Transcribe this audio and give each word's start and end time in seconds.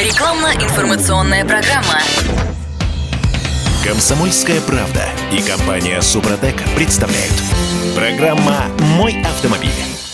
Рекламно-информационная 0.00 1.44
программа. 1.44 2.00
Комсомольская 3.84 4.58
правда 4.62 5.04
и 5.30 5.42
компания 5.42 6.00
Супротек 6.00 6.54
представляют. 6.74 7.34
Программа 7.94 8.64
«Мой 8.96 9.20
автомобиль». 9.20 9.68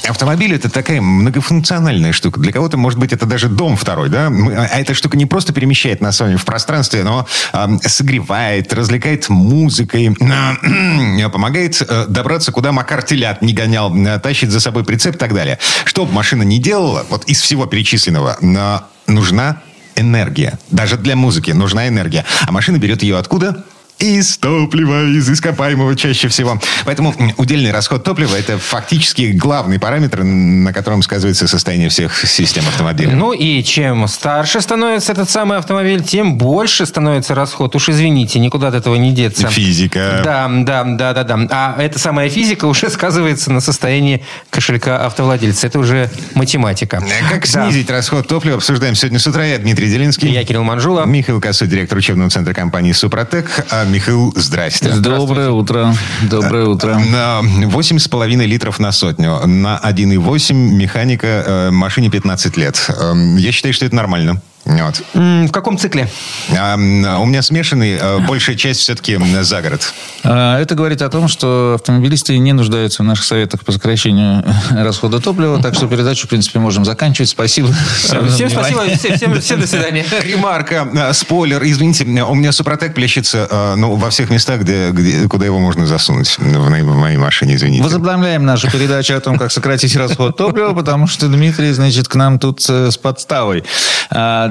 Автомобиль 0.09 0.53
это 0.57 0.71
такая 0.71 1.01
многофункциональная 1.01 2.11
штука. 2.11 2.41
Для 2.41 2.51
кого-то, 2.51 2.77
может 2.77 2.99
быть, 2.99 3.13
это 3.13 3.27
даже 3.27 3.49
дом 3.49 3.77
второй, 3.77 4.09
да? 4.09 4.27
А 4.27 4.77
эта 4.77 4.93
штука 4.93 5.17
не 5.17 5.25
просто 5.25 5.53
перемещает 5.53 6.01
нас 6.01 6.17
с 6.17 6.21
вами 6.21 6.35
в 6.35 6.45
пространстве, 6.45 7.05
но 7.05 7.25
э, 7.53 7.67
согревает, 7.83 8.73
развлекает 8.73 9.29
музыкой, 9.29 10.17
э, 10.19 11.29
помогает 11.33 11.81
э, 11.81 12.07
добраться, 12.09 12.51
куда 12.51 12.73
Макар 12.73 13.05
телят 13.05 13.41
не 13.41 13.53
гонял, 13.53 13.95
э, 13.95 14.19
тащит 14.19 14.51
за 14.51 14.59
собой 14.59 14.83
прицеп 14.83 15.15
и 15.15 15.19
так 15.19 15.33
далее. 15.33 15.61
Что 15.85 16.07
бы 16.07 16.13
машина 16.13 16.43
ни 16.43 16.59
делала, 16.59 17.07
вот 17.09 17.23
из 17.27 17.41
всего 17.41 17.67
перечисленного, 17.67 18.37
э, 18.43 18.79
нужна 19.07 19.63
энергия. 19.97 20.59
Даже 20.71 20.97
для 20.97 21.17
музыки 21.17 21.51
нужна 21.51 21.89
энергия. 21.89 22.25
А 22.47 22.53
машина 22.53 22.79
берет 22.79 23.03
ее 23.03 23.19
откуда? 23.19 23.65
Из 23.99 24.37
топлива, 24.37 25.05
из 25.05 25.29
ископаемого 25.31 25.97
чаще 25.97 26.29
всего. 26.29 26.61
Поэтому 26.85 27.15
удельный 27.39 27.71
расход 27.71 28.05
топлива– 28.05 28.37
это 28.39 28.59
фактически 28.59 29.33
главный 29.33 29.79
параметр, 29.79 30.23
на 30.23 30.73
котором 30.73 31.03
сказывается 31.03 31.49
состояние 31.49 31.89
всех 31.89 32.27
систем 32.27 32.67
автомобиля. 32.69 33.15
Ну 33.15 33.33
и 33.33 33.63
чем 33.63 34.07
старше 34.07 34.61
становится 34.61 35.13
этот 35.13 35.31
самый 35.31 35.59
автомобиль, 35.59 36.03
тем 36.03 36.37
больше 36.37 36.85
становится 36.85 37.35
расход. 37.35 37.75
Уж 37.75 37.89
извините, 37.89 38.39
никуда 38.39 38.69
от 38.69 38.75
этого 38.75 38.97
не 38.97 39.13
деться. 39.13 39.49
Физика. 39.49 40.21
Да, 40.23 40.49
да, 40.51 40.85
да, 40.85 41.15
да, 41.15 41.25
да. 41.25 41.49
А 41.51 41.81
эта 41.81 41.99
самая 41.99 42.29
физика 42.29 42.65
уже 42.67 42.91
сказывается 42.91 43.51
на 43.51 43.61
состоянии 43.61 44.23
кошелька 44.51 45.07
автовладельца. 45.07 45.67
Это 45.67 45.79
уже 45.79 46.11
математика. 46.35 47.03
Как 47.31 47.51
да. 47.51 47.69
снизить 47.69 47.89
расход 47.89 48.29
топлива, 48.29 48.57
обсуждаем 48.57 48.95
сегодня 48.95 49.19
с 49.19 49.27
утра. 49.27 49.45
Я 49.45 49.59
Дмитрий 49.59 49.89
Делинский. 49.89 50.31
Я 50.31 50.45
Кирилл 50.45 50.65
Манжула. 50.65 51.07
Михаил 51.07 51.41
Косой, 51.41 51.69
директор 51.69 51.97
учебного 51.97 52.29
центра 52.29 52.53
компании 52.53 52.93
«Супротек». 52.93 53.65
А 53.71 53.86
Михаил, 53.87 54.33
здрасте. 54.37 54.91
Доброе 54.91 55.51
утро. 55.51 55.95
Доброе 56.23 56.67
утро. 56.67 56.99
На 56.99 57.41
8,5 57.43 58.45
литров 58.47 58.79
на 58.79 58.93
сотню. 58.93 59.47
На 59.47 59.81
1,8 59.83 60.55
механика 60.55 61.27
э, 61.27 61.71
машине 61.71 62.11
15 62.11 62.57
лет. 62.57 62.91
Эм, 63.01 63.37
я 63.37 63.53
считаю, 63.53 63.73
что 63.75 63.87
это 63.87 63.95
нормально. 63.95 64.41
Вот. 64.67 65.03
В 65.15 65.51
каком 65.53 65.79
цикле? 65.79 66.09
А, 66.57 66.75
у 66.75 67.25
меня 67.25 67.43
смешанный, 67.43 67.97
а, 68.01 68.19
большая 68.19 68.57
часть 68.57 68.81
все-таки 68.81 69.19
за 69.43 69.63
город. 69.63 69.95
А, 70.25 70.61
это 70.61 70.75
говорит 70.75 71.03
о 71.03 71.09
том, 71.09 71.29
что 71.29 71.75
автомобилисты 71.77 72.37
не 72.39 72.53
нуждаются 72.53 73.03
в 73.03 73.07
наших 73.07 73.25
советах 73.25 73.65
по 73.65 73.71
сокращению 73.71 74.45
расхода 74.71 75.21
топлива, 75.21 75.63
так 75.63 75.75
что 75.75 75.87
передачу, 75.87 76.27
в 76.27 76.31
принципе, 76.31 76.59
можем 76.59 76.85
заканчивать. 76.85 77.29
Спасибо. 77.29 77.69
Всем 78.03 78.51
спасибо, 78.51 78.83
всем, 78.97 79.41
всем 79.41 79.61
до 79.61 79.67
свидания. 79.67 80.05
Ремарка, 80.23 81.13
спойлер, 81.13 81.63
извините, 81.63 82.05
у 82.05 82.35
меня 82.35 82.51
Супротек 82.51 82.95
плещется 82.95 83.75
ну, 83.77 83.95
во 83.95 84.11
всех 84.11 84.31
местах, 84.31 84.63
где, 84.63 84.91
где, 84.91 85.29
куда 85.29 85.47
его 85.47 85.61
можно 85.61 85.87
засунуть 85.87 86.37
в 86.39 86.71
моей 86.71 87.17
машине, 87.17 87.55
извините. 87.55 87.83
Возобновляем 87.83 88.45
нашу 88.45 88.71
передачу 88.71 89.15
о 89.15 89.21
том, 89.21 89.39
как 89.39 89.53
сократить 89.53 89.95
расход 89.97 90.37
топлива, 90.37 90.75
потому 90.75 91.07
что 91.07 91.29
Дмитрий, 91.29 91.73
значит, 91.73 92.09
к 92.09 92.15
нам 92.17 92.39
тут 92.39 92.65
э, 92.69 92.91
с 92.91 92.97
подставой. 92.97 93.65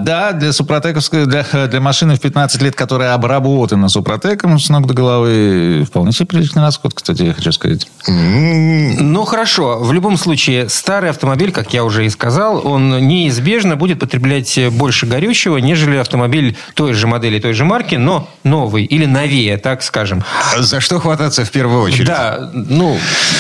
Да, 0.06 0.34
для 0.34 0.54
супротековской, 0.54 1.26
для, 1.26 1.44
для 1.68 1.82
машины 1.82 2.16
в 2.16 2.20
15 2.20 2.62
лет, 2.62 2.76
которая 2.76 3.16
обработана 3.16 3.90
супротеком 3.90 4.60
с 4.60 4.70
ног 4.70 4.86
до 4.86 4.94
головы, 4.94 5.84
вполне 5.88 6.12
себе 6.12 6.28
приличный 6.28 6.62
расход, 6.62 6.94
кстати, 6.94 7.24
я 7.24 7.34
хочу 7.34 7.52
сказать. 7.52 7.88
Ну, 8.08 9.26
хорошо. 9.26 9.80
В 9.80 9.92
любом 9.94 10.18
случае, 10.18 10.70
старый 10.70 11.10
автомобиль, 11.10 11.52
как 11.52 11.74
я 11.74 11.84
уже 11.84 12.06
и 12.06 12.10
сказал, 12.12 12.68
он 12.68 13.08
неизбежно 13.08 13.78
будет 13.78 14.00
потреблять 14.00 14.60
больше 14.74 15.08
горючего, 15.08 15.58
нежели 15.58 15.98
автомобиль 15.98 16.56
той 16.76 16.94
же 16.94 17.08
модели, 17.08 17.40
той 17.40 17.54
же 17.54 17.66
марки, 17.66 17.96
но 17.96 18.30
новый 18.44 18.84
или 18.84 19.08
новее, 19.08 19.58
так 19.58 19.82
скажем. 19.82 20.24
За 20.56 20.82
что 20.82 21.00
хвататься 21.00 21.46
в 21.46 21.50
первую 21.50 21.82
очередь? 21.82 22.06
Да, 22.06 22.52
ну... 22.54 22.96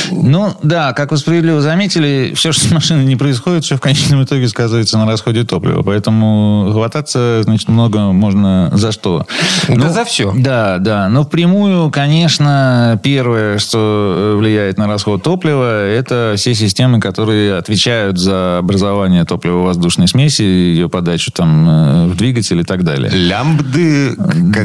Ну, 0.09 0.57
да, 0.63 0.93
как 0.93 1.11
вы 1.11 1.17
справедливо 1.17 1.61
заметили, 1.61 2.33
все, 2.35 2.51
что 2.51 2.67
с 2.67 2.71
машиной 2.71 3.05
не 3.05 3.15
происходит, 3.15 3.65
все 3.65 3.77
в 3.77 3.81
конечном 3.81 4.23
итоге 4.23 4.47
сказывается 4.47 4.97
на 4.97 5.05
расходе 5.05 5.43
топлива. 5.43 5.83
Поэтому 5.83 6.54
хвататься, 6.71 7.41
значит, 7.43 7.69
много 7.69 8.11
можно 8.11 8.69
за 8.73 8.91
что. 8.91 9.25
Да 9.67 9.75
ну, 9.75 9.89
за 9.89 10.05
все. 10.05 10.33
Да, 10.35 10.77
да. 10.79 11.09
Но 11.09 11.23
впрямую, 11.23 11.89
конечно, 11.91 12.99
первое, 13.03 13.57
что 13.57 14.33
э, 14.33 14.35
влияет 14.37 14.77
на 14.77 14.87
расход 14.87 15.23
топлива, 15.23 15.87
это 15.87 16.33
все 16.37 16.53
системы, 16.53 16.99
которые 16.99 17.55
отвечают 17.55 18.17
за 18.17 18.59
образование 18.59 19.25
топлива-воздушной 19.25 20.07
смеси, 20.07 20.41
ее 20.41 20.89
подачу 20.89 21.31
там 21.31 21.69
э, 21.69 22.07
в 22.07 22.17
двигатель 22.17 22.59
и 22.59 22.63
так 22.63 22.83
далее. 22.83 23.11
Лямбды? 23.11 24.15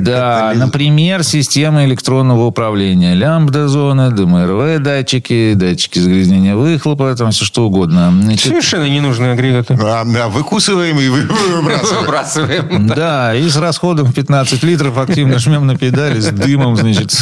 Да, 0.01 0.53
например, 0.55 1.25
система 1.25 1.85
электронного 1.85 2.45
управления. 2.45 3.15
Лямбда-зона, 3.15 4.11
ДМРВ 4.11 4.83
датчики, 4.83 5.55
датчики 5.55 5.99
загрязнения 5.99 6.57
выхлопа, 6.57 7.15
там 7.17 7.31
все 7.31 7.45
что 7.45 7.67
угодно. 7.67 8.13
Значит, 8.23 8.49
Совершенно 8.49 8.89
ненужные 8.89 9.33
агрегаты. 9.33 9.79
А, 9.81 10.05
да, 10.05 10.29
выкусываем 10.29 10.99
и 10.99 11.09
выбрасываем 11.09 11.80
выбрасываем. 11.83 12.87
Да, 13.01 13.35
и 13.35 13.49
с 13.49 13.57
расходом 13.57 14.07
в 14.07 14.15
15 14.15 14.63
литров 14.65 14.99
активно 14.99 15.39
жмем 15.39 15.67
на 15.67 15.77
педали 15.77 16.21
с 16.21 16.29
дымом, 16.29 16.77
значит. 16.77 17.17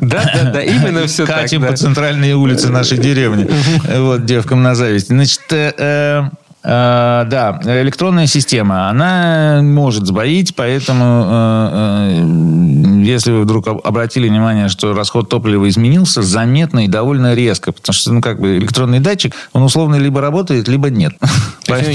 Да, 0.00 0.30
да, 0.34 0.50
да, 0.52 0.62
именно 0.62 1.06
все 1.06 1.26
так. 1.26 1.42
Катим 1.42 1.62
по 1.62 1.76
центральной 1.76 2.32
улице 2.32 2.68
нашей 2.68 2.98
деревни. 2.98 3.50
Вот, 3.98 4.24
девкам 4.24 4.62
на 4.62 4.74
зависть. 4.74 5.08
Значит, 5.08 5.40
э, 5.50 5.70
Э, 5.78 6.24
да, 6.62 7.60
электронная 7.64 8.26
система, 8.26 8.88
она 8.90 9.60
может 9.62 10.06
сбоить, 10.06 10.54
поэтому 10.54 11.26
э, 11.30 12.20
э, 12.20 13.02
если 13.02 13.32
вы 13.32 13.42
вдруг 13.42 13.66
обратили 13.66 14.28
внимание, 14.28 14.68
что 14.68 14.92
расход 14.92 15.28
топлива 15.28 15.68
изменился 15.68 16.22
заметно 16.22 16.84
и 16.84 16.88
довольно 16.88 17.34
резко, 17.34 17.72
потому 17.72 17.94
что, 17.94 18.12
ну, 18.12 18.20
как 18.20 18.40
бы 18.40 18.58
электронный 18.58 19.00
датчик, 19.00 19.34
он 19.52 19.62
условно 19.62 19.96
либо 19.96 20.20
работает, 20.20 20.68
либо 20.68 20.90
нет. 20.90 21.14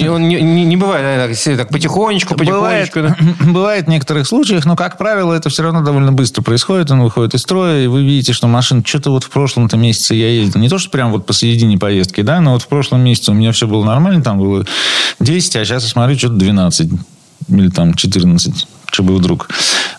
Он 0.10 0.28
не, 0.28 0.42
не, 0.42 0.66
не 0.66 0.78
бывает 0.78 1.04
наверное, 1.04 1.58
так 1.58 1.70
потихонечку, 1.70 2.36
потихонечку. 2.36 3.00
Бывает, 3.00 3.18
да? 3.40 3.46
бывает 3.52 3.86
в 3.86 3.90
некоторых 3.90 4.28
случаях, 4.28 4.66
но, 4.66 4.76
как 4.76 4.98
правило, 4.98 5.34
это 5.34 5.50
все 5.50 5.64
равно 5.64 5.84
довольно 5.84 6.12
быстро 6.12 6.42
происходит. 6.42 6.92
Он 6.92 7.02
выходит 7.02 7.36
из 7.36 7.42
строя, 7.42 7.84
и 7.84 7.88
вы 7.88 8.04
видите, 8.04 8.34
что 8.34 8.48
машина 8.48 8.84
что-то 8.86 9.12
вот 9.12 9.24
в 9.24 9.30
прошлом-то 9.30 9.78
месяце 9.78 10.16
я 10.16 10.30
ездил. 10.30 10.60
Не 10.60 10.70
то, 10.70 10.78
что 10.78 10.90
прям 10.90 11.12
вот 11.12 11.26
посередине 11.26 11.78
поездки, 11.78 12.22
да, 12.22 12.40
но 12.40 12.54
вот 12.54 12.64
в 12.64 12.68
прошлом 12.68 13.02
месяце 13.02 13.32
у 13.32 13.34
меня 13.34 13.52
все 13.52 13.68
было 13.68 13.84
нормально, 13.84 14.24
там 14.24 14.38
было 14.38 14.55
было 14.58 14.66
10, 15.20 15.56
а 15.56 15.66
сейчас 15.66 15.84
я 15.84 15.90
смотрю, 15.90 16.18
что-то 16.18 16.36
12 16.36 16.90
или 17.50 17.70
там 17.70 17.94
14 17.94 18.68
чтобы 18.96 19.16
вдруг. 19.16 19.50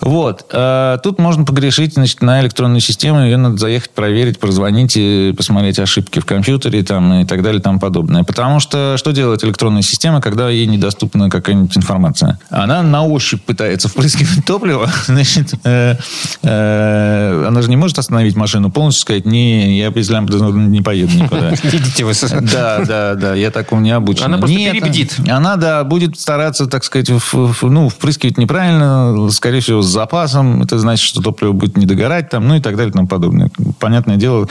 Вот. 0.01 0.47
А, 0.53 0.99
тут 0.99 1.19
можно 1.19 1.45
погрешить 1.45 1.95
значит, 1.95 2.23
на 2.23 2.41
электронную 2.41 2.81
систему. 2.81 3.25
Ее 3.25 3.37
надо 3.37 3.59
заехать, 3.59 3.91
проверить, 3.91 4.39
прозвонить 4.39 4.97
и 4.97 5.35
посмотреть 5.37 5.79
ошибки 5.79 6.19
в 6.19 6.25
компьютере 6.25 6.83
там, 6.83 7.13
и 7.21 7.25
так 7.27 7.43
далее 7.43 7.61
и 7.61 7.63
тому 7.63 7.79
подобное. 7.79 8.25
Потому 8.25 8.59
что 8.59 8.97
что 8.97 9.13
делает 9.13 9.45
электронная 9.45 9.83
система, 9.83 10.21
когда 10.21 10.49
ей 10.49 10.67
недоступна 10.67 11.29
какая-нибудь 11.29 11.77
информация? 11.77 12.39
Она 12.49 12.83
на 12.83 13.05
ощупь 13.05 13.43
пытается 13.43 13.89
впрыскивать 13.89 14.45
топливо. 14.47 14.91
Значит, 15.07 15.55
э, 15.65 15.97
э, 16.43 17.45
она 17.47 17.61
же 17.63 17.69
не 17.69 17.77
может 17.77 17.99
остановить 17.99 18.35
машину 18.35 18.71
полностью, 18.71 19.03
сказать, 19.03 19.27
не, 19.27 19.79
я 19.79 19.91
без 19.91 20.09
лампы 20.09 20.33
не 20.35 20.81
поеду 20.81 21.17
никуда. 21.17 21.55
Идите 21.63 22.05
вы. 22.05 22.13
Да, 22.53 22.83
да, 22.87 23.15
да, 23.15 23.35
я 23.35 23.51
такому 23.51 23.83
не 23.83 23.91
обучен. 23.91 24.25
Она 24.25 24.39
просто 24.39 24.57
перебдит. 24.57 25.17
Она, 25.29 25.57
да, 25.57 25.85
будет 25.85 26.19
стараться, 26.19 26.67
так 26.67 26.83
сказать, 26.85 27.11
ну, 27.63 27.89
впрыскивать 27.89 28.39
неправильно, 28.39 28.86
скорее 29.31 29.61
всего, 29.61 29.83
с 29.83 29.87
запасом. 29.87 30.63
Это 30.63 30.79
значит, 30.79 31.07
что 31.07 31.23
топливо 31.23 31.53
будет 31.53 31.77
не 31.77 31.87
догорать, 31.87 32.29
там, 32.29 32.49
ну 32.49 32.57
и 32.57 32.61
так 32.61 32.77
далее 32.77 32.91
и 32.91 32.93
тому 32.93 33.07
подобное. 33.07 33.51
Понятное 33.79 34.17
дело, 34.17 34.49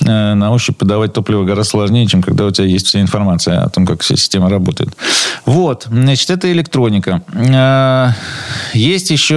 э, 0.00 0.34
на 0.34 0.52
ощупь 0.52 0.76
подавать 0.76 1.12
топливо 1.12 1.44
гораздо 1.44 1.70
сложнее, 1.70 2.06
чем 2.06 2.22
когда 2.22 2.46
у 2.46 2.50
тебя 2.50 2.66
есть 2.66 2.86
вся 2.86 3.00
информация 3.00 3.62
о 3.62 3.68
том, 3.68 3.86
как 3.86 4.02
вся 4.02 4.16
система 4.16 4.48
работает. 4.48 4.96
Вот, 5.46 5.86
значит, 5.90 6.30
это 6.30 6.50
электроника. 6.52 7.22
Э, 7.32 8.10
есть 8.74 9.10
еще 9.10 9.36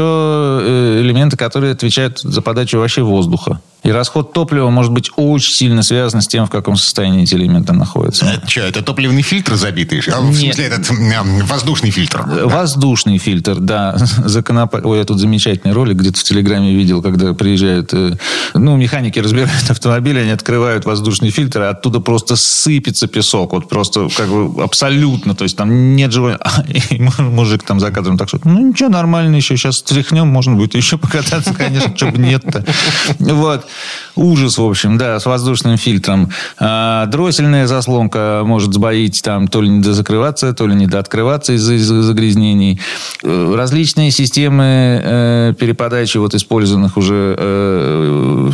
э, 0.61 1.01
элементы, 1.01 1.37
которые 1.37 1.73
отвечают 1.73 2.19
за 2.19 2.41
подачу 2.41 2.79
вообще 2.79 3.01
воздуха. 3.01 3.59
И 3.83 3.91
расход 3.91 4.31
топлива 4.31 4.69
может 4.69 4.91
быть 4.91 5.09
очень 5.15 5.53
сильно 5.53 5.81
связан 5.81 6.21
с 6.21 6.27
тем, 6.27 6.45
в 6.45 6.51
каком 6.51 6.75
состоянии 6.75 7.23
эти 7.23 7.33
элементы 7.33 7.73
находятся. 7.73 8.27
Это 8.27 8.47
что, 8.47 8.61
это 8.61 8.83
топливный 8.83 9.23
фильтр 9.23 9.55
забитый? 9.55 10.01
А, 10.11 10.21
в 10.21 10.35
смысле, 10.35 10.65
этот 10.65 10.91
э, 10.91 11.43
воздушный 11.43 11.89
фильтр? 11.89 12.21
Воздушный 12.21 13.17
да? 13.17 13.23
фильтр, 13.23 13.55
да. 13.59 13.95
Законоп... 13.97 14.75
Ой, 14.83 14.99
я 14.99 15.03
тут 15.03 15.19
замечательный 15.19 15.73
ролик 15.73 15.97
где-то 15.97 16.19
в 16.19 16.23
Телеграме 16.23 16.75
видел, 16.75 17.01
когда 17.01 17.33
приезжают... 17.33 17.91
Э, 17.93 18.17
ну, 18.53 18.77
механики 18.77 19.17
разбирают 19.17 19.51
автомобили, 19.69 20.19
они 20.19 20.31
открывают 20.31 20.85
воздушный 20.85 21.31
фильтр, 21.31 21.63
и 21.63 21.65
оттуда 21.65 21.99
просто 22.01 22.35
сыпется 22.35 23.07
песок. 23.07 23.53
Вот 23.53 23.67
просто 23.67 24.09
как 24.15 24.29
бы 24.29 24.63
абсолютно. 24.63 25.33
То 25.33 25.43
есть 25.43 25.57
там 25.57 25.95
нет 25.95 26.11
живой... 26.11 26.37
И 26.91 27.01
мужик 27.19 27.63
там 27.63 27.79
за 27.79 27.89
кадром 27.89 28.19
так 28.19 28.27
что, 28.27 28.39
ну, 28.43 28.69
ничего, 28.69 28.89
нормально 28.89 29.37
еще. 29.37 29.57
Сейчас 29.57 29.77
стряхнем, 29.77 30.27
можно 30.27 30.55
будет 30.55 30.75
еще 30.75 30.99
покататься, 30.99 31.53
конечно, 31.55 31.95
чтобы 31.95 32.19
нет-то. 32.19 32.63
Вот. 33.19 33.65
Ужас, 34.15 34.57
в 34.57 34.63
общем, 34.63 34.97
да, 34.97 35.19
с 35.19 35.25
воздушным 35.25 35.77
фильтром. 35.77 36.29
А, 36.59 37.05
дроссельная 37.05 37.67
заслонка 37.67 38.41
может 38.45 38.73
сбоить 38.73 39.21
там 39.21 39.47
то 39.47 39.61
ли 39.61 39.69
не 39.69 39.81
дозакрываться, 39.81 40.53
то 40.53 40.67
ли 40.67 40.75
не 40.75 40.87
дооткрываться 40.87 41.53
из-за 41.53 42.01
загрязнений. 42.01 42.79
Э, 43.23 43.53
различные 43.55 44.11
системы 44.11 45.01
э, 45.03 45.53
переподачи 45.59 46.17
вот 46.17 46.35
использованных 46.35 46.97
уже 46.97 47.35
э, 47.37 48.51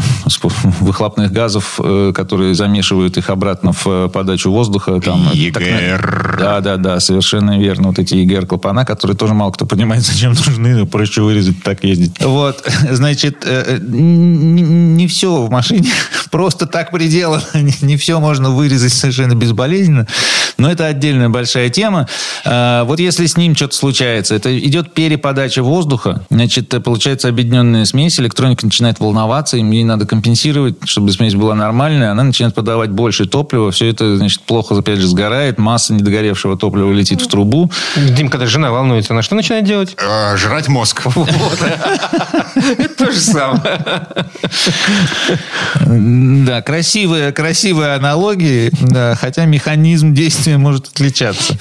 выхлопных 0.80 1.32
газов, 1.32 1.80
э, 1.84 2.12
которые 2.16 2.54
замешивают 2.54 3.18
их 3.18 3.30
обратно 3.30 3.72
в 3.74 4.10
подачу 4.10 4.52
воздуха. 4.52 5.00
Там, 5.02 5.30
ЕГР. 5.34 6.38
да, 6.40 6.60
да, 6.62 6.78
да, 6.78 7.00
совершенно 7.00 7.60
верно. 7.60 7.90
Вот 7.90 8.00
эти 8.00 8.16
ЕГР-клапана, 8.16 8.86
которые 8.86 9.18
тоже 9.18 9.34
мало 9.34 9.52
кто 9.52 9.66
понимает, 9.66 10.04
зачем 10.06 10.34
нужны, 10.34 10.86
проще 10.86 11.22
вырезать, 11.22 11.64
так 11.64 11.84
ездить. 11.84 12.24
Вот, 12.24 12.64
значит, 12.92 13.44
э, 13.46 13.80
не 15.08 15.10
все 15.10 15.42
в 15.42 15.50
машине 15.50 15.90
просто 16.32 16.68
так 16.68 16.92
приделано. 16.92 17.42
Не 17.82 17.96
все 17.96 18.20
можно 18.20 18.50
вырезать 18.50 18.94
совершенно 18.94 19.36
безболезненно. 19.36 20.06
Но 20.58 20.70
это 20.70 20.86
отдельная 20.86 21.30
большая 21.30 21.70
тема. 21.70 22.08
Вот 22.44 23.00
если 23.00 23.26
с 23.26 23.38
ним 23.38 23.56
что-то 23.56 23.76
случается, 23.76 24.36
это 24.36 24.58
идет 24.60 24.94
переподача 24.94 25.64
воздуха, 25.64 26.26
значит, 26.30 26.74
получается 26.84 27.30
объединенная 27.30 27.86
смесь, 27.86 28.20
электроника 28.20 28.66
начинает 28.66 29.00
волноваться, 29.00 29.58
им 29.58 29.70
ей 29.72 29.84
надо 29.84 30.06
компенсировать, 30.06 30.76
чтобы 30.86 31.12
смесь 31.12 31.36
была 31.36 31.54
нормальная, 31.56 32.12
она 32.12 32.24
начинает 32.24 32.56
подавать 32.56 32.90
больше 32.90 33.26
топлива, 33.26 33.72
все 33.72 33.90
это, 33.90 34.18
значит, 34.18 34.42
плохо, 34.42 34.76
опять 34.78 35.00
же, 35.00 35.08
сгорает, 35.08 35.60
масса 35.60 35.94
недогоревшего 35.94 36.58
топлива 36.58 36.92
летит 36.92 37.22
в 37.22 37.28
трубу. 37.28 37.72
Дим, 37.96 38.30
когда 38.30 38.48
жена 38.48 38.72
волнуется, 38.72 39.14
она 39.14 39.22
что 39.22 39.36
начинает 39.36 39.66
делать? 39.66 39.96
А, 40.04 40.36
жрать 40.38 40.68
мозг. 40.68 41.04
Это 42.56 43.06
то 43.06 43.12
же 43.12 43.20
самое. 43.20 43.82
Да, 45.86 46.62
красивые, 46.62 47.32
красивые 47.32 47.96
аналогии, 47.96 48.72
да, 48.82 49.16
хотя 49.16 49.46
механизм 49.46 50.14
действия 50.14 50.58
может 50.58 50.88
отличаться. 50.88 51.58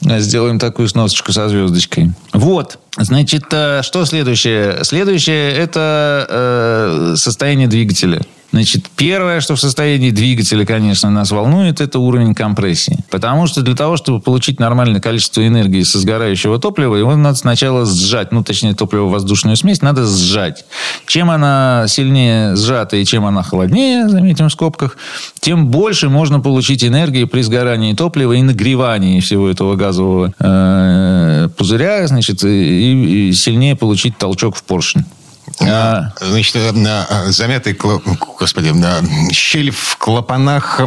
Сделаем 0.00 0.58
такую 0.58 0.88
сносочку 0.88 1.32
со 1.32 1.48
звездочкой. 1.48 2.12
Вот. 2.32 2.78
Значит, 2.96 3.44
э, 3.50 3.82
что 3.82 4.04
следующее? 4.04 4.84
Следующее– 4.84 5.52
это 5.52 6.26
э, 6.28 7.14
состояние 7.16 7.66
двигателя. 7.66 8.20
Значит, 8.54 8.88
первое, 8.94 9.40
что 9.40 9.56
в 9.56 9.60
состоянии 9.60 10.12
двигателя, 10.12 10.64
конечно, 10.64 11.10
нас 11.10 11.32
волнует, 11.32 11.80
это 11.80 11.98
уровень 11.98 12.36
компрессии. 12.36 13.00
Потому 13.10 13.48
что 13.48 13.62
для 13.62 13.74
того, 13.74 13.96
чтобы 13.96 14.20
получить 14.20 14.60
нормальное 14.60 15.00
количество 15.00 15.44
энергии 15.44 15.82
со 15.82 15.98
сгорающего 15.98 16.60
топлива, 16.60 16.94
его 16.94 17.16
надо 17.16 17.36
сначала 17.36 17.84
сжать. 17.84 18.30
Ну, 18.30 18.44
точнее, 18.44 18.74
топливо-воздушную 18.74 19.56
смесь 19.56 19.82
надо 19.82 20.06
сжать. 20.06 20.66
Чем 21.08 21.30
она 21.30 21.86
сильнее 21.88 22.54
сжата 22.54 22.96
и 22.96 23.04
чем 23.04 23.24
она 23.24 23.42
холоднее, 23.42 24.08
заметим 24.08 24.48
в 24.48 24.52
скобках, 24.52 24.98
тем 25.40 25.66
больше 25.66 26.08
можно 26.08 26.38
получить 26.38 26.84
энергии 26.84 27.24
при 27.24 27.42
сгорании 27.42 27.92
топлива 27.94 28.34
и 28.34 28.42
нагревании 28.42 29.18
всего 29.18 29.48
этого 29.48 29.74
газового 29.74 30.32
э, 30.38 31.48
пузыря, 31.58 32.06
значит, 32.06 32.44
и, 32.44 33.30
и 33.30 33.32
сильнее 33.32 33.74
получить 33.74 34.16
толчок 34.16 34.54
в 34.54 34.62
поршень. 34.62 35.04
А, 35.60 36.12
значит, 36.20 36.56
э, 36.56 36.72
э, 36.74 37.30
замятый, 37.30 37.78
господи, 38.38 38.72
щель 39.32 39.70
в 39.70 39.96
клапанах, 39.98 40.80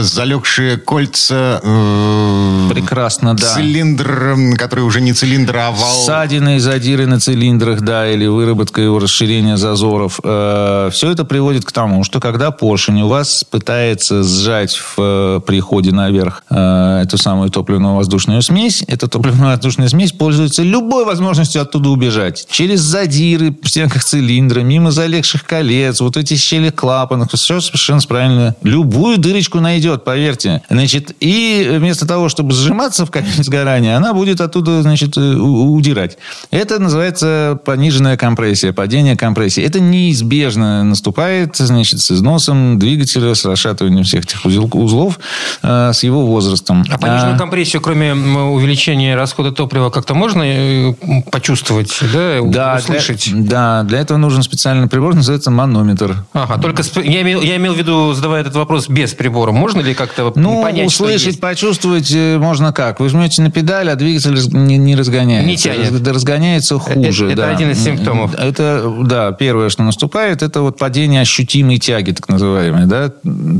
залегшие 0.00 0.76
кольца. 0.76 1.60
Э, 1.62 2.68
Прекрасно, 2.70 3.36
да. 3.36 3.54
Цилиндр, 3.54 4.36
который 4.56 4.80
уже 4.84 5.00
не 5.00 5.12
цилиндр, 5.12 5.56
а 5.56 5.70
вал. 5.70 6.04
Ссадины 6.04 6.56
и 6.56 6.58
задиры 6.58 7.06
на 7.06 7.20
цилиндрах, 7.20 7.80
да, 7.80 8.10
или 8.10 8.26
выработка 8.26 8.80
его 8.80 8.98
расширения 8.98 9.56
зазоров. 9.56 10.18
Все 10.22 11.10
это 11.10 11.24
приводит 11.24 11.64
к 11.64 11.72
тому, 11.72 12.04
что 12.04 12.20
когда 12.20 12.50
поршень 12.50 13.02
у 13.02 13.08
вас 13.08 13.44
пытается 13.44 14.22
сжать 14.22 14.80
в 14.96 15.40
приходе 15.40 15.92
наверх 15.92 16.42
эту 16.48 17.18
самую 17.18 17.50
топливно-воздушную 17.50 18.42
смесь, 18.42 18.84
эта 18.86 19.08
топливно-воздушная 19.08 19.88
смесь 19.88 20.12
пользуется 20.12 20.62
любой 20.62 21.04
возможностью 21.04 21.62
оттуда 21.62 21.88
убежать. 21.90 22.46
Через 22.50 22.80
задиры 22.80 23.54
в 23.62 23.68
стенках 23.68 24.02
цилиндра, 24.12 24.60
мимо 24.60 24.90
залегших 24.90 25.44
колец, 25.44 26.02
вот 26.02 26.18
эти 26.18 26.36
щели 26.36 26.68
клапанов, 26.68 27.32
все 27.32 27.60
совершенно 27.60 28.00
правильно. 28.06 28.54
Любую 28.62 29.16
дырочку 29.16 29.60
найдет, 29.60 30.04
поверьте. 30.04 30.60
Значит, 30.68 31.16
и 31.20 31.66
вместо 31.78 32.06
того, 32.06 32.28
чтобы 32.28 32.52
сжиматься 32.52 33.06
в 33.06 33.10
камере 33.10 33.42
сгорания, 33.42 33.96
она 33.96 34.12
будет 34.12 34.42
оттуда, 34.42 34.82
значит, 34.82 35.16
удирать. 35.16 36.18
Это 36.50 36.78
называется 36.78 37.58
пониженная 37.64 38.18
компрессия, 38.18 38.74
падение 38.74 39.16
компрессии. 39.16 39.62
Это 39.62 39.80
неизбежно 39.80 40.84
наступает, 40.84 41.56
значит, 41.56 42.00
с 42.00 42.12
износом 42.12 42.78
двигателя, 42.78 43.34
с 43.34 43.46
расшатыванием 43.46 44.04
всех 44.04 44.24
этих 44.24 44.44
узлов, 44.44 45.18
э, 45.62 45.92
с 45.94 46.02
его 46.02 46.26
возрастом. 46.26 46.84
А 46.90 46.98
пониженную 46.98 47.36
а... 47.36 47.38
компрессию, 47.38 47.80
кроме 47.80 48.12
увеличения 48.12 49.16
расхода 49.16 49.52
топлива, 49.52 49.88
как-то 49.88 50.12
можно 50.12 50.42
э, 50.42 50.92
почувствовать, 51.30 51.98
да, 52.12 52.40
да 52.42 52.76
услышать? 52.78 53.30
Для, 53.32 53.42
да, 53.42 53.82
для 53.84 54.01
этого 54.02 54.18
нужен 54.18 54.42
специальный 54.42 54.88
прибор, 54.88 55.14
называется 55.14 55.50
манометр. 55.50 56.24
Ага, 56.32 56.58
только 56.58 56.82
я 57.02 57.22
имел, 57.22 57.40
я 57.40 57.56
имел 57.56 57.74
в 57.74 57.78
виду, 57.78 58.12
задавая 58.12 58.42
этот 58.42 58.54
вопрос 58.54 58.88
без 58.88 59.14
прибора. 59.14 59.52
Можно 59.52 59.80
ли 59.80 59.94
как-то 59.94 60.32
ну, 60.34 60.62
понять, 60.62 60.86
услышать, 60.86 61.40
почувствовать 61.40 62.12
э, 62.12 62.38
можно 62.38 62.72
как? 62.72 63.00
Вы 63.00 63.08
жмете 63.08 63.42
на 63.42 63.50
педаль, 63.50 63.88
а 63.90 63.96
двигатель 63.96 64.38
не, 64.52 64.76
не 64.76 64.96
разгоняется. 64.96 65.48
Не 65.48 65.56
тянет. 65.56 66.06
Разгоняется 66.06 66.78
хуже. 66.78 67.26
Это, 67.26 67.36
да. 67.36 67.42
это 67.44 67.56
один 67.56 67.70
из 67.70 67.82
симптомов. 67.82 68.34
Это, 68.34 68.92
да, 69.02 69.32
первое, 69.32 69.68
что 69.68 69.82
наступает, 69.82 70.42
это 70.42 70.62
вот 70.62 70.78
падение 70.78 71.20
ощутимой 71.20 71.78
тяги, 71.78 72.12
так 72.12 72.28
называемой. 72.28 72.86
Да? 72.86 73.12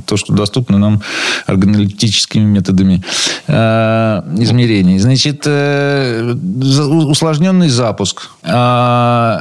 То, 0.07 0.17
что 0.17 0.33
доступно 0.33 0.79
нам 0.79 1.03
органолептическими 1.47 2.45
методами 2.45 3.03
э, 3.47 4.23
измерений. 4.39 4.99
Значит, 4.99 5.43
э, 5.47 6.33
усложненный 6.33 7.69
запуск. 7.69 8.31
Э, 8.43 9.39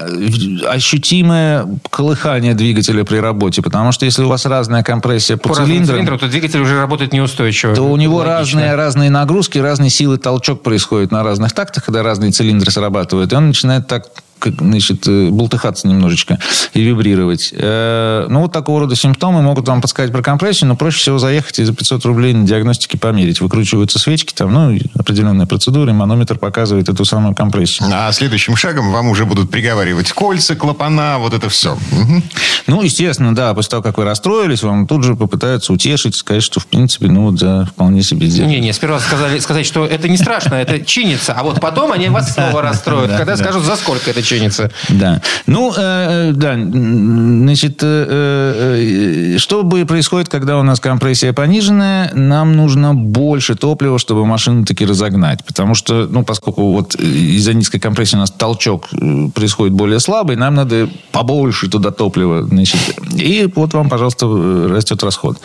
ощутимое 0.91 1.67
колыхание 1.89 2.53
двигателя 2.53 3.03
при 3.03 3.17
работе. 3.17 3.61
Потому 3.61 3.91
что 3.91 4.05
если 4.05 4.23
у 4.23 4.27
вас 4.27 4.45
разная 4.45 4.83
компрессия 4.83 5.37
по, 5.37 5.49
по 5.49 5.55
цилиндрам, 5.55 5.95
цилиндрам, 5.95 6.19
то 6.19 6.27
двигатель 6.27 6.59
уже 6.59 6.77
работает 6.77 7.13
неустойчиво. 7.13 7.73
То 7.73 7.83
у 7.83 7.97
него 7.97 8.23
разные, 8.23 8.75
разные 8.75 9.09
нагрузки, 9.09 9.57
разные 9.57 9.89
силы 9.89 10.17
толчок 10.17 10.63
происходит 10.63 11.11
на 11.11 11.23
разных 11.23 11.53
тактах, 11.53 11.85
когда 11.85 12.03
разные 12.03 12.31
цилиндры 12.31 12.71
срабатывают. 12.71 13.31
И 13.31 13.35
он 13.35 13.47
начинает 13.47 13.87
так 13.87 14.07
как, 14.41 14.55
значит, 14.59 15.07
э, 15.07 15.29
болтыхаться 15.29 15.87
немножечко 15.87 16.39
и 16.73 16.81
вибрировать. 16.81 17.53
Э, 17.53 18.25
ну, 18.29 18.41
вот 18.41 18.51
такого 18.51 18.81
рода 18.81 18.95
симптомы 18.95 19.41
могут 19.41 19.67
вам 19.67 19.81
подсказать 19.81 20.11
про 20.11 20.21
компрессию, 20.21 20.67
но 20.67 20.75
проще 20.75 20.97
всего 20.97 21.19
заехать 21.19 21.59
и 21.59 21.63
за 21.63 21.73
500 21.73 22.03
рублей 22.05 22.33
на 22.33 22.45
диагностике 22.45 22.97
померить. 22.97 23.39
Выкручиваются 23.39 23.99
свечки, 23.99 24.33
там, 24.33 24.53
ну, 24.53 24.77
определенная 24.97 25.45
процедура, 25.45 25.91
и 25.91 25.93
манометр 25.93 26.37
показывает 26.37 26.89
эту 26.89 27.05
самую 27.05 27.35
компрессию. 27.35 27.87
А 27.91 28.11
следующим 28.11 28.55
шагом 28.55 28.91
вам 28.91 29.07
уже 29.09 29.25
будут 29.25 29.51
приговаривать 29.51 30.11
кольца, 30.11 30.55
клапана, 30.55 31.17
вот 31.19 31.33
это 31.33 31.49
все. 31.49 31.73
Угу. 31.73 32.23
Ну, 32.67 32.81
естественно, 32.81 33.35
да, 33.35 33.53
после 33.53 33.69
того, 33.69 33.83
как 33.83 33.97
вы 33.97 34.05
расстроились, 34.05 34.63
вам 34.63 34.87
тут 34.87 35.03
же 35.03 35.15
попытаются 35.15 35.71
утешить, 35.71 36.15
сказать, 36.15 36.43
что, 36.43 36.59
в 36.59 36.65
принципе, 36.65 37.07
ну, 37.07 37.31
да, 37.31 37.65
вполне 37.65 38.01
себе 38.01 38.27
сделать. 38.27 38.49
Не-не, 38.49 38.73
сперва 38.73 38.99
сказали, 38.99 39.39
сказать, 39.39 39.65
что 39.65 39.85
это 39.85 40.09
не 40.09 40.17
страшно, 40.17 40.55
это 40.55 40.83
чинится, 40.83 41.33
а 41.33 41.43
вот 41.43 41.59
потом 41.61 41.91
они 41.91 42.09
вас 42.09 42.33
снова 42.33 42.61
расстроят, 42.61 43.11
когда 43.17 43.37
скажут, 43.37 43.63
за 43.63 43.75
сколько 43.75 44.09
это 44.09 44.23
чинится. 44.31 44.71
Да. 44.89 45.21
Ну, 45.47 45.73
э, 45.75 46.29
э 46.29 46.31
да, 46.33 46.53
значит, 46.55 47.79
э, 47.83 49.33
э, 49.33 49.37
что 49.37 49.63
бы 49.63 49.85
происходит, 49.85 50.29
когда 50.29 50.57
у 50.57 50.63
нас 50.63 50.79
компрессия 50.79 51.33
пониженная, 51.33 52.11
нам 52.13 52.55
нужно 52.55 52.93
больше 52.93 53.55
топлива, 53.55 53.99
чтобы 53.99 54.25
машину 54.25 54.65
таки 54.65 54.85
разогнать. 54.85 55.43
Потому 55.45 55.75
что, 55.75 56.07
ну, 56.09 56.23
поскольку 56.23 56.71
вот 56.71 56.95
из-за 56.95 57.53
низкой 57.53 57.79
компрессии 57.79 58.15
у 58.15 58.19
нас 58.19 58.31
толчок 58.31 58.89
происходит 59.33 59.73
более 59.73 59.99
слабый, 59.99 60.35
нам 60.35 60.55
надо 60.55 60.89
побольше 61.11 61.69
туда 61.69 61.91
топлива. 61.91 62.43
Значит, 62.43 62.79
и 63.15 63.49
вот 63.55 63.73
вам, 63.73 63.89
пожалуйста, 63.89 64.27
растет 64.69 65.03
расход. 65.03 65.37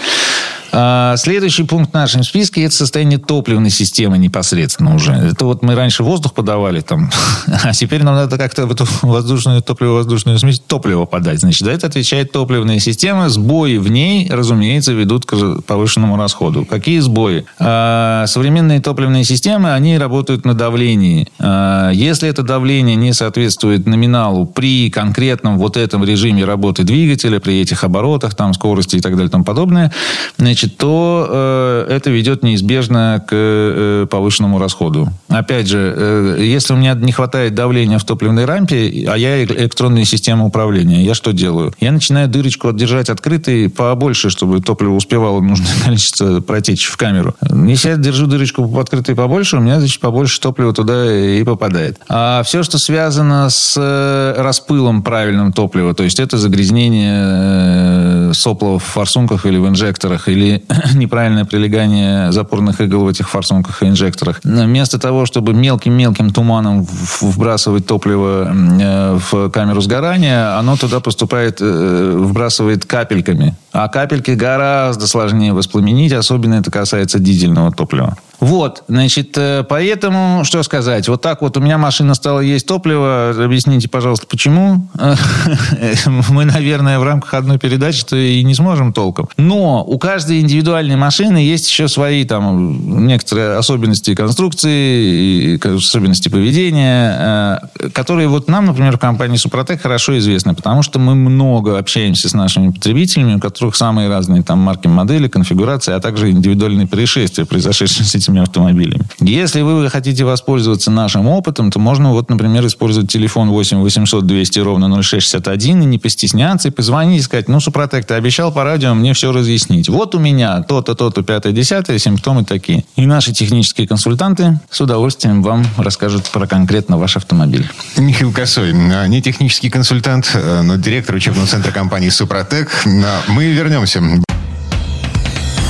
А, 0.78 1.16
следующий 1.16 1.62
пункт 1.62 1.92
в 1.92 1.94
нашем 1.94 2.22
списке– 2.22 2.62
это 2.64 2.74
состояние 2.74 3.18
топливной 3.18 3.70
системы 3.70 4.18
непосредственно 4.18 4.94
уже. 4.94 5.12
Это 5.12 5.46
вот 5.46 5.62
мы 5.62 5.74
раньше 5.74 6.02
воздух 6.02 6.34
подавали 6.34 6.82
там, 6.82 7.10
а 7.64 7.72
теперь 7.72 8.02
нам 8.02 8.14
надо 8.14 8.36
как-то 8.36 8.66
в 8.66 8.72
эту 8.72 8.86
воздушную 9.00 9.62
топливо-воздушную 9.62 10.38
смесь 10.38 10.60
топливо 10.60 11.06
подать. 11.06 11.40
Значит, 11.40 11.64
за 11.64 11.70
это 11.70 11.86
отвечает 11.86 12.30
топливная 12.30 12.78
система. 12.78 13.30
Сбои 13.30 13.78
в 13.78 13.90
ней, 13.90 14.28
разумеется, 14.30 14.92
ведут 14.92 15.24
к 15.24 15.62
повышенному 15.62 16.18
расходу. 16.18 16.66
Какие 16.66 16.98
сбои? 16.98 17.46
А, 17.58 18.26
современные 18.26 18.80
топливные 18.80 19.24
системы, 19.24 19.72
они 19.72 19.96
работают 19.96 20.44
на 20.44 20.52
давлении. 20.52 21.26
А, 21.38 21.90
если 21.90 22.28
это 22.28 22.42
давление 22.42 22.96
не 22.96 23.14
соответствует 23.14 23.86
номиналу 23.86 24.44
при 24.44 24.90
конкретном 24.90 25.56
вот 25.56 25.78
этом 25.78 26.04
режиме 26.04 26.44
работы 26.44 26.82
двигателя, 26.82 27.40
при 27.40 27.62
этих 27.62 27.82
оборотах, 27.82 28.34
там, 28.34 28.52
скорости 28.52 28.96
и 28.96 29.00
так 29.00 29.12
далее 29.12 29.28
и 29.28 29.30
тому 29.30 29.44
подобное, 29.44 29.90
значит, 30.36 30.65
значит, 30.66 30.78
то 30.78 31.26
э, 31.28 31.86
это 31.90 32.10
ведет 32.10 32.42
неизбежно 32.42 33.22
к 33.26 33.30
э, 33.32 34.06
повышенному 34.10 34.58
расходу. 34.58 35.08
Опять 35.28 35.66
же, 35.68 35.94
э, 35.96 36.36
если 36.40 36.74
у 36.74 36.76
меня 36.76 36.94
не 36.94 37.12
хватает 37.12 37.54
давления 37.54 37.98
в 37.98 38.04
топливной 38.04 38.44
рампе, 38.44 39.06
а 39.08 39.16
я 39.16 39.42
электронная 39.42 40.04
система 40.04 40.44
управления, 40.44 41.02
я 41.02 41.14
что 41.14 41.32
делаю? 41.32 41.72
Я 41.80 41.92
начинаю 41.92 42.28
дырочку 42.28 42.72
держать 42.72 43.08
открытой 43.08 43.68
побольше, 43.68 44.30
чтобы 44.30 44.60
топливо 44.60 44.94
успевало 44.94 45.40
нужное 45.40 45.72
количество 45.84 46.40
протечь 46.40 46.86
в 46.86 46.96
камеру. 46.96 47.34
Если 47.66 47.90
я 47.90 47.96
держу 47.96 48.26
дырочку 48.26 48.78
открытой 48.78 49.14
побольше, 49.14 49.56
у 49.56 49.60
меня, 49.60 49.78
значит, 49.78 50.00
побольше 50.00 50.40
топлива 50.40 50.72
туда 50.72 51.14
и 51.14 51.42
попадает. 51.44 51.98
А 52.08 52.42
все, 52.42 52.62
что 52.62 52.78
связано 52.78 53.50
с 53.50 53.74
э, 53.76 54.40
распылом 54.40 55.02
правильным 55.02 55.52
топлива, 55.52 55.94
то 55.94 56.02
есть 56.02 56.20
это 56.20 56.38
загрязнение 56.38 58.30
э, 58.30 58.32
сопла 58.34 58.78
в 58.78 58.84
форсунках 58.84 59.46
или 59.46 59.58
в 59.58 59.68
инжекторах, 59.68 60.28
или 60.28 60.55
неправильное 60.94 61.44
прилегание 61.44 62.32
запорных 62.32 62.80
игл 62.80 63.04
в 63.04 63.08
этих 63.08 63.28
форсунках 63.28 63.82
и 63.82 63.86
инжекторах. 63.86 64.40
Вместо 64.44 64.98
того, 64.98 65.26
чтобы 65.26 65.52
мелким-мелким 65.52 66.30
туманом 66.30 66.86
вбрасывать 67.20 67.86
топливо 67.86 68.52
э, 68.52 69.18
в 69.30 69.50
камеру 69.50 69.80
сгорания, 69.80 70.58
оно 70.58 70.76
туда 70.76 71.00
поступает, 71.00 71.60
вбрасывает 71.60 72.84
капельками. 72.84 73.54
А 73.72 73.88
капельки 73.88 74.30
гораздо 74.30 75.06
сложнее 75.06 75.52
воспламенить, 75.52 76.12
особенно 76.12 76.54
это 76.54 76.70
касается 76.70 77.18
дизельного 77.18 77.72
топлива. 77.72 78.16
Вот, 78.40 78.84
значит, 78.88 79.36
э, 79.36 79.64
поэтому, 79.68 80.42
что 80.44 80.62
сказать, 80.62 81.08
вот 81.08 81.22
так 81.22 81.42
вот 81.42 81.56
у 81.56 81.60
меня 81.60 81.78
машина 81.78 82.14
стала 82.14 82.40
есть 82.40 82.66
топливо, 82.66 83.34
объясните, 83.38 83.88
пожалуйста, 83.88 84.26
почему? 84.26 84.88
Мы, 86.28 86.44
наверное, 86.44 86.98
в 86.98 87.04
рамках 87.04 87.34
одной 87.34 87.58
передачи-то 87.58 88.16
и 88.16 88.42
не 88.42 88.54
сможем 88.54 88.92
толком. 88.92 89.28
Но 89.36 89.84
у 89.84 89.98
каждой 89.98 90.40
индивидуальной 90.40 90.96
машины 90.96 91.38
есть 91.38 91.68
еще 91.70 91.88
свои 91.88 92.24
там 92.24 93.06
некоторые 93.06 93.56
особенности 93.56 94.14
конструкции, 94.14 95.58
особенности 95.76 96.28
поведения, 96.28 97.60
э, 97.78 97.88
которые 97.90 98.28
вот 98.28 98.48
нам, 98.48 98.66
например, 98.66 98.96
в 98.96 99.00
компании 99.00 99.36
Супротек 99.36 99.82
хорошо 99.82 100.18
известны, 100.18 100.54
потому 100.54 100.82
что 100.82 100.98
мы 100.98 101.14
много 101.14 101.78
общаемся 101.78 102.28
с 102.28 102.34
нашими 102.34 102.70
потребителями, 102.70 103.36
у 103.36 103.40
которых 103.40 103.76
самые 103.76 104.08
разные 104.08 104.42
там 104.42 104.58
марки, 104.58 104.88
модели, 104.88 105.28
конфигурации, 105.28 105.92
а 105.92 106.00
также 106.00 106.30
индивидуальные 106.30 106.86
происшествия, 106.86 107.46
произошедшие 107.46 108.04
с 108.04 108.14
этими 108.26 108.42
автомобилями. 108.42 109.04
Если 109.20 109.62
вы 109.62 109.88
хотите 109.88 110.24
воспользоваться 110.24 110.90
нашим 110.90 111.28
опытом, 111.28 111.70
то 111.70 111.78
можно, 111.78 112.12
вот, 112.12 112.28
например, 112.28 112.66
использовать 112.66 113.10
телефон 113.10 113.50
8 113.50 113.78
800 113.78 114.26
200 114.26 114.58
ровно 114.60 115.02
0661 115.02 115.82
и 115.82 115.84
не 115.84 115.98
постесняться, 115.98 116.68
и 116.68 116.70
позвонить 116.70 117.20
и 117.20 117.22
сказать, 117.22 117.48
ну, 117.48 117.60
Супротек, 117.60 118.04
ты 118.04 118.14
обещал 118.14 118.52
по 118.52 118.64
радио 118.64 118.94
мне 118.94 119.14
все 119.14 119.32
разъяснить. 119.32 119.88
Вот 119.88 120.14
у 120.14 120.18
меня 120.18 120.62
то-то, 120.62 120.94
то-то, 120.94 121.22
пятое, 121.22 121.52
десятое, 121.52 121.98
симптомы 121.98 122.44
такие. 122.44 122.84
И 122.96 123.06
наши 123.06 123.32
технические 123.32 123.86
консультанты 123.86 124.58
с 124.70 124.80
удовольствием 124.80 125.42
вам 125.42 125.64
расскажут 125.76 126.28
про 126.30 126.46
конкретно 126.46 126.98
ваш 126.98 127.16
автомобиль. 127.16 127.68
Михаил 127.96 128.32
Косой, 128.32 128.72
а, 128.72 129.06
не 129.06 129.22
технический 129.22 129.70
консультант, 129.70 130.32
а, 130.34 130.62
но 130.62 130.76
директор 130.76 131.14
учебного 131.14 131.46
центра 131.46 131.70
компании 131.70 132.08
«Супротек». 132.08 132.70
А, 132.86 133.20
мы 133.28 133.46
вернемся. 133.46 134.02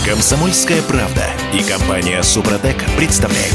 Комсомольская 0.07 0.83
правда 0.83 1.25
и 1.53 1.63
компания 1.63 2.23
Супротек 2.23 2.77
представляют. 2.97 3.55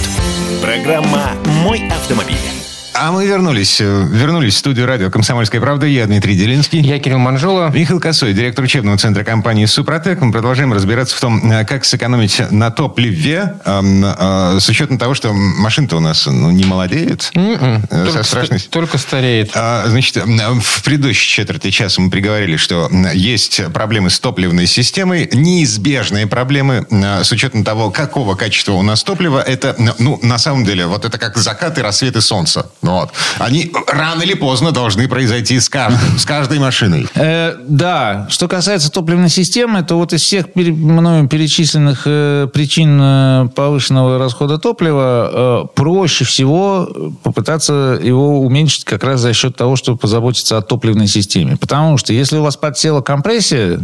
Программа 0.62 1.32
«Мой 1.64 1.88
автомобиль». 1.90 2.61
А 2.94 3.12
мы 3.12 3.26
вернулись. 3.26 3.80
Э, 3.80 4.06
вернулись 4.12 4.56
в 4.56 4.58
студию 4.58 4.86
радио 4.86 5.10
«Комсомольская 5.10 5.62
правда». 5.62 5.86
Я 5.86 6.06
Дмитрий 6.08 6.36
Делинский. 6.36 6.82
Я 6.82 7.00
Кирилл 7.00 7.20
Манжула. 7.20 7.72
Михаил 7.74 8.02
Косой, 8.02 8.34
директор 8.34 8.66
учебного 8.66 8.98
центра 8.98 9.24
компании 9.24 9.66
«Супротек». 9.66 10.20
Мы 10.20 10.32
продолжаем 10.32 10.74
разбираться 10.74 11.16
в 11.16 11.22
том, 11.22 11.52
э, 11.52 11.64
как 11.64 11.86
сэкономить 11.86 12.52
на 12.52 12.70
топливе, 12.70 13.56
э, 13.66 14.58
с 14.60 14.68
учетом 14.68 14.98
того, 14.98 15.14
что 15.14 15.32
машина-то 15.32 15.98
у 15.98 16.00
нас 16.02 16.26
ну, 16.26 16.52
не 16.52 16.66
молодеет. 16.66 17.32
Mm-mm. 17.34 17.88
М-м. 17.90 18.06
Только, 18.06 18.24
страшной... 18.24 18.60
только 18.60 18.98
стареет. 18.98 19.52
А, 19.56 19.86
значит, 19.88 20.18
в 20.18 20.84
предыдущей 20.84 21.30
четверти 21.30 21.72
часа 21.72 22.02
мы 22.02 22.10
приговорили, 22.10 22.58
что 22.58 22.90
есть 23.14 23.62
проблемы 23.74 24.10
с 24.10 24.20
топливной 24.20 24.68
системой, 24.68 25.30
неизбежные 25.32 26.28
проблемы 26.28 26.86
с 26.90 27.32
учетом 27.32 27.64
того, 27.64 27.90
какого 27.90 28.36
качества 28.36 28.74
у 28.74 28.82
нас 28.82 29.04
топливо. 29.04 29.42
Это, 29.42 29.76
ну, 29.98 30.20
на 30.22 30.38
самом 30.38 30.66
деле, 30.66 30.88
вот 30.88 31.06
это 31.06 31.18
как 31.18 31.38
закат 31.38 31.78
и 31.78 31.82
рассветы 31.82 32.20
солнца. 32.20 32.70
Вот. 32.82 33.12
Они 33.38 33.72
рано 33.88 34.24
или 34.24 34.34
поздно 34.34 34.72
должны 34.72 35.08
произойти 35.08 35.60
с, 35.60 35.70
каждым, 35.70 36.18
с 36.18 36.26
каждой 36.26 36.60
машиной. 36.60 37.08
Э, 37.16 37.56
да. 37.68 38.28
Что 38.30 38.48
касается 38.48 38.92
топливной 38.92 39.30
системы, 39.30 39.84
то 39.84 39.96
вот 39.96 40.14
из 40.14 40.22
всех 40.22 40.52
пере, 40.54 40.74
мною 40.74 41.28
перечисленных 41.28 42.04
э, 42.06 42.48
причин 42.52 43.00
э, 43.02 43.48
повышенного 43.56 44.18
расхода 44.18 44.58
топлива 44.58 45.66
э, 45.66 45.68
проще 45.76 46.26
всего 46.26 46.90
попытаться 47.24 48.00
его 48.02 48.42
уменьшить 48.42 48.86
как 48.86 49.04
раз 49.04 49.22
за 49.22 49.34
счет 49.34 49.56
того, 49.56 49.76
чтобы 49.76 50.00
позаботиться 50.00 50.58
о 50.58 50.62
топливной 50.62 51.08
системе. 51.08 51.58
Потому 51.58 51.98
что 51.98 52.14
если 52.14 52.38
у 52.38 52.44
вас 52.44 52.58
подсела 52.58 53.02
компрессия, 53.02 53.80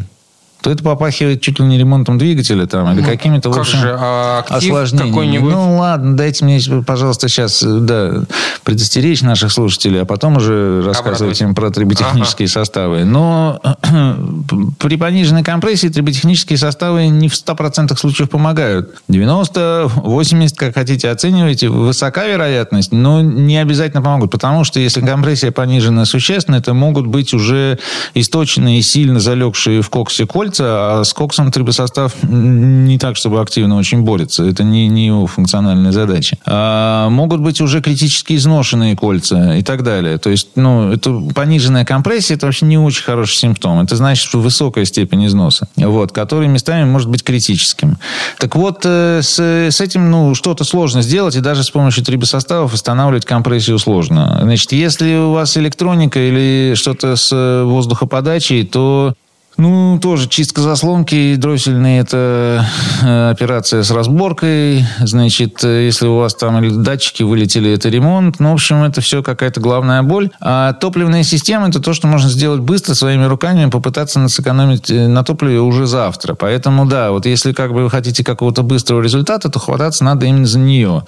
то 0.67 0.71
это 0.71 0.83
попахивает 0.83 1.39
чуть 1.39 1.59
ли 1.59 1.65
не 1.65 1.77
ремонтом 1.77 2.17
двигателя 2.17 2.65
там, 2.65 2.91
или 2.91 3.00
ну, 3.00 3.07
какими-то, 3.07 3.53
как 3.53 3.63
же, 3.63 3.95
а 3.97 4.43
осложнениями. 4.50 5.50
Ну, 5.50 5.77
ладно, 5.77 6.17
дайте 6.17 6.43
мне, 6.43 6.59
пожалуйста, 6.86 7.29
сейчас 7.29 7.63
да, 7.63 8.24
предостеречь 8.65 9.21
наших 9.21 9.53
слушателей, 9.53 10.01
а 10.01 10.05
потом 10.05 10.36
уже 10.36 10.83
рассказывать 10.86 11.39
им 11.39 11.55
про 11.55 11.69
триботехнические 11.69 12.47
ага. 12.47 12.53
составы. 12.53 13.05
Но 13.05 13.62
при 14.79 14.97
пониженной 14.97 15.43
компрессии 15.43 15.88
триботехнические 15.88 16.57
составы 16.57 17.07
не 17.07 17.29
в 17.29 17.33
100% 17.33 17.97
случаев 17.97 18.29
помогают. 18.29 18.93
90, 19.07 19.91
80, 19.95 20.57
как 20.57 20.74
хотите, 20.74 21.09
оценивайте. 21.09 21.69
Высока 21.69 22.25
вероятность, 22.25 22.91
но 22.91 23.21
не 23.21 23.57
обязательно 23.57 24.01
помогут. 24.01 24.31
Потому 24.31 24.65
что 24.65 24.81
если 24.81 25.00
компрессия 25.00 25.51
понижена 25.51 26.03
существенно, 26.03 26.57
это 26.57 26.74
могут 26.74 27.07
быть 27.07 27.33
уже 27.33 27.79
источные 28.13 28.79
и 28.79 28.81
сильно 28.81 29.21
залегшие 29.21 29.81
в 29.81 29.89
коксе 29.89 30.25
коль 30.25 30.51
кольца, 30.58 31.00
а 31.00 31.04
с 31.04 31.14
коксом 31.14 31.52
трибосостав 31.52 32.14
не 32.24 32.98
так, 32.98 33.16
чтобы 33.16 33.42
активно 33.42 33.78
очень 33.78 34.02
борется. 34.02 34.44
Это 34.44 34.64
не, 34.64 34.88
не 34.88 35.08
его 35.08 35.28
функциональная 35.28 35.92
задача. 35.92 36.38
А 36.46 37.10
могут 37.10 37.42
быть 37.42 37.62
уже 37.62 37.82
критически 37.82 38.36
изношенные 38.36 38.96
кольца 38.96 39.56
и 39.56 39.64
так 39.64 39.84
далее. 39.84 40.18
То 40.18 40.30
есть, 40.30 40.50
ну, 40.56 40.92
это 40.92 41.12
пониженная 41.34 41.86
компрессия, 41.86 42.36
это 42.36 42.48
вообще 42.48 42.66
не 42.66 42.78
очень 42.78 43.04
хороший 43.04 43.36
симптом. 43.36 43.80
Это 43.80 43.96
значит, 43.96 44.24
что 44.24 44.40
высокая 44.40 44.86
степень 44.86 45.26
износа, 45.26 45.68
вот, 45.76 46.12
который 46.12 46.48
местами 46.48 46.90
может 46.90 47.10
быть 47.10 47.24
критическим. 47.24 47.98
Так 48.40 48.56
вот, 48.56 48.82
э, 48.86 49.22
с, 49.22 49.40
с 49.40 49.82
этим, 49.82 50.12
ну, 50.12 50.36
что-то 50.36 50.64
сложно 50.64 51.02
сделать, 51.02 51.36
и 51.36 51.40
даже 51.40 51.64
с 51.64 51.70
помощью 51.70 52.04
трибосоставов 52.04 52.74
восстанавливать 52.74 53.26
компрессию 53.26 53.80
сложно. 53.80 54.40
Значит, 54.42 54.72
если 54.72 55.16
у 55.18 55.32
вас 55.32 55.58
электроника 55.58 56.20
или 56.20 56.74
что-то 56.76 57.16
с 57.16 57.64
воздухоподачей, 57.64 58.66
то 58.66 59.14
ну, 59.58 60.00
тоже 60.00 60.30
чистка 60.30 60.62
заслонки 60.62 61.36
дроссельные– 61.36 62.00
это 62.02 62.66
э, 63.04 63.30
операция 63.32 63.82
с 63.82 63.90
разборкой. 63.90 64.86
Значит, 65.00 65.64
э, 65.64 65.86
если 65.86 66.06
у 66.06 66.18
вас 66.18 66.36
там 66.36 66.84
датчики 66.84 67.24
вылетели, 67.24 67.72
это 67.72 67.90
ремонт. 67.90 68.40
Ну, 68.40 68.52
в 68.52 68.54
общем, 68.54 68.84
это 68.84 69.02
все 69.02 69.24
какая-то 69.24 69.60
главная 69.60 70.04
боль. 70.04 70.30
А 70.40 70.74
топливная 70.74 71.24
система– 71.24 71.68
это 71.70 71.80
то, 71.80 71.94
что 71.94 72.08
можно 72.08 72.30
сделать 72.30 72.62
быстро 72.62 72.94
своими 72.94 73.26
руками, 73.26 73.68
попытаться 73.70 74.28
сэкономить 74.28 74.92
э, 74.92 75.08
на 75.08 75.24
топливе 75.24 75.60
уже 75.60 75.88
завтра. 75.88 76.36
Поэтому, 76.36 76.86
да, 76.86 77.12
вот 77.12 77.26
если 77.26 77.52
как 77.52 77.74
бы 77.74 77.84
вы 77.84 77.90
хотите 77.90 78.24
какого-то 78.24 78.62
быстрого 78.62 79.02
результата, 79.02 79.50
то 79.50 79.58
хвататься 79.58 80.04
надо 80.04 80.28
именно 80.28 80.46
за 80.46 80.60
нее. 80.60 81.04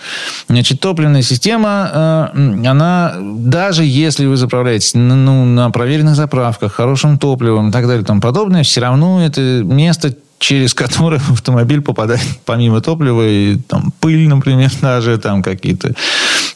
Значит, 0.47 0.79
топливная 0.79 1.21
система, 1.21 2.31
она, 2.33 3.13
даже 3.19 3.83
если 3.85 4.25
вы 4.25 4.37
заправляетесь 4.37 4.95
ну, 4.95 5.45
на 5.45 5.69
проверенных 5.69 6.15
заправках, 6.15 6.73
хорошим 6.73 7.19
топливом 7.19 7.69
и 7.69 7.71
так 7.71 7.85
далее, 7.87 8.03
там 8.03 8.19
подобное, 8.21 8.38
подобное, 8.39 8.63
все 8.63 8.79
равно 8.79 9.21
это 9.21 9.41
место, 9.65 10.15
через 10.39 10.73
которое 10.73 11.19
автомобиль 11.29 11.81
попадает 11.81 12.21
помимо 12.45 12.79
топлива 12.79 13.27
и 13.27 13.57
там 13.57 13.91
пыль, 13.99 14.29
например, 14.29 14.71
даже 14.81 15.17
там 15.17 15.43
какие-то 15.43 15.93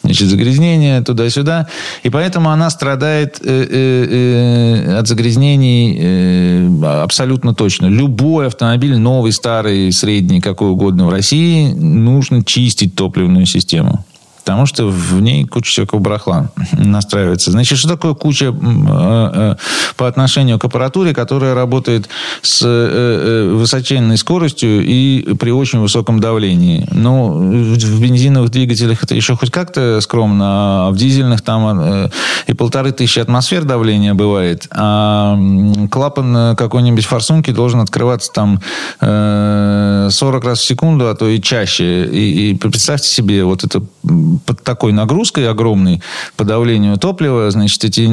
значит, 0.02 0.30
загрязнения 0.30 1.02
туда-сюда. 1.02 1.68
И 2.04 2.10
поэтому 2.10 2.52
она 2.52 2.70
страдает 2.70 3.40
э, 3.42 3.68
э, 3.70 4.86
э, 4.88 5.00
от 5.00 5.08
загрязнений 5.10 7.04
абсолютно 7.04 7.54
точно. 7.54 7.88
Любой 7.88 8.48
автомобиль, 8.48 8.96
новый, 8.98 9.34
старый, 9.34 9.92
средний, 9.92 10.40
какой 10.40 10.70
угодно 10.70 11.08
в 11.08 11.10
России, 11.10 11.74
нужно 11.74 12.46
чистить 12.46 12.96
топливную 12.96 13.46
систему. 13.46 14.06
Потому 14.44 14.66
что 14.66 14.88
в 14.88 15.22
ней 15.22 15.46
куча 15.46 15.72
всякого 15.72 16.00
барахла 16.00 16.50
настраивается. 16.74 17.52
Значит, 17.52 17.78
что 17.78 17.88
такое 17.88 18.14
куча 18.14 18.48
э, 18.48 18.52
э, 18.52 19.56
по 19.96 20.08
отношению 20.08 20.60
к 20.60 20.66
аппаратуре, 20.66 21.14
которая 21.14 21.54
работает 21.54 22.10
с 22.42 22.62
э, 22.62 23.54
высоченной 23.54 24.18
скоростью 24.18 24.84
и 24.86 25.34
при 25.36 25.52
очень 25.52 25.80
высоком 25.80 26.20
давлении? 26.20 26.86
Ну, 26.92 27.32
в 27.32 28.02
бензиновых 28.02 28.50
двигателях 28.50 29.04
это 29.04 29.16
еще 29.16 29.38
хоть 29.38 29.50
как-то 29.50 30.02
скромно, 30.02 30.88
а 30.88 30.92
в 30.92 30.98
дизельных 30.98 31.42
там 31.42 32.10
и 32.48 32.54
полторы 32.54 32.92
тысячи 32.92 33.20
атмосфер 33.20 33.64
давления 33.64 34.14
бывает, 34.14 34.68
а 34.72 35.40
клапан 35.90 36.56
какой-нибудь 36.58 37.06
форсунки 37.06 37.52
должен 37.52 37.80
открываться 37.80 38.30
там 38.34 38.60
40 39.00 40.12
раз 40.44 40.60
в 40.60 40.66
секунду, 40.66 41.08
а 41.08 41.16
то 41.16 41.30
и 41.30 41.42
чаще. 41.42 42.06
И, 42.06 42.52
и 42.52 42.56
представьте 42.56 43.08
себе, 43.08 43.46
вот 43.46 43.64
это 43.64 43.82
под 44.46 44.64
такой 44.64 44.92
нагрузкой 44.92 45.50
огромной 45.50 46.02
по 46.36 46.44
давлению 46.44 46.98
топлива, 46.98 47.50
значит, 47.52 47.84
эти 47.84 48.10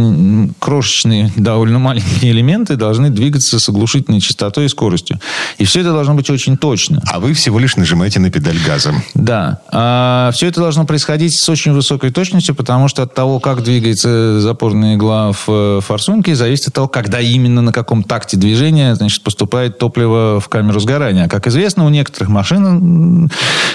крошечные, 0.58 1.32
довольно 1.36 1.78
маленькие 1.78 2.32
элементы 2.32 2.76
должны 2.76 3.10
двигаться 3.10 3.58
с 3.58 3.68
оглушительной 3.68 4.20
частотой 4.20 4.66
и 4.66 4.68
скоростью. 4.68 5.20
И 5.58 5.64
все 5.64 5.80
это 5.80 5.92
должно 5.92 6.14
быть 6.14 6.30
очень 6.30 6.56
точно. 6.56 7.02
А 7.10 7.20
вы 7.20 7.32
всего 7.34 7.58
лишь 7.58 7.76
нажимаете 7.76 8.20
на 8.20 8.30
педаль 8.30 8.58
газа. 8.66 8.92
Да. 9.14 9.60
А 9.72 10.30
все 10.32 10.46
это 10.46 10.60
должно 10.60 10.84
происходить 10.86 11.34
с 11.34 11.48
очень 11.48 11.72
высокой 11.72 12.10
точностью, 12.10 12.54
потому 12.54 12.88
что 12.88 13.02
от 13.02 13.14
того, 13.14 13.40
как 13.40 13.62
двигается 13.62 14.40
запорная 14.40 14.96
игла 14.96 15.32
в 15.32 15.44
э, 15.48 15.80
форсунке, 15.80 16.34
зависит 16.34 16.68
от 16.68 16.74
того, 16.74 16.88
когда 16.88 17.20
именно, 17.20 17.62
на 17.62 17.72
каком 17.72 18.02
такте 18.02 18.36
движения 18.36 18.94
значит, 18.94 19.22
поступает 19.22 19.78
топливо 19.78 20.40
в 20.40 20.48
камеру 20.48 20.80
сгорания. 20.80 21.28
Как 21.28 21.46
известно, 21.46 21.84
у 21.84 21.88
некоторых 21.88 22.28
машин, 22.28 23.30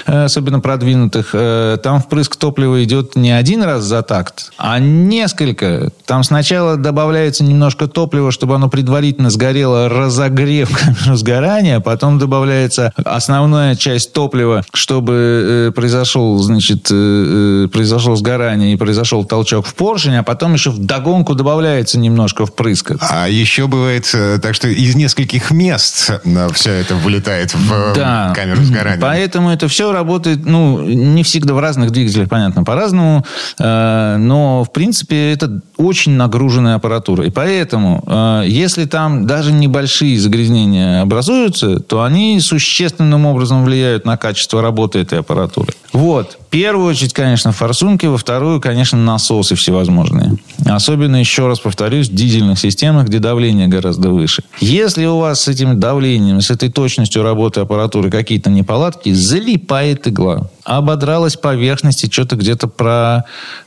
э, 0.06 0.24
особенно 0.24 0.60
продвинутых, 0.60 1.30
э, 1.32 1.78
там 1.82 2.00
впрыск 2.00 2.35
топлива 2.36 2.82
идет 2.84 3.16
не 3.16 3.30
один 3.30 3.62
раз 3.62 3.84
за 3.84 4.02
такт, 4.02 4.52
а 4.58 4.78
несколько. 4.78 5.90
Там 6.04 6.22
сначала 6.22 6.76
добавляется 6.76 7.44
немножко 7.44 7.86
топлива, 7.86 8.30
чтобы 8.30 8.54
оно 8.54 8.68
предварительно 8.68 9.30
сгорело, 9.30 9.88
разогрев 9.88 10.70
камеру 10.76 11.16
сгорания, 11.16 11.80
потом 11.80 12.18
добавляется 12.18 12.92
основная 13.04 13.74
часть 13.76 14.12
топлива, 14.12 14.64
чтобы 14.72 15.68
э, 15.68 15.72
произошел, 15.72 16.38
значит, 16.38 16.88
э, 16.90 17.64
э, 17.64 17.68
произошло 17.68 18.16
сгорание 18.16 18.72
и 18.72 18.76
произошел 18.76 19.24
толчок 19.24 19.66
в 19.66 19.74
поршень, 19.74 20.16
а 20.16 20.22
потом 20.22 20.54
еще 20.54 20.70
в 20.70 20.78
догонку 20.78 21.34
добавляется 21.34 21.98
немножко 21.98 22.46
впрыска. 22.46 22.96
А 23.00 23.28
еще 23.28 23.66
бывает 23.66 24.08
э, 24.14 24.38
так, 24.40 24.54
что 24.54 24.68
из 24.68 24.94
нескольких 24.94 25.50
мест 25.50 26.10
э, 26.24 26.48
все 26.52 26.72
это 26.72 26.94
вылетает 26.94 27.54
в 27.54 27.94
да. 27.94 28.32
камеру 28.34 28.62
сгорания. 28.62 29.00
Поэтому 29.00 29.50
это 29.50 29.68
все 29.68 29.92
работает, 29.92 30.44
ну, 30.44 30.82
не 30.82 31.22
всегда 31.22 31.54
в 31.54 31.58
разных 31.58 31.90
двигателях, 31.90 32.25
понятно, 32.28 32.64
по-разному, 32.64 33.24
но, 33.58 34.64
в 34.64 34.72
принципе, 34.72 35.32
это 35.32 35.60
очень 35.76 36.12
нагруженная 36.12 36.76
аппаратура. 36.76 37.24
И 37.24 37.30
поэтому, 37.30 38.02
если 38.46 38.84
там 38.86 39.26
даже 39.26 39.52
небольшие 39.52 40.18
загрязнения 40.18 41.02
образуются, 41.02 41.80
то 41.80 42.02
они 42.02 42.40
существенным 42.40 43.26
образом 43.26 43.64
влияют 43.64 44.04
на 44.04 44.16
качество 44.16 44.62
работы 44.62 45.00
этой 45.00 45.18
аппаратуры. 45.20 45.72
Вот. 45.92 46.38
В 46.46 46.46
первую 46.50 46.90
очередь, 46.90 47.12
конечно, 47.12 47.52
форсунки, 47.52 48.06
во 48.06 48.16
вторую, 48.18 48.60
конечно, 48.60 48.98
насосы 48.98 49.54
всевозможные. 49.54 50.36
Особенно, 50.64 51.16
еще 51.16 51.46
раз 51.48 51.60
повторюсь, 51.60 52.08
в 52.08 52.14
дизельных 52.14 52.58
системах, 52.58 53.06
где 53.06 53.18
давление 53.18 53.68
гораздо 53.68 54.10
выше. 54.10 54.42
Если 54.60 55.04
у 55.06 55.18
вас 55.18 55.42
с 55.42 55.48
этим 55.48 55.78
давлением, 55.80 56.40
с 56.40 56.50
этой 56.50 56.70
точностью 56.70 57.22
работы 57.22 57.60
аппаратуры 57.60 58.10
какие-то 58.10 58.50
неполадки, 58.50 59.12
залипает 59.12 60.08
игла. 60.08 60.48
Ободралась 60.64 61.36
поверхность 61.36 62.04
и 62.04 62.10
что-то 62.10 62.36
где-то 62.36 62.68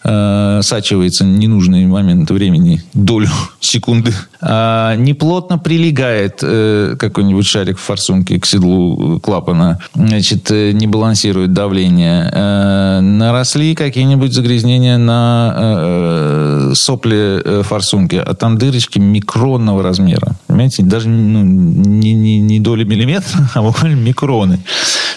просачивается 0.04 1.24
э, 1.24 1.28
ненужный 1.28 1.86
момент 2.02 2.32
времени, 2.32 2.82
долю 2.94 3.30
секунды. 3.60 4.14
А, 4.42 4.96
неплотно 4.96 5.58
прилегает 5.58 6.40
э, 6.42 6.96
какой-нибудь 6.98 7.46
шарик 7.46 7.78
в 7.78 7.82
форсунке 7.82 8.40
к 8.40 8.46
седлу 8.46 9.20
клапана. 9.20 9.80
Значит, 9.94 10.50
э, 10.52 10.72
не 10.72 10.88
балансирует 10.88 11.54
давление. 11.54 12.30
Э, 12.34 13.00
наросли 13.02 13.76
какие-нибудь 13.76 14.34
загрязнения 14.34 14.98
на 14.98 16.72
сопле 16.74 17.64
форсунки, 17.64 18.16
а 18.16 18.34
там 18.34 18.58
дырочки 18.58 19.00
микронного 19.00 19.84
размера. 19.84 20.36
Понимаете, 20.50 20.82
даже 20.82 21.10
ну, 21.10 21.44
не, 21.44 22.14
не, 22.14 22.40
не 22.40 22.60
доли 22.60 22.84
миллиметра, 22.84 23.48
а 23.54 23.62
буквально 23.62 23.94
микроны. 23.94 24.60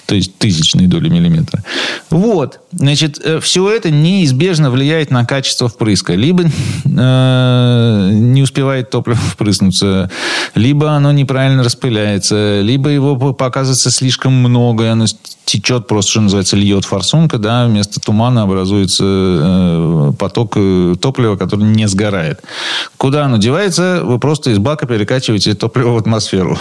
То 0.04 0.14
есть 0.14 0.36
тысячные 0.36 0.88
доли 0.88 1.08
миллиметра. 1.08 1.64
Вот. 2.10 2.60
Значит, 2.70 3.18
э, 3.24 3.40
все 3.40 3.70
это 3.70 3.90
неизбежно 3.90 4.70
влияет 4.70 5.10
на 5.10 5.24
качество 5.24 5.70
впрыска. 5.70 6.14
Либо 6.14 6.44
э, 6.44 8.10
не 8.12 8.42
успевает 8.42 8.90
топливо 8.90 9.16
впрыснуться, 9.32 10.10
либо 10.54 10.90
оно 10.90 11.12
неправильно 11.12 11.64
распыляется, 11.64 12.60
либо 12.60 12.90
его 12.90 13.32
показывается 13.32 13.90
слишком 13.90 14.34
много, 14.34 14.84
и 14.84 14.88
оно 14.88 15.06
течет 15.46 15.86
просто, 15.86 16.10
что 16.10 16.20
называется, 16.20 16.56
льет 16.56 16.84
форсунка, 16.84 17.38
да, 17.38 17.66
вместо 17.66 18.00
тумана 18.00 18.42
образуется 18.42 19.04
э, 19.06 20.12
поток 20.18 20.52
э, 20.56 20.94
топлива, 21.00 21.36
который 21.36 21.64
не 21.64 21.88
сгорает. 21.88 22.42
Куда 22.98 23.24
оно 23.24 23.38
девается? 23.38 24.02
Вы 24.04 24.18
просто 24.18 24.50
из 24.50 24.58
бака 24.58 24.86
перекачиваете 24.86 25.21
топливо 25.54 25.90
в 25.92 25.96
атмосферу. 25.98 26.58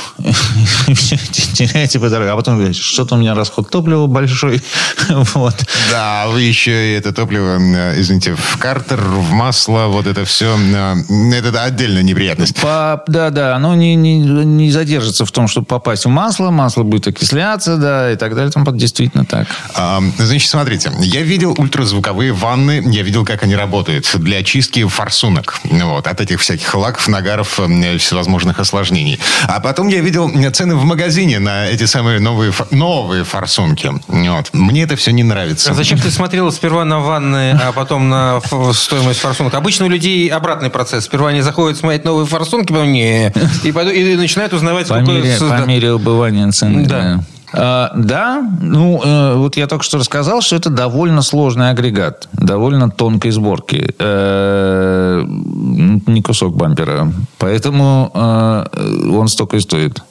Теряете 1.53 1.99
по 1.99 2.09
дороге. 2.09 2.31
А 2.31 2.35
потом 2.35 2.57
говорите, 2.57 2.79
что-то 2.81 3.15
у 3.15 3.17
меня 3.17 3.35
расход 3.35 3.69
топлива 3.69 4.07
большой. 4.07 4.61
вот. 5.09 5.55
Да, 5.89 6.27
вы 6.27 6.41
еще 6.41 6.95
это 6.95 7.13
топливо, 7.13 7.57
извините, 7.97 8.35
в 8.35 8.57
картер, 8.57 9.01
в 9.01 9.31
масло, 9.31 9.87
вот 9.87 10.07
это 10.07 10.25
все, 10.25 10.57
это 10.57 11.63
отдельная 11.63 12.03
неприятность. 12.03 12.55
По, 12.59 13.03
да, 13.07 13.29
да, 13.29 13.55
оно 13.55 13.75
не, 13.75 13.95
не, 13.95 14.19
не 14.19 14.71
задержится 14.71 15.25
в 15.25 15.31
том, 15.31 15.47
чтобы 15.47 15.65
попасть 15.65 16.05
в 16.05 16.09
масло, 16.09 16.51
масло 16.51 16.83
будет 16.83 17.07
окисляться, 17.07 17.77
да, 17.77 18.11
и 18.11 18.15
так 18.15 18.35
далее, 18.35 18.51
там 18.51 18.65
действительно 18.77 19.25
так. 19.25 19.47
А, 19.75 20.01
значит, 20.17 20.49
смотрите, 20.49 20.91
я 20.99 21.21
видел 21.21 21.55
ультразвуковые 21.57 22.33
ванны, 22.33 22.83
я 22.85 23.03
видел, 23.03 23.25
как 23.25 23.43
они 23.43 23.55
работают 23.55 24.09
для 24.15 24.37
очистки 24.37 24.85
форсунок, 24.85 25.59
вот, 25.63 26.07
от 26.07 26.21
этих 26.21 26.39
всяких 26.41 26.73
лаков, 26.75 27.07
нагаров, 27.07 27.59
всевозможных 27.99 28.50
осложнений. 28.59 29.19
А 29.47 29.59
потом 29.59 29.87
я 29.87 30.01
видел 30.01 30.29
цены 30.51 30.75
в 30.75 30.83
магазине 30.83 31.39
на 31.39 31.67
эти 31.67 31.85
самые 31.85 32.19
новые, 32.19 32.53
новые 32.71 33.23
форсунки. 33.23 33.91
Вот. 34.07 34.49
Мне 34.53 34.83
это 34.83 34.95
все 34.95 35.11
не 35.11 35.23
нравится. 35.23 35.71
А 35.71 35.73
зачем 35.73 35.99
ты 35.99 36.11
смотрел 36.11 36.51
сперва 36.51 36.85
на 36.85 36.99
ванны, 36.99 37.51
а 37.51 37.71
потом 37.71 38.09
на 38.09 38.41
стоимость 38.73 39.19
форсунок? 39.19 39.53
Обычно 39.53 39.85
у 39.85 39.89
людей 39.89 40.27
обратный 40.29 40.69
процесс. 40.69 41.05
Сперва 41.05 41.29
они 41.29 41.41
заходят 41.41 41.77
смотреть 41.77 42.05
новые 42.05 42.25
форсунки, 42.25 42.71
потом 42.71 42.91
не. 42.91 43.33
И, 43.63 43.71
пойду, 43.71 43.91
и 43.91 44.15
начинают 44.15 44.53
узнавать, 44.53 44.87
по 44.87 44.95
сколько... 44.95 45.11
Мере, 45.11 45.37
по 45.39 45.65
мере 45.65 45.93
убывания 45.93 46.49
цены. 46.51 46.85
Да. 46.85 47.01
да. 47.01 47.23
А, 47.53 47.91
да, 47.95 48.43
ну, 48.61 49.01
э, 49.03 49.35
вот 49.35 49.57
я 49.57 49.67
только 49.67 49.83
что 49.83 49.97
рассказал, 49.97 50.41
что 50.41 50.55
это 50.55 50.69
довольно 50.69 51.21
сложный 51.21 51.69
агрегат, 51.69 52.29
довольно 52.33 52.89
тонкой 52.89 53.31
сборки. 53.31 53.93
Э, 53.99 55.23
не 55.25 56.21
кусок 56.21 56.55
бампера. 56.55 57.11
Поэтому 57.37 58.11
э, 58.13 58.65
он 59.13 59.27
столько 59.27 59.57
и 59.57 59.59
стоит. 59.59 60.01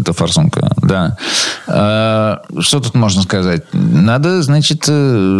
Это 0.00 0.12
форсунка, 0.12 0.74
да. 0.82 1.16
Что 1.66 2.80
тут 2.80 2.94
можно 2.94 3.22
сказать? 3.22 3.62
Надо, 3.72 4.42
значит, 4.42 4.88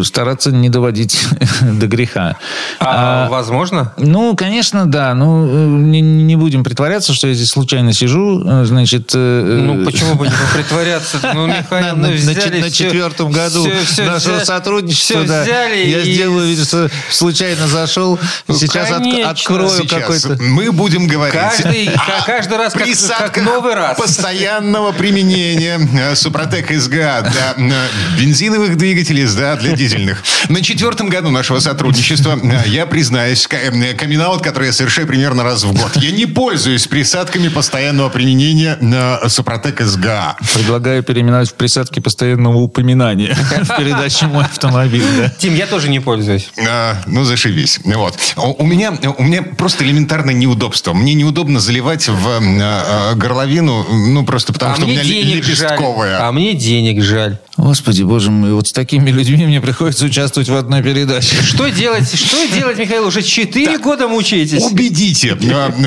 стараться 0.06 0.52
не 0.52 0.68
доводить 0.68 1.26
до 1.62 1.86
греха. 1.86 2.36
А, 2.78 3.26
а 3.26 3.28
возможно? 3.28 3.92
Ну, 3.96 4.36
конечно, 4.36 4.86
да. 4.86 5.14
Ну, 5.14 5.46
не, 5.78 6.00
не 6.00 6.36
будем 6.36 6.62
притворяться, 6.62 7.12
что 7.12 7.28
я 7.28 7.34
здесь 7.34 7.50
случайно 7.50 7.92
сижу. 7.92 8.64
Значит, 8.64 9.10
ну, 9.14 9.84
почему 9.84 10.14
бы 10.14 10.26
не 10.26 10.32
притворяться? 10.54 11.18
Ну, 11.46 11.56
Михаил, 11.56 11.96
на, 11.96 12.10
взяли 12.10 12.58
на, 12.58 12.66
на 12.66 12.70
четвертом 12.70 13.30
году 13.30 13.62
все, 13.64 13.84
все 13.84 14.04
нашего 14.04 14.34
взяли, 14.34 14.44
сотрудничества. 14.44 15.24
Да, 15.24 15.44
я 15.44 16.00
и... 16.00 16.12
сделаю 16.12 16.46
вид, 16.46 16.66
что 16.66 16.90
случайно 17.10 17.66
зашел. 17.66 18.18
Ну, 18.46 18.54
сейчас 18.54 18.90
от, 18.90 19.06
открою 19.24 19.88
какой-то... 19.88 20.36
Мы 20.40 20.72
будем 20.72 21.06
говорить 21.06 21.40
каждый, 21.40 21.88
о 21.88 22.24
каждый 22.26 22.58
раз 22.58 22.72
как, 22.74 22.86
как 23.32 23.42
новый 23.42 23.74
раз. 23.74 23.96
постоянного 23.96 24.92
применения 24.92 25.80
э, 25.94 26.14
Супротек 26.14 26.70
СГА 26.70 27.22
для 27.22 27.54
э, 27.56 27.86
бензиновых 28.18 28.76
двигателей, 28.76 29.26
да, 29.36 29.56
для 29.56 29.72
дизельных. 29.72 30.22
На 30.48 30.62
четвертом 30.62 31.08
году 31.08 31.30
нашего 31.30 31.60
сотрудничества, 31.60 32.38
э, 32.42 32.68
я 32.68 32.86
признаюсь, 32.86 33.46
камин 33.46 34.20
который 34.42 34.66
я 34.66 34.72
совершаю 34.72 35.06
примерно 35.06 35.42
раз 35.42 35.64
в 35.64 35.72
год. 35.72 35.96
Я 35.96 36.10
не 36.10 36.26
пользуюсь 36.26 36.86
присадками 36.86 37.48
постоянного 37.48 38.08
применения 38.10 38.76
на 38.80 39.28
Супротек 39.28 39.80
СГА. 39.80 40.36
Предлагаю 40.54 41.02
переменить 41.02 41.29
переименовать 41.30 41.50
в 41.50 41.54
присадке 41.54 42.00
постоянного 42.00 42.56
упоминания 42.58 43.34
в 43.62 43.76
передаче 43.76 44.26
«Мой 44.26 44.44
автомобиль». 44.44 45.02
Тим, 45.38 45.54
я 45.54 45.66
тоже 45.66 45.88
не 45.88 46.00
пользуюсь. 46.00 46.50
А, 46.68 46.96
ну, 47.06 47.24
зашибись. 47.24 47.80
Вот. 47.84 48.18
У 48.36 48.66
меня, 48.66 48.92
у 49.18 49.22
меня 49.22 49.42
просто 49.42 49.84
элементарное 49.84 50.34
неудобство. 50.34 50.92
Мне 50.92 51.14
неудобно 51.14 51.60
заливать 51.60 52.08
в 52.08 52.26
а, 52.26 52.40
а, 52.40 53.14
горловину, 53.14 53.84
ну, 53.84 54.24
просто 54.24 54.52
потому 54.52 54.72
а 54.72 54.76
что 54.76 54.84
у 54.86 54.88
меня 54.88 55.04
денег 55.04 55.44
жаль. 55.44 55.66
лепестковая. 55.68 56.26
А 56.26 56.32
мне 56.32 56.54
денег 56.54 57.02
жаль. 57.02 57.38
Господи, 57.56 58.02
боже 58.02 58.30
мой, 58.30 58.52
вот 58.52 58.68
с 58.68 58.72
такими 58.72 59.10
людьми 59.10 59.44
мне 59.44 59.60
приходится 59.60 60.06
участвовать 60.06 60.48
в 60.48 60.54
одной 60.54 60.82
передаче. 60.82 61.36
Что 61.42 61.68
делать? 61.68 62.08
Что 62.12 62.46
делать, 62.46 62.78
Михаил? 62.78 63.06
Уже 63.06 63.22
4 63.22 63.78
года 63.78 64.08
мучаетесь. 64.08 64.62
Убедите, 64.62 65.36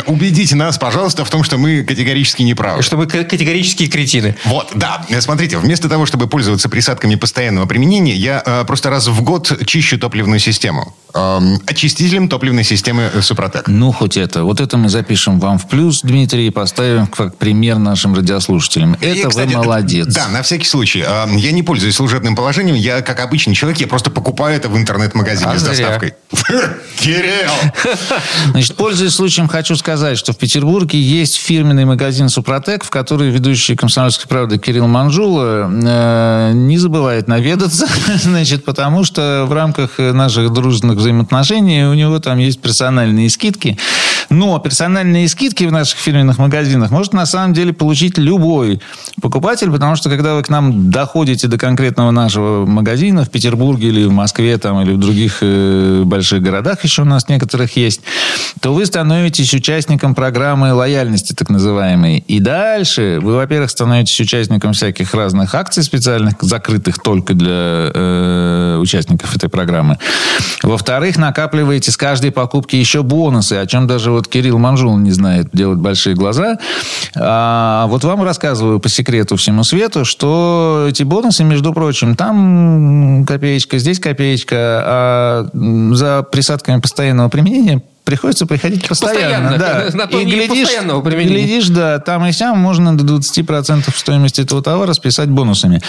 убедите 0.06 0.56
нас, 0.56 0.78
пожалуйста, 0.78 1.26
в 1.26 1.30
том, 1.30 1.44
что 1.44 1.58
мы 1.58 1.84
категорически 1.84 2.44
не 2.44 2.54
правы. 2.54 2.84
Что 2.84 2.98
мы 2.98 3.08
к- 3.08 3.24
категорические 3.24 3.90
кретины. 3.90 4.36
Вот, 4.46 4.72
да. 4.76 5.04
Смотрите, 5.20 5.33
вместо 5.36 5.90
того, 5.90 6.06
чтобы 6.06 6.28
пользоваться 6.28 6.70
присадками 6.70 7.16
постоянного 7.16 7.66
применения, 7.66 8.16
я 8.16 8.42
э, 8.46 8.64
просто 8.66 8.90
раз 8.90 9.08
в 9.08 9.22
год 9.24 9.52
чищу 9.66 9.98
топливную 10.00 10.40
систему. 10.40 10.96
Эм, 11.16 11.60
очистителем 11.68 12.28
топливной 12.28 12.64
системы 12.64 13.10
э, 13.14 13.22
Супротек. 13.22 13.68
Ну, 13.68 13.92
хоть 13.92 14.18
это. 14.18 14.44
Вот 14.44 14.60
это 14.62 14.78
мы 14.78 14.90
запишем 14.90 15.40
вам 15.40 15.60
в 15.60 15.68
плюс, 15.68 16.02
Дмитрий, 16.02 16.48
и 16.48 16.50
поставим 16.50 17.08
как 17.08 17.38
пример 17.38 17.78
нашим 17.78 18.16
радиослушателям. 18.16 18.94
Это 19.00 19.06
И, 19.06 19.24
кстати, 19.28 19.54
вы 19.54 19.58
молодец. 19.64 20.08
Да, 20.14 20.28
на 20.30 20.42
всякий 20.42 20.66
случай. 20.68 21.04
э, 21.06 21.26
Я 21.38 21.52
не 21.52 21.64
пользуюсь 21.64 21.96
служебным 21.96 22.36
положением. 22.36 22.76
Я, 22.76 23.02
как 23.02 23.20
обычный 23.20 23.54
человек, 23.54 23.80
я 23.80 23.88
просто 23.88 24.10
покупаю 24.12 24.56
это 24.56 24.70
в 24.70 24.78
интернет-магазине 24.78 25.52
А 25.52 25.58
с 25.58 25.62
зря. 25.62 25.70
доставкой. 25.70 26.14
Кирилл! 27.00 27.52
Значит, 28.52 28.76
пользуясь 28.76 29.14
случаем, 29.14 29.48
хочу 29.48 29.76
сказать, 29.76 30.18
что 30.18 30.34
в 30.34 30.38
Петербурге 30.38 31.00
есть 31.00 31.36
фирменный 31.36 31.86
магазин 31.86 32.30
«Супротек», 32.30 32.84
в 32.84 32.90
который 32.90 33.30
ведущий 33.30 33.76
«Комсомольской 33.76 34.28
правды» 34.28 34.58
Кирилл 34.58 34.88
Манжула 35.24 35.70
э, 35.72 36.52
не 36.54 36.78
забывает 36.78 37.28
наведаться, 37.28 37.88
значит, 38.24 38.66
потому 38.66 39.04
что 39.04 39.46
в 39.48 39.54
рамках 39.54 39.98
наших 39.98 40.52
дружных 40.52 40.98
взаимоотношений 40.98 41.86
у 41.86 41.94
него 41.94 42.20
там 42.20 42.38
есть 42.38 42.60
персональные 42.60 43.30
скидки. 43.30 43.78
Но 44.30 44.60
персональные 44.60 45.28
скидки 45.28 45.64
в 45.66 45.72
наших 45.72 46.00
фирменных 46.00 46.38
магазинах 46.38 46.92
может 46.92 47.14
на 47.14 47.26
самом 47.26 47.54
деле 47.54 47.74
получить 47.74 48.18
любой 48.18 48.82
покупатель, 49.22 49.72
потому 49.72 49.96
что 49.96 50.10
когда 50.10 50.36
вы 50.36 50.44
к 50.44 50.50
нам 50.50 50.90
доходите 50.90 51.48
до 51.48 51.58
конкретного 51.58 52.12
нашего 52.12 52.66
магазина 52.66 53.26
в 53.26 53.30
Петербурге 53.30 53.90
или 53.90 54.06
в 54.06 54.12
Москве 54.12 54.58
там, 54.58 54.82
или 54.82 54.94
в 54.94 55.00
других 55.00 55.40
э, 55.42 56.04
больших 56.06 56.42
городах 56.42 56.84
еще 56.84 57.04
у 57.04 57.06
нас 57.06 57.28
некоторых 57.30 57.76
есть, 57.78 58.02
то 58.60 58.74
вы 58.74 58.86
становитесь 58.86 59.54
участником 59.54 60.16
программы 60.16 60.74
лояльности, 60.74 61.34
так 61.34 61.50
называемой. 61.50 62.24
И 62.28 62.40
дальше 62.40 63.20
вы, 63.22 63.36
во-первых, 63.36 63.70
становитесь 63.70 64.20
участником 64.20 64.74
всяких 64.74 65.14
разных 65.14 65.56
акций 65.56 65.84
специальных, 65.84 66.36
закрытых 66.42 67.00
только 67.00 67.34
для 67.34 67.92
э, 67.94 68.78
участников 68.80 69.36
этой 69.36 69.50
программы. 69.50 69.98
Во-вторых, 70.62 71.18
накапливаете 71.18 71.92
с 71.92 71.98
каждой 71.98 72.32
покупки 72.32 72.76
еще 72.76 73.04
бонусы, 73.04 73.54
о 73.54 73.66
чем 73.66 73.88
даже 73.88 74.12
вот 74.14 74.28
Кирилл 74.28 74.58
Манжул 74.58 74.98
не 74.98 75.12
знает, 75.12 75.50
делать 75.54 75.80
большие 75.80 76.16
глаза. 76.16 76.58
А 77.16 77.86
вот 77.88 78.04
вам 78.04 78.24
рассказываю 78.24 78.80
по 78.80 78.90
секрету 78.90 79.36
всему 79.36 79.64
свету, 79.64 80.06
что 80.06 80.88
эти 80.90 81.04
бонусы, 81.04 81.44
между 81.44 81.74
прочим, 81.74 82.16
там 82.16 83.26
копеечка, 83.28 83.78
здесь 83.78 84.00
копеечка, 84.00 84.56
а 84.58 85.50
за 85.94 86.24
присадками 86.24 86.80
постоянного 86.80 87.30
применения 87.30 87.82
приходится 88.04 88.46
приходить 88.46 88.88
постоянно. 88.88 89.52
Постоянно. 89.52 89.90
да. 89.92 89.98
На 89.98 90.08
то 90.08 90.20
И 90.20 90.26
глядишь, 90.26 90.70
глядишь, 91.04 91.70
да, 91.70 92.00
там 92.00 92.26
и 92.26 92.32
сям 92.32 92.60
можно 92.60 92.98
до 92.98 93.16
20% 93.16 93.94
стоимости 93.96 94.42
этого 94.42 94.62
товара 94.62 94.94
списать 94.94 95.30
бонусами. 95.30 95.82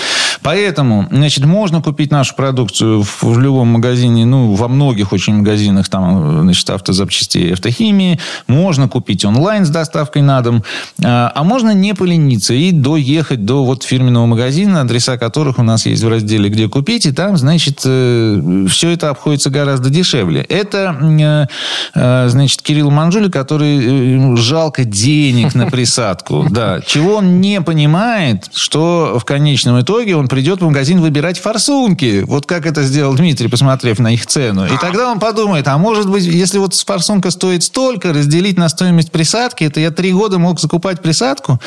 Поэтому, 0.43 1.09
значит, 1.11 1.45
можно 1.45 1.83
купить 1.83 2.11
нашу 2.11 2.35
продукцию 2.35 3.03
в, 3.03 3.23
в 3.23 3.39
любом 3.39 3.69
магазине, 3.69 4.25
ну, 4.25 4.55
во 4.55 4.69
многих 4.69 5.13
очень 5.13 5.37
магазинах, 5.37 5.89
там, 5.89 6.43
значит, 6.43 6.69
автозапчастей 6.71 7.49
и 7.49 7.53
автохимии. 7.53 8.21
Можно 8.47 8.89
купить 8.89 9.25
онлайн 9.25 9.65
с 9.65 9.71
доставкой 9.71 10.23
на 10.23 10.41
дом. 10.41 10.63
А, 11.03 11.33
а 11.35 11.45
можно 11.45 11.73
не 11.73 11.95
полениться 11.95 12.55
и 12.55 12.71
доехать 12.71 13.45
до 13.45 13.65
вот 13.65 13.83
фирменного 13.83 14.27
магазина, 14.27 14.83
адреса 14.83 15.17
которых 15.19 15.59
у 15.59 15.63
нас 15.63 15.87
есть 15.87 16.03
в 16.03 16.09
разделе 16.09 16.49
«Где 16.49 16.69
купить», 16.69 17.07
и 17.07 17.13
там, 17.13 17.37
значит, 17.37 17.81
все 17.81 18.91
это 18.91 19.11
обходится 19.11 19.51
гораздо 19.51 19.91
дешевле. 19.91 20.43
Это, 20.43 20.97
э, 21.01 21.47
э, 21.95 22.04
значит, 22.29 22.63
Кирилл 22.63 22.91
Манжули, 22.91 23.31
который 23.31 23.79
э, 23.79 24.13
ему 24.15 24.37
жалко 24.37 24.85
денег 24.85 25.55
на 25.55 25.67
присадку. 25.67 26.47
Да. 26.55 26.81
Чего 26.87 27.17
он 27.17 27.41
не 27.41 27.61
понимает, 27.61 28.49
что 28.55 29.19
в 29.19 29.25
конечном 29.25 29.81
итоге 29.81 30.15
он 30.15 30.29
придет 30.29 30.61
в 30.61 30.65
магазин 30.65 31.01
выбирать 31.01 31.41
форсунки. 31.41 32.23
Вот 32.25 32.47
как 32.47 32.65
это 32.65 32.85
сделал 32.85 33.15
Дмитрий, 33.15 33.49
посмотрев 33.49 33.99
на 33.99 34.13
их 34.15 34.27
цену. 34.27 34.65
И 34.67 34.79
тогда 34.81 35.11
он 35.11 35.19
подумает, 35.19 35.67
а 35.67 35.77
может 35.79 36.09
быть, 36.09 36.25
если 36.25 36.59
вот 36.59 36.75
форсунка 36.75 37.33
стоит 37.33 37.65
столько, 37.65 38.13
разделить 38.13 38.57
на 38.57 38.69
стоимость 38.69 39.11
присадки, 39.11 39.65
это 39.65 39.81
я 39.81 39.91
три 39.91 40.13
года 40.13 40.39
мог 40.39 40.61
закупать 40.61 41.03
присадку, 41.03 41.59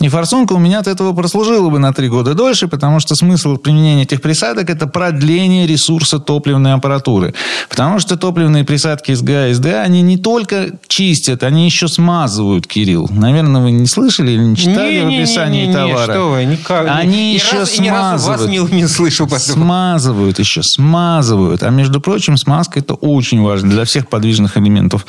и 0.00 0.08
форсунка 0.08 0.54
у 0.54 0.58
меня 0.58 0.80
от 0.80 0.88
этого 0.88 1.12
прослужила 1.12 1.68
бы 1.70 1.78
на 1.78 1.92
три 1.92 2.08
года 2.08 2.34
дольше, 2.34 2.66
потому 2.66 2.98
что 2.98 3.14
смысл 3.14 3.56
применения 3.56 4.02
этих 4.02 4.20
присадок– 4.20 4.70
это 4.70 4.86
продление 4.86 5.66
ресурса 5.66 6.18
топливной 6.18 6.74
аппаратуры. 6.74 7.34
Потому 7.68 8.00
что 8.00 8.16
топливные 8.16 8.64
присадки 8.64 9.12
СГА 9.14 9.48
и 9.48 9.54
СДА, 9.54 9.81
они 9.82 10.02
не 10.02 10.16
только 10.16 10.70
чистят, 10.88 11.42
они 11.42 11.64
еще 11.64 11.88
смазывают, 11.88 12.66
Кирилл. 12.66 13.08
Наверное, 13.10 13.60
вы 13.62 13.70
не 13.70 13.86
слышали 13.86 14.32
или 14.32 14.42
не 14.42 14.56
читали 14.56 15.00
в 15.02 15.06
описании 15.08 15.66
Не-не-не-не, 15.66 15.72
товара. 15.72 16.12
что 16.12 16.30
вы, 16.30 16.44
никак. 16.44 16.86
Они 16.88 17.32
Ни 17.32 17.34
еще 17.34 17.58
разу- 17.60 17.82
ни 17.82 17.88
разу 17.88 18.26
вас 18.28 18.40
смазывают. 18.40 18.72
не, 18.72 18.82
не 18.82 18.88
слышал. 18.88 19.26
поэтому. 19.28 19.64
Смазывают 19.64 20.38
еще, 20.38 20.62
смазывают. 20.62 21.62
А 21.62 21.70
между 21.70 22.00
прочим, 22.00 22.36
смазка 22.36 22.78
это 22.80 22.94
очень 22.94 23.42
важно 23.42 23.70
для 23.70 23.84
всех 23.84 24.08
подвижных 24.08 24.56
элементов 24.56 25.06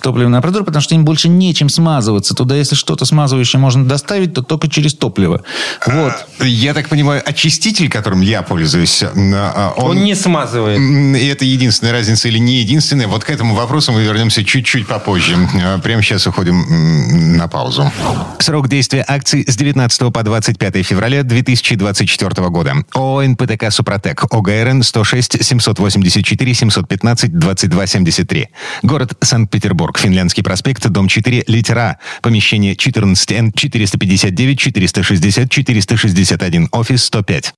топливной 0.00 0.38
аппаратуры, 0.38 0.64
потому 0.64 0.82
что 0.82 0.94
им 0.94 1.04
больше 1.04 1.28
нечем 1.28 1.68
смазываться. 1.68 2.34
Туда, 2.34 2.56
если 2.56 2.74
что-то 2.74 3.04
смазывающее 3.04 3.60
можно 3.60 3.84
доставить, 3.84 4.34
то 4.34 4.42
только 4.42 4.68
через 4.68 4.94
топливо. 4.94 5.42
Вот. 5.86 6.12
Я 6.40 6.74
так 6.74 6.88
понимаю, 6.88 7.22
очиститель, 7.24 7.88
которым 7.88 8.20
я 8.20 8.42
пользуюсь, 8.42 9.02
э, 9.02 9.10
э, 9.14 9.70
Он 9.76 9.90
он... 9.98 10.04
не 10.04 10.14
смазывает. 10.14 10.78
И 10.78 11.26
это 11.26 11.44
единственная 11.44 11.92
разница 11.92 12.28
или 12.28 12.38
не 12.38 12.56
единственная? 12.56 13.06
Вот 13.08 13.24
к 13.24 13.30
этому 13.30 13.54
вопросу 13.54 13.92
мы 13.92 14.02
вернемся 14.02 14.13
чуть-чуть 14.44 14.86
попозже. 14.86 15.36
Э, 15.54 15.78
Прямо 15.78 16.02
сейчас 16.02 16.26
уходим 16.26 17.36
на 17.36 17.48
паузу. 17.48 17.90
Срок 18.38 18.68
действия 18.68 19.04
акций 19.06 19.44
с 19.46 19.56
19 19.56 20.12
по 20.12 20.22
25 20.22 20.86
февраля 20.86 21.22
2024 21.22 22.48
года. 22.48 22.74
ООО 22.94 23.22
«НПТК 23.26 23.70
Супротек». 23.70 24.24
ОГРН 24.30 24.82
106 24.82 25.44
784 25.44 26.54
715 26.54 27.38
22 27.38 27.86
73. 27.86 28.48
Город 28.82 29.12
Санкт-Петербург. 29.20 29.98
Финляндский 29.98 30.42
проспект, 30.42 30.86
дом 30.88 31.08
4, 31.08 31.44
литера. 31.46 31.98
Помещение 32.22 32.74
14Н 32.74 33.52
459 33.54 34.58
460 34.58 35.50
461. 35.50 36.68
Офис 36.72 37.04
105. 37.04 37.54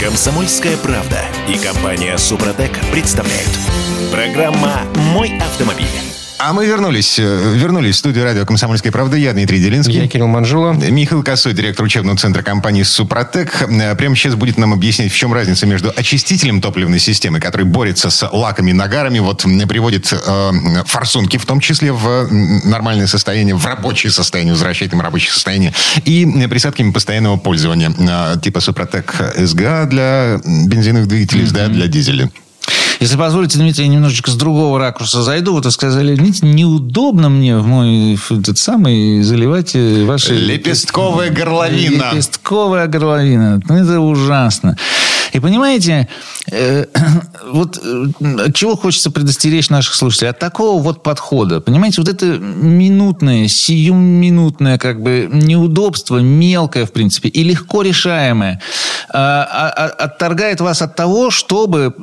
Комсомольская 0.00 0.76
правда 0.76 1.18
и 1.48 1.58
компания 1.58 2.16
Супротек 2.18 2.70
представляют. 2.92 3.50
Программа 4.12 4.82
«Мой 5.12 5.28
автомобиль». 5.28 5.47
А 6.38 6.52
мы 6.52 6.66
вернулись, 6.66 7.18
э, 7.18 7.54
вернулись 7.56 7.96
в 7.96 7.98
студию 7.98 8.22
радио 8.22 8.46
«Комсомольская 8.46 8.92
правда». 8.92 9.16
Я 9.16 9.32
Дмитрий 9.32 9.58
Делинский. 9.58 9.94
Я 9.94 10.06
Кирилл 10.06 10.28
Манжула. 10.28 10.72
Михаил 10.72 11.24
Косой, 11.24 11.52
директор 11.52 11.84
учебного 11.84 12.16
центра 12.16 12.42
компании 12.42 12.84
«Супротек». 12.84 13.62
Э, 13.62 13.96
Прямо 13.96 14.14
сейчас 14.14 14.36
будет 14.36 14.56
нам 14.56 14.72
объяснять, 14.72 15.10
в 15.10 15.16
чем 15.16 15.34
разница 15.34 15.66
между 15.66 15.92
очистителем 15.96 16.60
топливной 16.60 17.00
системы, 17.00 17.40
который 17.40 17.66
борется 17.66 18.08
с 18.10 18.28
лаками 18.30 18.70
и 18.70 18.72
нагарами, 18.72 19.18
вот 19.18 19.42
приводит 19.68 20.12
э, 20.12 20.50
форсунки, 20.86 21.38
в 21.38 21.44
том 21.44 21.58
числе 21.58 21.90
в 21.92 22.28
нормальное 22.30 23.08
состояние, 23.08 23.56
в 23.56 23.66
рабочее 23.66 24.12
состояние, 24.12 24.52
возвращает 24.52 24.92
им 24.92 25.00
рабочее 25.00 25.32
состояние, 25.32 25.74
и 26.04 26.24
э, 26.24 26.48
присадками 26.48 26.92
постоянного 26.92 27.36
пользования, 27.36 27.92
э, 27.98 28.40
типа 28.40 28.60
«Супротек 28.60 29.12
СГА» 29.36 29.86
для 29.86 30.40
бензиновых 30.44 31.08
двигателей, 31.08 31.46
СДА 31.46 31.66
для 31.66 31.88
дизеля. 31.88 32.30
Если 33.00 33.16
позволите, 33.16 33.58
Дмитрий, 33.58 33.84
я 33.84 33.90
немножечко 33.90 34.30
с 34.30 34.34
другого 34.34 34.78
ракурса 34.78 35.22
зайду. 35.22 35.52
Вот 35.52 35.64
вы 35.64 35.70
сказали, 35.70 36.16
видите, 36.16 36.46
неудобно 36.46 37.28
мне 37.28 37.56
в 37.56 37.66
мой 37.66 38.18
этот 38.30 38.58
самый 38.58 39.22
заливать 39.22 39.76
э, 39.76 40.04
ваши... 40.04 40.34
Лепестковая 40.34 41.30
горловина. 41.30 42.10
Лепестковая 42.12 42.88
горловина. 42.88 43.60
Ну, 43.68 43.74
это 43.76 44.00
ужасно. 44.00 44.76
И 45.32 45.40
понимаете, 45.40 46.08
э, 46.50 46.86
вот 47.52 47.78
э, 47.82 48.52
чего 48.52 48.76
хочется 48.76 49.10
предостеречь 49.10 49.70
наших 49.70 49.94
слушателей? 49.94 50.30
От 50.30 50.38
такого 50.38 50.82
вот 50.82 51.02
подхода. 51.02 51.60
Понимаете, 51.60 52.00
вот 52.00 52.08
это 52.08 52.26
минутное, 52.26 53.48
сиюминутное 53.48 54.78
как 54.78 55.02
бы 55.02 55.28
неудобство, 55.30 56.18
мелкое, 56.18 56.86
в 56.86 56.92
принципе, 56.92 57.28
и 57.28 57.42
легко 57.42 57.82
решаемое, 57.82 58.60
а- 59.10 59.68
отторгает 59.98 60.60
вас 60.60 60.82
от 60.82 60.96
того, 60.96 61.30
чтобы 61.30 61.94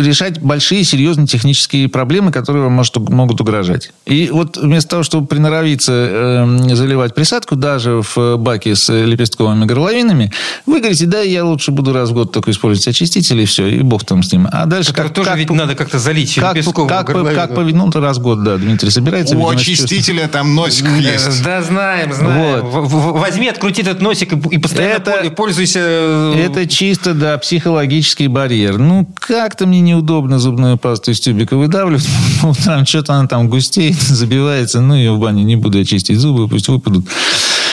решать 0.00 0.40
большие, 0.40 0.84
серьезные 0.84 1.26
технические 1.26 1.88
проблемы, 1.88 2.32
которые 2.32 2.64
вам 2.64 2.72
может, 2.72 2.96
могут 2.96 3.40
угрожать. 3.40 3.92
И 4.06 4.28
вот 4.30 4.56
вместо 4.56 4.90
того, 4.90 5.02
чтобы 5.02 5.26
приноровиться 5.26 5.92
э, 5.92 6.74
заливать 6.74 7.14
присадку, 7.14 7.56
даже 7.56 8.02
в 8.02 8.36
баке 8.36 8.74
с 8.74 8.92
лепестковыми 8.92 9.64
горловинами, 9.64 10.32
вы 10.66 10.80
говорите, 10.80 11.06
да, 11.06 11.20
я 11.20 11.44
лучше 11.44 11.70
буду 11.70 11.92
раз 11.92 12.10
в 12.10 12.14
год 12.14 12.32
только 12.42 12.50
использовать 12.50 12.88
очистители, 12.88 13.42
и 13.42 13.44
все, 13.44 13.68
и 13.68 13.82
бог 13.82 14.04
там 14.04 14.22
с 14.24 14.32
ним. 14.32 14.48
А 14.50 14.66
дальше 14.66 14.90
Который 14.90 15.08
как, 15.08 15.14
тоже 15.14 15.30
как, 15.30 15.38
ведь 15.38 15.50
надо 15.50 15.76
как-то 15.76 16.00
залить 16.00 16.34
как, 16.34 16.56
как, 16.88 17.06
как, 17.06 17.54
по- 17.54 17.62
ну, 17.62 17.88
раз 17.92 18.18
в 18.18 18.20
год, 18.20 18.42
да, 18.42 18.56
Дмитрий 18.56 18.90
собирается. 18.90 19.36
У 19.36 19.48
очистителя 19.48 20.26
там 20.26 20.56
носик 20.56 20.88
есть. 20.98 21.44
Да, 21.44 21.62
знаем, 21.62 22.12
знаем. 22.12 22.64
Возьми, 22.64 23.48
открути 23.48 23.82
этот 23.82 24.00
носик 24.02 24.32
и 24.32 24.58
постоянно 24.58 25.30
пользуйся... 25.36 25.78
э, 25.80 26.46
Это 26.46 26.66
чисто, 26.66 27.14
да, 27.14 27.38
психологический 27.38 28.26
барьер. 28.26 28.78
Ну, 28.78 29.08
как-то 29.14 29.66
мне 29.66 29.80
неудобно 29.80 30.40
зубную 30.40 30.78
пасту 30.78 31.12
из 31.12 31.20
тюбика 31.20 31.56
выдавливать. 31.56 32.08
По 32.42 32.46
утрам 32.48 32.84
что-то 32.84 33.14
она 33.14 33.28
там 33.28 33.48
густеет, 33.48 33.94
забивается. 34.02 34.80
Ну, 34.80 34.94
ее 34.96 35.12
в 35.12 35.20
бане 35.20 35.44
не 35.44 35.54
буду 35.54 35.78
очистить 35.78 36.18
зубы, 36.18 36.48
пусть 36.48 36.66
выпадут. 36.68 37.06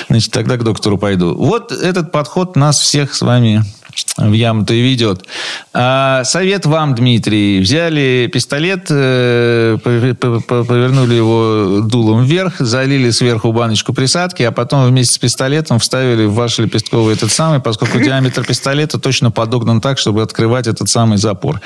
Значит, 0.09 0.31
тогда 0.31 0.57
к 0.57 0.63
доктору 0.63 0.97
пойду. 0.97 1.35
Вот 1.35 1.71
этот 1.71 2.11
подход 2.11 2.55
нас 2.55 2.79
всех 2.79 3.13
с 3.13 3.21
вами 3.21 3.63
в 4.17 4.31
яму-то 4.33 4.73
и 4.73 4.81
ведет. 4.81 5.25
А, 5.73 6.23
совет 6.23 6.65
вам, 6.65 6.95
Дмитрий. 6.95 7.59
Взяли 7.59 8.29
пистолет, 8.31 8.87
э, 8.89 9.77
пове- 9.83 10.13
по- 10.13 10.39
по- 10.41 10.63
повернули 10.63 11.13
его 11.15 11.81
дулом 11.81 12.23
вверх, 12.25 12.55
залили 12.59 13.11
сверху 13.11 13.51
баночку 13.53 13.93
присадки, 13.93 14.43
а 14.43 14.51
потом 14.51 14.85
вместе 14.85 15.13
с 15.13 15.17
пистолетом 15.17 15.79
вставили 15.79 16.25
в 16.25 16.33
ваш 16.33 16.59
лепестковый 16.59 17.15
этот 17.15 17.31
самый, 17.31 17.59
поскольку 17.59 17.99
диаметр 17.99 18.43
пистолета 18.45 18.99
точно 18.99 19.31
подогнан 19.31 19.79
так, 19.81 19.97
чтобы 19.97 20.21
открывать 20.21 20.67
этот 20.67 20.89
самый 20.89 21.17
запор. 21.17 21.61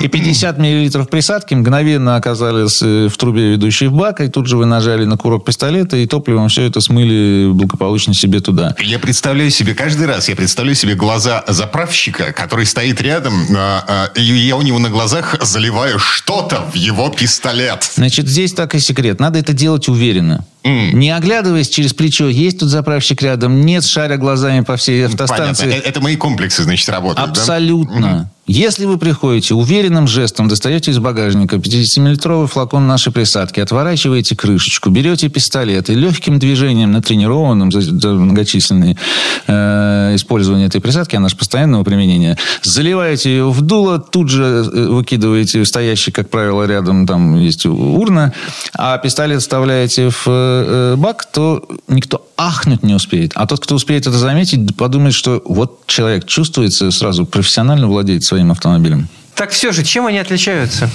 И 0.00 0.08
50 0.08 0.58
миллилитров 0.58 1.08
присадки 1.08 1.54
мгновенно 1.54 2.16
оказались 2.16 2.82
э, 2.82 3.08
в 3.08 3.16
трубе, 3.16 3.52
ведущей 3.52 3.86
в 3.86 3.92
бак, 3.94 4.20
и 4.20 4.28
тут 4.28 4.46
же 4.46 4.56
вы 4.56 4.66
нажали 4.66 5.04
на 5.04 5.16
курок 5.16 5.44
пистолета, 5.44 5.96
и 5.96 6.06
топливом 6.06 6.48
все 6.48 6.62
это 6.62 6.80
смыли 6.80 7.50
благополучно 7.50 8.14
себе 8.14 8.40
туда. 8.40 8.74
Я 8.80 8.98
представляю 8.98 9.50
себе, 9.50 9.74
каждый 9.74 10.06
раз 10.06 10.28
я 10.28 10.36
представляю 10.36 10.74
себе 10.76 10.94
глаза 10.94 11.42
заправщика, 11.74 12.32
который 12.32 12.66
стоит 12.66 13.00
рядом, 13.00 13.34
а, 13.56 13.84
а, 14.14 14.18
и 14.18 14.22
я 14.22 14.56
у 14.56 14.62
него 14.62 14.78
на 14.78 14.90
глазах 14.90 15.36
заливаю 15.42 15.98
что-то 15.98 16.60
в 16.72 16.76
его 16.76 17.08
пистолет. 17.08 17.90
Значит, 17.94 18.28
здесь 18.28 18.52
так 18.52 18.76
и 18.76 18.78
секрет. 18.78 19.18
Надо 19.18 19.40
это 19.40 19.52
делать 19.52 19.88
уверенно. 19.88 20.44
Не 20.64 21.10
оглядываясь 21.10 21.68
через 21.68 21.92
плечо, 21.92 22.28
есть 22.28 22.60
тут 22.60 22.70
заправщик 22.70 23.20
рядом, 23.20 23.60
нет, 23.66 23.84
шаря 23.84 24.16
глазами 24.16 24.60
по 24.60 24.76
всей 24.76 25.02
Понятно. 25.02 25.24
автостанции. 25.24 25.68
Э, 25.68 25.80
Это 25.80 26.00
мои 26.00 26.16
комплексы, 26.16 26.62
значит, 26.62 26.88
работают, 26.88 27.34
да? 27.34 27.40
Абсолютно. 27.40 28.30
Если 28.46 28.84
вы 28.84 28.98
приходите 28.98 29.54
уверенным 29.54 30.06
жестом, 30.06 30.48
достаете 30.48 30.90
из 30.90 30.98
багажника 30.98 31.56
50-миллилитровый 31.56 32.46
флакон 32.46 32.86
нашей 32.86 33.10
присадки, 33.10 33.60
отворачиваете 33.60 34.36
крышечку, 34.36 34.90
берете 34.90 35.30
пистолет 35.30 35.88
и 35.88 35.94
легким 35.94 36.38
движением, 36.38 36.92
натренированным 36.92 37.72
за, 37.72 38.12
многочисленные 38.12 38.98
э, 39.46 40.12
использования 40.14 40.66
этой 40.66 40.82
присадки, 40.82 41.16
она 41.16 41.30
же 41.30 41.36
постоянного 41.36 41.84
применения, 41.84 42.36
заливаете 42.62 43.30
ее 43.30 43.50
в 43.50 43.62
дуло, 43.62 43.98
тут 43.98 44.28
же 44.28 44.44
э, 44.44 44.88
выкидываете 44.88 45.64
стоящий, 45.64 46.10
как 46.10 46.28
правило, 46.28 46.64
рядом 46.64 47.06
там 47.06 47.40
есть 47.40 47.64
урна, 47.64 48.34
а 48.74 48.98
пистолет 48.98 49.40
вставляете 49.40 50.10
в 50.10 50.28
э, 50.66 50.96
бак, 50.96 51.24
то 51.32 51.66
никто 51.88 52.26
ахнуть 52.36 52.82
не 52.82 52.94
успеет. 52.94 53.32
А 53.34 53.46
тот, 53.46 53.60
кто 53.60 53.74
успеет 53.74 54.06
это 54.06 54.16
заметить, 54.16 54.76
подумает, 54.76 55.14
что 55.14 55.42
вот 55.44 55.86
человек 55.86 56.26
чувствуется 56.26 56.90
сразу, 56.90 57.26
профессионально 57.26 57.88
владеет 57.88 58.24
своим 58.24 58.50
автомобилем. 58.50 59.08
Так 59.34 59.50
все 59.50 59.72
же, 59.72 59.82
чем 59.82 60.06
они 60.06 60.18
отличаются? 60.18 60.88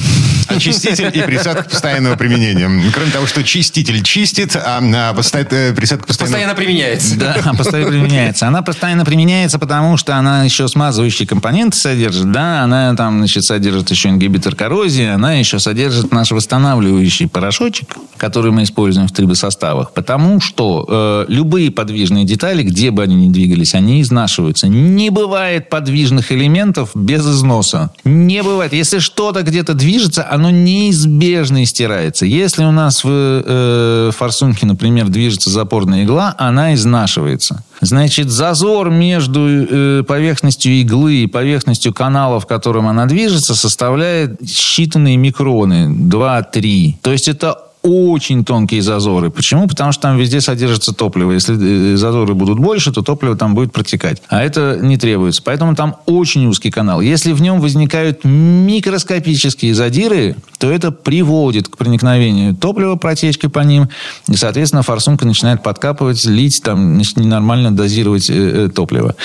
Очиститель 0.48 1.12
и 1.14 1.22
присадка 1.22 1.70
постоянного 1.70 2.16
применения. 2.16 2.70
Кроме 2.94 3.12
того, 3.12 3.28
что 3.28 3.44
чиститель 3.44 4.02
чистит, 4.02 4.56
а 4.56 4.80
а 4.80 5.14
э, 5.14 5.74
присадка 5.74 6.08
постоянного... 6.08 6.08
Постоянно 6.08 6.56
применяется. 6.56 7.18
Да, 7.18 7.54
постоянно 7.58 7.90
применяется. 7.90 8.48
Она 8.48 8.62
постоянно 8.62 9.06
применяется, 9.06 9.60
потому 9.60 9.98
что 9.98 10.16
она 10.16 10.44
еще 10.44 10.68
смазывающие 10.68 11.28
компоненты 11.28 11.78
содержит, 11.78 12.32
да, 12.32 12.64
она 12.64 12.96
там, 12.96 13.20
значит, 13.20 13.44
содержит 13.44 13.92
еще 13.92 14.10
ингибитор 14.10 14.56
коррозии, 14.56 15.06
она 15.06 15.34
еще 15.34 15.60
содержит 15.60 16.12
наш 16.12 16.32
восстанавливающий 16.32 17.28
порошочек, 17.28 17.96
который 18.18 18.52
мы 18.52 18.64
используем 18.64 19.08
в 19.08 19.12
трибосоставах, 19.12 19.92
потому 19.92 20.40
что 20.40 20.86
э, 20.88 21.32
любые 21.32 21.72
подвижные 21.72 22.26
детали, 22.26 22.64
где 22.64 22.92
бы 22.92 23.04
они 23.04 23.16
ни 23.16 23.32
двигались, 23.32 23.76
они 23.76 24.02
изнашиваются. 24.02 24.68
Не 24.68 25.10
бывает 25.10 25.70
подвижных 25.70 26.32
элементов 26.32 26.92
без 26.96 27.22
износа. 27.28 27.92
Не 28.30 28.44
бывает. 28.44 28.74
Если 28.74 29.00
что-то 29.00 29.42
где-то 29.42 29.74
движется, 29.74 30.24
оно 30.30 30.52
неизбежно 30.52 31.66
стирается. 31.66 32.28
Если 32.28 32.64
у 32.64 32.72
нас 32.72 33.04
в 33.04 33.10
э, 33.10 34.12
форсунке, 34.16 34.68
например, 34.68 35.08
движется 35.08 35.50
запорная 35.50 36.04
игла, 36.04 36.36
она 36.38 36.76
изнашивается. 36.76 37.64
Значит, 37.82 38.30
зазор 38.30 38.92
между 38.92 39.48
э, 39.48 40.04
поверхностью 40.04 40.74
иглы 40.74 41.24
и 41.24 41.28
поверхностью 41.28 41.92
канала, 41.92 42.40
в 42.40 42.46
котором 42.46 42.88
она 42.88 43.08
движется, 43.08 43.56
составляет 43.56 44.40
считанные 44.44 45.16
микроны, 45.16 45.88
2-3. 45.90 46.98
То 47.02 47.12
есть 47.12 47.28
это 47.30 47.58
очень 47.82 48.44
тонкие 48.44 48.82
зазоры. 48.82 49.30
Почему? 49.30 49.68
Потому 49.68 49.92
что 49.92 50.04
там 50.04 50.18
везде 50.18 50.42
содержится 50.42 50.94
топливо. 50.94 51.32
Если 51.32 51.94
э, 51.94 51.98
зазоры 51.98 52.34
будут 52.34 52.60
больше, 52.60 52.92
то 52.92 53.02
топливо 53.02 53.36
там 53.36 53.56
будет 53.56 53.72
протекать. 53.72 54.22
А 54.28 54.44
это 54.44 54.78
не 54.82 54.98
требуется. 54.98 55.42
Поэтому 55.44 55.76
там 55.76 55.96
очень 56.06 56.46
узкий 56.48 56.72
канал. 56.72 57.00
Если 57.00 57.32
в 57.32 57.42
нем 57.42 57.62
возникают 57.62 58.24
микроскопические 58.24 59.74
задиры, 59.74 60.36
то 60.58 60.70
это 60.70 60.92
приводит 60.92 61.70
к 61.70 61.78
проникновению 61.78 62.56
топлива, 62.56 62.96
протечки 62.96 63.48
по 63.48 63.60
ним. 63.60 63.90
И, 64.28 64.36
соответственно, 64.36 64.84
форсунка 64.84 65.26
начинает 65.26 65.64
подкапывать, 65.64 66.26
лить, 66.26 66.62
там, 66.64 66.98
ненормально 66.98 67.72
дозировать 67.72 68.30
э, 68.30 68.34
э, 68.34 68.70
топливо. 68.70 69.16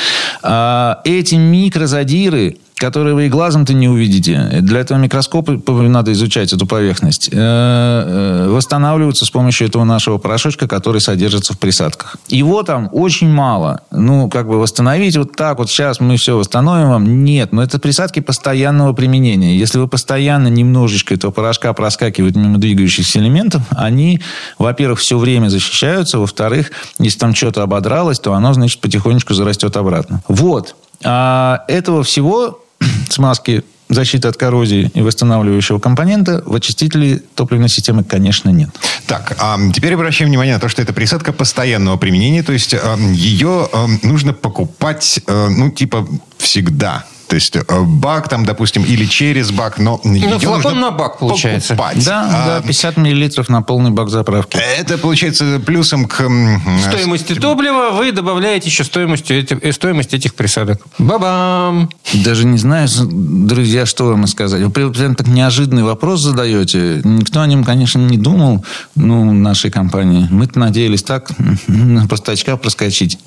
А 0.43 1.01
эти 1.05 1.35
микрозадиры 1.35 2.59
которые 2.77 3.15
вы 3.15 3.27
и 3.27 3.29
глазом-то 3.29 3.73
не 3.73 3.89
увидите. 3.89 4.59
Для 4.61 4.81
этого 4.81 4.99
микроскопа 4.99 5.61
надо 5.73 6.13
изучать 6.13 6.53
эту 6.53 6.67
поверхность. 6.67 7.29
Э, 7.33 7.37
э, 7.37 8.49
Восстанавливаются 8.49 9.25
с 9.25 9.31
помощью 9.31 9.69
этого 9.69 9.85
нашего 9.85 10.19
порошочка, 10.19 10.67
который 10.67 11.01
содержится 11.01 11.55
в 11.55 11.59
присадках. 11.59 12.17
Его 12.29 12.63
там 12.63 12.89
очень 12.93 13.29
мало. 13.29 13.83
Ну, 13.91 14.29
как 14.29 14.49
бы 14.49 14.59
восстановить 14.59 15.17
вот 15.17 15.37
так 15.37 15.59
вот 15.59 15.71
сейчас 15.71 16.01
мы 16.01 16.17
все 16.17 16.37
восстановим 16.37 16.89
вам. 16.89 17.25
Нет, 17.25 17.53
но 17.53 17.63
это 17.63 17.79
присадки 17.79 18.21
постоянного 18.21 18.93
применения. 18.93 19.57
Если 19.57 19.79
вы 19.79 19.87
постоянно 19.87 20.49
немножечко 20.49 21.15
этого 21.15 21.31
порошка 21.31 21.73
проскакивают 21.73 22.35
мимо 22.37 22.59
двигающихся 22.59 23.21
элементов, 23.21 23.63
они, 23.71 24.21
во-первых, 24.59 24.99
все 24.99 25.17
время 25.19 25.49
защищаются, 25.49 26.19
во-вторых, 26.19 26.73
если 26.99 27.19
там 27.19 27.35
что-то 27.35 27.63
ободралось, 27.63 28.19
то 28.19 28.35
оно, 28.35 28.53
значит, 28.53 28.81
потихонечку 28.81 29.35
зарастет 29.35 29.77
обратно. 29.77 30.23
Вот. 30.29 30.75
А 31.05 31.65
этого 31.69 32.03
всего 32.03 32.64
смазки 33.09 33.65
защиты 33.89 34.29
от 34.29 34.37
коррозии 34.37 34.91
и 34.95 35.03
восстанавливающего 35.03 35.79
компонента 35.79 36.43
в 36.47 36.55
очистителе 36.55 37.21
топливной 37.35 37.69
системы, 37.69 38.05
конечно, 38.05 38.51
нет. 38.51 38.71
Так, 39.07 39.37
а 39.39 39.59
теперь 39.73 39.95
обращаем 39.95 40.31
внимание 40.31 40.55
на 40.55 40.61
то, 40.61 40.69
что 40.69 40.83
это 40.83 40.93
присадка 40.93 41.33
постоянного 41.33 41.97
применения, 41.97 42.43
то 42.43 42.53
есть 42.53 42.75
а, 42.75 42.97
ее 43.13 43.69
а, 43.73 43.87
нужно 44.03 44.33
покупать, 44.33 45.21
а, 45.27 45.49
ну, 45.49 45.71
типа, 45.71 46.09
всегда. 46.39 47.05
То 47.29 47.37
есть 47.37 47.57
э, 47.57 47.63
бак 47.81 48.29
там, 48.29 48.45
допустим, 48.45 48.85
или 48.85 49.05
через 49.07 49.51
бак, 49.51 49.79
но 49.79 50.01
ее 50.05 50.29
Ну, 50.29 50.39
флакон 50.39 50.63
нужно 50.63 50.81
на 50.81 50.91
бак 50.91 51.19
получается. 51.19 51.75
покупать. 51.75 52.05
Да, 52.05 52.29
А, 52.31 52.47
да, 52.61 52.67
50 52.67 52.97
миллилитров 52.97 53.49
на 53.49 53.63
полный 53.63 53.91
бак 53.91 54.11
заправки. 54.11 54.57
Это 54.79 54.99
получается 54.99 55.61
плюсом 55.65 56.07
к... 56.07 56.21
м, 56.21 56.61
Стоимости 56.81 57.35
топлива 57.35 57.91
вы 57.93 58.13
добавляете 58.13 58.69
еще 58.69 58.85
стоимость, 58.85 59.31
эти- 59.31 59.59
э, 59.61 59.73
стоимость 59.73 60.13
этих 60.15 60.35
присадок. 60.35 60.83
Бабам! 60.99 61.91
Даже 62.13 62.45
не 62.47 62.59
знаю, 62.59 62.89
друзья, 63.09 63.87
что 63.87 64.05
вам 64.07 64.27
сказать. 64.27 64.63
Вы 64.63 64.71
прям 64.71 64.93
прям 64.93 65.15
так 65.15 65.27
неожиданный 65.27 65.83
вопрос 65.83 66.21
задаете. 66.21 67.01
Никто 67.05 67.41
о 67.41 67.47
нем, 67.47 67.65
конечно, 67.65 67.99
не 68.01 68.17
думал, 68.19 68.65
ну, 68.95 69.33
нашей 69.33 69.71
компании. 69.71 70.27
Мы-то 70.31 70.59
надеялись 70.59 71.03
так, 71.03 71.31
на 71.67 72.07
простачка 72.07 72.57
проскочить. 72.57 73.19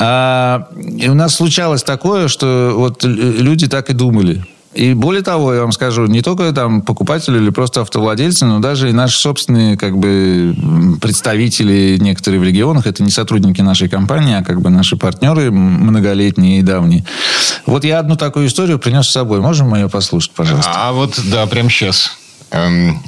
А, 0.00 0.68
и 0.76 1.08
у 1.08 1.14
нас 1.14 1.34
случалось 1.34 1.82
такое, 1.82 2.28
что 2.28 2.72
вот 2.74 3.04
люди 3.04 3.68
так 3.68 3.90
и 3.90 3.92
думали. 3.92 4.42
И 4.72 4.94
более 4.94 5.22
того, 5.22 5.52
я 5.52 5.62
вам 5.62 5.72
скажу, 5.72 6.06
не 6.06 6.22
только 6.22 6.52
там 6.52 6.82
покупатели 6.82 7.38
или 7.38 7.50
просто 7.50 7.80
автовладельцы, 7.80 8.46
но 8.46 8.60
даже 8.60 8.88
и 8.88 8.92
наши 8.92 9.18
собственные 9.18 9.76
как 9.76 9.98
бы 9.98 10.54
представители 11.00 11.98
некоторые 12.00 12.40
в 12.40 12.44
регионах, 12.44 12.86
это 12.86 13.02
не 13.02 13.10
сотрудники 13.10 13.60
нашей 13.60 13.88
компании, 13.88 14.36
а 14.36 14.44
как 14.44 14.60
бы 14.60 14.70
наши 14.70 14.96
партнеры 14.96 15.50
многолетние 15.50 16.60
и 16.60 16.62
давние. 16.62 17.04
Вот 17.66 17.84
я 17.84 17.98
одну 17.98 18.16
такую 18.16 18.46
историю 18.46 18.78
принес 18.78 19.08
с 19.08 19.12
собой. 19.12 19.40
Можем 19.40 19.68
мы 19.68 19.78
ее 19.78 19.88
послушать, 19.88 20.30
пожалуйста? 20.30 20.72
А 20.72 20.92
вот, 20.92 21.20
да, 21.24 21.46
прямо 21.46 21.68
сейчас. 21.68 22.16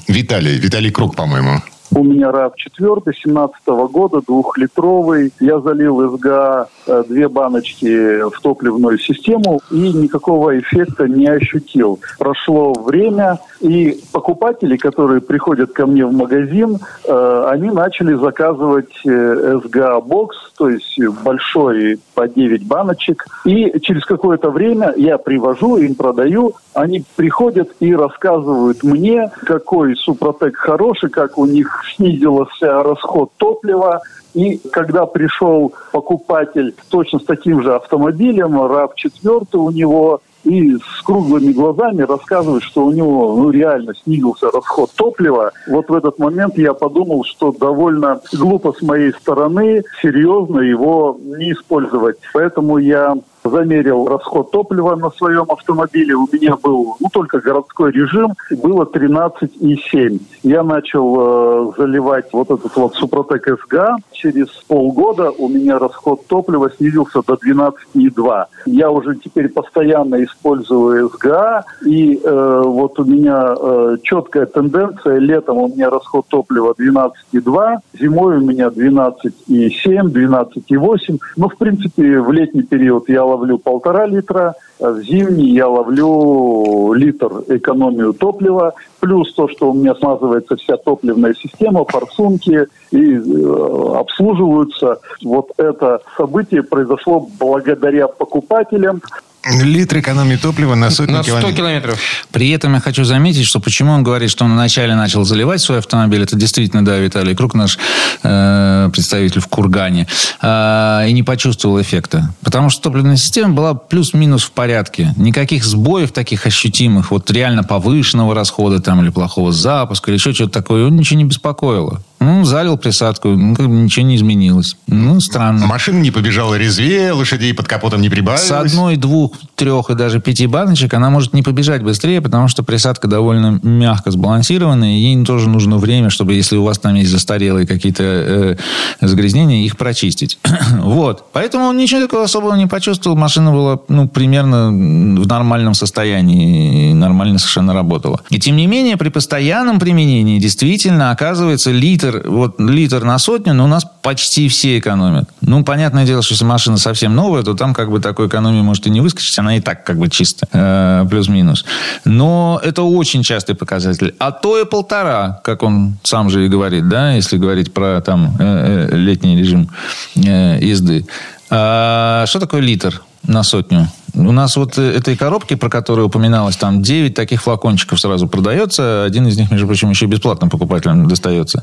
Виталий, 0.08 0.58
Виталий 0.58 0.90
Круг, 0.90 1.14
по-моему. 1.14 1.62
У 1.94 2.02
меня 2.02 2.30
RAV4 2.30 3.12
17 3.22 3.66
года, 3.66 4.22
двухлитровый. 4.26 5.32
Я 5.40 5.60
залил 5.60 6.16
СГА 6.16 6.68
э, 6.86 7.04
две 7.06 7.28
баночки 7.28 8.22
в 8.30 8.40
топливную 8.40 8.98
систему 8.98 9.60
и 9.70 9.92
никакого 9.92 10.58
эффекта 10.58 11.06
не 11.06 11.26
ощутил. 11.26 12.00
Прошло 12.18 12.72
время, 12.72 13.38
и 13.62 14.00
покупатели, 14.12 14.76
которые 14.76 15.20
приходят 15.20 15.72
ко 15.72 15.86
мне 15.86 16.04
в 16.04 16.12
магазин, 16.12 16.78
э, 17.06 17.44
они 17.48 17.70
начали 17.70 18.14
заказывать 18.14 18.92
э, 19.06 19.60
СГА-бокс, 19.64 20.52
то 20.58 20.68
есть 20.68 20.98
большой 21.24 22.00
по 22.14 22.26
9 22.26 22.66
баночек. 22.66 23.24
И 23.44 23.78
через 23.80 24.04
какое-то 24.04 24.50
время 24.50 24.92
я 24.96 25.16
привожу, 25.16 25.76
им 25.76 25.94
продаю, 25.94 26.54
они 26.74 27.04
приходят 27.16 27.70
и 27.78 27.94
рассказывают 27.94 28.82
мне, 28.82 29.30
какой 29.46 29.96
Супротек 29.96 30.56
хороший, 30.56 31.10
как 31.10 31.38
у 31.38 31.46
них 31.46 31.84
снизился 31.94 32.82
расход 32.82 33.30
топлива, 33.36 34.02
и 34.34 34.60
когда 34.72 35.06
пришел 35.06 35.72
покупатель 35.92 36.74
точно 36.88 37.18
с 37.18 37.24
таким 37.24 37.62
же 37.62 37.74
автомобилем, 37.74 38.60
RAV4 38.60 39.46
у 39.52 39.70
него, 39.70 40.20
и 40.44 40.76
с 40.76 41.02
круглыми 41.02 41.52
глазами 41.52 42.02
рассказывает, 42.02 42.62
что 42.62 42.86
у 42.86 42.92
него 42.92 43.36
ну, 43.36 43.50
реально 43.50 43.94
снизился 43.94 44.50
расход 44.50 44.90
топлива. 44.94 45.52
Вот 45.68 45.88
в 45.88 45.94
этот 45.94 46.18
момент 46.18 46.58
я 46.58 46.74
подумал, 46.74 47.24
что 47.24 47.52
довольно 47.52 48.20
глупо 48.32 48.72
с 48.72 48.82
моей 48.82 49.12
стороны 49.12 49.84
серьезно 50.00 50.60
его 50.60 51.18
не 51.22 51.52
использовать. 51.52 52.16
Поэтому 52.32 52.78
я 52.78 53.14
замерил 53.44 54.06
расход 54.06 54.50
топлива 54.50 54.96
на 54.96 55.10
своем 55.10 55.44
автомобиле. 55.48 56.14
У 56.14 56.28
меня 56.30 56.56
был 56.56 56.96
ну, 57.00 57.08
только 57.12 57.40
городской 57.40 57.92
режим, 57.92 58.34
было 58.62 58.84
13,7. 58.84 60.20
Я 60.42 60.62
начал 60.62 61.16
э, 61.18 61.72
заливать 61.78 62.26
вот 62.32 62.50
этот 62.50 62.74
вот 62.76 62.94
Супротек 62.94 63.48
СГА. 63.64 63.96
Через 64.12 64.48
полгода 64.68 65.30
у 65.30 65.48
меня 65.48 65.78
расход 65.78 66.26
топлива 66.26 66.70
снизился 66.70 67.22
до 67.26 67.34
12,2. 67.34 68.44
Я 68.66 68.90
уже 68.90 69.16
теперь 69.16 69.48
постоянно 69.48 70.22
использую 70.22 71.08
СГА, 71.08 71.64
и 71.84 72.20
э, 72.22 72.62
вот 72.64 72.98
у 72.98 73.04
меня 73.04 73.54
э, 73.58 73.96
четкая 74.02 74.46
тенденция. 74.46 75.18
Летом 75.18 75.58
у 75.58 75.68
меня 75.68 75.90
расход 75.90 76.26
топлива 76.28 76.74
12,2, 76.78 77.76
зимой 77.98 78.36
у 78.36 78.40
меня 78.40 78.68
12,7, 78.68 79.32
12,8. 79.48 81.18
Ну, 81.36 81.48
в 81.48 81.56
принципе, 81.56 82.20
в 82.20 82.32
летний 82.32 82.62
период 82.62 83.08
я 83.08 83.24
ловлю 83.32 83.58
полтора 83.58 84.06
литра, 84.06 84.54
а 84.80 84.90
в 84.90 85.02
зимний 85.02 85.54
я 85.54 85.68
ловлю 85.68 86.92
литр 86.92 87.44
экономию 87.48 88.12
топлива, 88.12 88.74
плюс 89.00 89.32
то, 89.34 89.48
что 89.48 89.70
у 89.70 89.74
меня 89.74 89.94
смазывается 89.94 90.56
вся 90.56 90.76
топливная 90.76 91.34
система, 91.34 91.84
форсунки 91.84 92.66
и 92.90 93.14
э, 93.14 93.94
обслуживаются. 93.96 94.98
Вот 95.24 95.50
это 95.56 96.00
событие 96.16 96.62
произошло 96.62 97.26
благодаря 97.38 98.08
покупателям, 98.08 99.00
Литр 99.44 99.98
экономии 99.98 100.36
топлива 100.36 100.74
на 100.74 100.90
сотню 100.90 101.16
На 101.16 101.22
100 101.22 101.30
километров. 101.32 101.56
километров. 101.56 102.00
При 102.30 102.50
этом 102.50 102.74
я 102.74 102.80
хочу 102.80 103.04
заметить, 103.04 103.44
что 103.44 103.58
почему 103.58 103.92
он 103.92 104.04
говорит, 104.04 104.30
что 104.30 104.44
он 104.44 104.52
вначале 104.52 104.94
начал 104.94 105.24
заливать 105.24 105.60
свой 105.60 105.78
автомобиль, 105.78 106.22
это 106.22 106.36
действительно, 106.36 106.84
да, 106.84 106.96
Виталий 106.98 107.34
Круг, 107.34 107.54
наш 107.54 107.78
э, 108.22 108.88
представитель 108.92 109.40
в 109.40 109.48
Кургане, 109.48 110.06
э, 110.40 111.04
и 111.08 111.12
не 111.12 111.24
почувствовал 111.24 111.80
эффекта. 111.80 112.32
Потому 112.42 112.70
что 112.70 112.82
топливная 112.82 113.16
система 113.16 113.54
была 113.54 113.74
плюс-минус 113.74 114.44
в 114.44 114.52
порядке. 114.52 115.12
Никаких 115.16 115.64
сбоев 115.64 116.12
таких 116.12 116.46
ощутимых, 116.46 117.10
вот 117.10 117.30
реально 117.30 117.64
повышенного 117.64 118.34
расхода 118.34 118.80
там, 118.80 119.02
или 119.02 119.10
плохого 119.10 119.52
запуска, 119.52 120.10
или 120.10 120.18
еще 120.18 120.32
что-то 120.32 120.52
такое, 120.52 120.82
его 120.82 120.90
ничего 120.90 121.18
не 121.18 121.24
беспокоило. 121.24 122.00
Ну, 122.22 122.44
залил 122.44 122.78
присадку, 122.78 123.28
ну, 123.28 123.54
как 123.54 123.68
бы 123.68 123.74
ничего 123.74 124.06
не 124.06 124.16
изменилось. 124.16 124.76
Ну, 124.86 125.18
странно. 125.20 125.66
Машина 125.66 125.98
не 125.98 126.10
побежала 126.10 126.54
резвее, 126.54 127.12
лошадей 127.12 127.52
под 127.52 127.66
капотом 127.66 128.00
не 128.00 128.08
прибавилось. 128.08 128.46
С 128.46 128.52
одной, 128.52 128.96
двух, 128.96 129.32
трех 129.56 129.90
и 129.90 129.94
даже 129.94 130.20
пяти 130.20 130.46
баночек 130.46 130.94
она 130.94 131.10
может 131.10 131.32
не 131.34 131.42
побежать 131.42 131.82
быстрее, 131.82 132.20
потому 132.20 132.48
что 132.48 132.62
присадка 132.62 133.08
довольно 133.08 133.58
мягко 133.62 134.10
сбалансированная, 134.10 134.96
и 134.96 135.00
ей 135.00 135.24
тоже 135.24 135.48
нужно 135.48 135.78
время, 135.78 136.10
чтобы, 136.10 136.34
если 136.34 136.56
у 136.56 136.64
вас 136.64 136.78
там 136.78 136.94
есть 136.94 137.10
застарелые 137.10 137.66
какие-то 137.66 138.02
э, 138.02 138.56
загрязнения, 139.00 139.64
их 139.64 139.76
прочистить. 139.76 140.38
вот. 140.78 141.24
Поэтому 141.32 141.66
он 141.66 141.76
ничего 141.76 142.02
такого 142.02 142.24
особого 142.24 142.54
не 142.54 142.66
почувствовал. 142.66 143.16
Машина 143.16 143.52
была, 143.52 143.78
ну, 143.88 144.08
примерно 144.08 144.68
в 144.68 145.26
нормальном 145.26 145.74
состоянии, 145.74 146.90
и 146.90 146.94
нормально 146.94 147.38
совершенно 147.38 147.74
работала. 147.74 148.20
И 148.30 148.38
тем 148.38 148.56
не 148.56 148.66
менее, 148.66 148.96
при 148.96 149.08
постоянном 149.08 149.78
применении 149.78 150.38
действительно 150.38 151.10
оказывается 151.10 151.70
литр, 151.70 152.11
вот 152.24 152.60
литр 152.60 153.04
на 153.04 153.18
сотню, 153.18 153.54
но 153.54 153.64
у 153.64 153.68
нас 153.68 153.86
почти 154.02 154.48
все 154.48 154.78
экономят. 154.78 155.28
Ну, 155.40 155.64
понятное 155.64 156.04
дело, 156.04 156.22
что 156.22 156.34
если 156.34 156.44
машина 156.44 156.76
совсем 156.76 157.14
новая, 157.14 157.42
то 157.42 157.54
там 157.54 157.74
как 157.74 157.90
бы 157.90 158.00
такой 158.00 158.28
экономии 158.28 158.62
может 158.62 158.86
и 158.86 158.90
не 158.90 159.00
выскочить, 159.00 159.38
она 159.38 159.56
и 159.56 159.60
так 159.60 159.84
как 159.84 159.98
бы 159.98 160.08
чисто, 160.08 160.46
э, 160.52 161.06
плюс-минус. 161.08 161.64
Но 162.04 162.60
это 162.62 162.82
очень 162.82 163.22
частый 163.22 163.54
показатель. 163.54 164.14
А 164.18 164.32
то 164.32 164.60
и 164.60 164.64
полтора, 164.64 165.40
как 165.44 165.62
он 165.62 165.96
сам 166.02 166.30
же 166.30 166.44
и 166.44 166.48
говорит, 166.48 166.88
да, 166.88 167.12
если 167.12 167.38
говорить 167.38 167.72
про 167.72 168.00
там 168.00 168.36
э, 168.38 168.88
э, 168.92 168.96
летний 168.96 169.36
режим 169.36 169.70
э, 170.16 170.58
езды. 170.60 171.06
А 171.50 172.24
что 172.26 172.40
такое 172.40 172.60
литр 172.60 173.02
на 173.26 173.42
сотню? 173.42 173.88
У 174.14 174.32
нас 174.32 174.56
вот 174.56 174.76
э, 174.78 174.96
этой 174.96 175.16
коробки, 175.16 175.54
про 175.54 175.70
которую 175.70 176.08
упоминалось, 176.08 176.56
там 176.56 176.82
9 176.82 177.14
таких 177.14 177.42
флакончиков 177.42 177.98
сразу 177.98 178.28
продается. 178.28 179.04
Один 179.04 179.26
из 179.26 179.38
них, 179.38 179.50
между 179.50 179.66
прочим, 179.66 179.90
еще 179.90 180.04
и 180.04 180.08
бесплатно 180.08 180.48
покупателям 180.48 181.08
достается. 181.08 181.62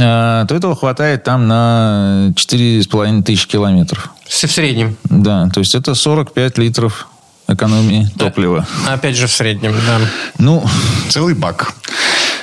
А, 0.00 0.46
То 0.46 0.54
этого 0.54 0.74
хватает 0.74 1.24
там 1.24 1.46
на 1.46 2.32
4,5 2.34 3.22
тысячи 3.22 3.46
километров. 3.46 4.10
В 4.26 4.32
среднем. 4.32 4.96
Да, 5.04 5.48
то 5.52 5.60
есть 5.60 5.74
это 5.74 5.94
45 5.94 6.58
литров 6.58 7.08
экономии 7.46 8.08
топлива. 8.18 8.66
Опять 8.88 9.16
же 9.16 9.26
в 9.26 9.32
среднем, 9.32 9.74
да. 9.86 10.00
Ну, 10.38 10.64
Целый 11.10 11.34
бак. 11.34 11.74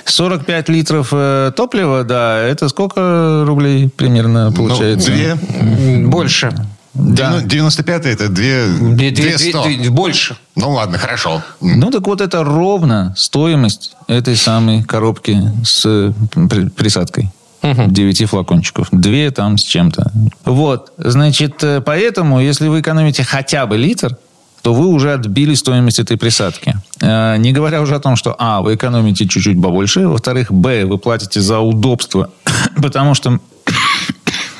45 0.05 0.69
литров 0.69 1.09
э, 1.11 1.51
топлива, 1.55 2.03
да, 2.03 2.37
это 2.37 2.69
сколько 2.69 3.43
рублей 3.47 3.89
примерно 3.89 4.51
получается? 4.51 5.09
Ну, 5.09 5.15
две. 5.15 6.07
Больше. 6.07 6.53
Да. 6.93 7.41
95 7.41 8.05
это 8.05 8.29
две, 8.29 8.65
Две- 8.67 9.11
две 9.11 9.11
две- 9.11 9.37
сто. 9.37 9.63
две- 9.63 9.89
больше. 9.89 10.37
Ну 10.55 10.69
ладно, 10.71 10.97
хорошо. 10.97 11.41
Ну, 11.59 11.89
так 11.91 12.05
вот 12.05 12.21
это 12.21 12.43
ровно 12.43 13.13
стоимость 13.17 13.95
этой 14.07 14.35
самой 14.35 14.83
коробки 14.83 15.41
с 15.65 16.13
при- 16.49 16.69
присадкой. 16.69 17.31
Девяти 17.63 18.25
флакончиков. 18.25 18.89
Две 18.91 19.31
там 19.31 19.57
с 19.57 19.63
чем-то. 19.63 20.11
Вот. 20.43 20.91
Значит, 20.97 21.63
э, 21.63 21.79
поэтому, 21.79 22.41
если 22.41 22.67
вы 22.67 22.81
экономите 22.81 23.23
хотя 23.23 23.65
бы 23.65 23.77
литр, 23.77 24.17
то 24.61 24.73
вы 24.73 24.87
уже 24.87 25.13
отбили 25.13 25.55
стоимость 25.55 25.99
этой 25.99 26.17
присадки. 26.17 26.75
Э, 27.01 27.37
Не 27.37 27.53
говоря 27.53 27.81
уже 27.81 27.95
о 27.95 27.99
том, 27.99 28.17
что, 28.17 28.35
а, 28.37 28.61
вы 28.61 28.75
экономите 28.75 29.27
чуть-чуть 29.27 29.61
побольше, 29.61 30.07
во-вторых, 30.07 30.51
б, 30.51 30.83
вы 30.85 30.97
платите 30.97 31.39
за 31.39 31.59
удобство, 31.59 32.29
потому 32.81 33.13
что 33.13 33.39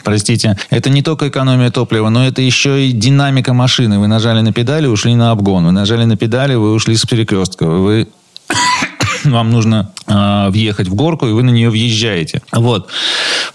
Простите, 0.03 0.57
это 0.69 0.89
не 0.89 1.01
только 1.01 1.29
экономия 1.29 1.71
топлива, 1.71 2.09
но 2.09 2.25
это 2.25 2.41
еще 2.41 2.85
и 2.85 2.91
динамика 2.91 3.53
машины. 3.53 3.99
Вы 3.99 4.07
нажали 4.07 4.41
на 4.41 4.51
педали, 4.51 4.87
ушли 4.87 5.15
на 5.15 5.31
обгон. 5.31 5.65
Вы 5.65 5.71
нажали 5.71 6.05
на 6.05 6.17
педали, 6.17 6.55
вы 6.55 6.73
ушли 6.73 6.95
с 6.95 7.05
перекрестка. 7.05 7.65
Вы 7.65 8.07
вам 9.23 9.51
нужно 9.51 9.91
э, 10.07 10.49
въехать 10.49 10.87
в 10.87 10.95
горку, 10.95 11.27
и 11.27 11.31
вы 11.31 11.43
на 11.43 11.51
нее 11.51 11.69
въезжаете. 11.69 12.41
Вот. 12.51 12.89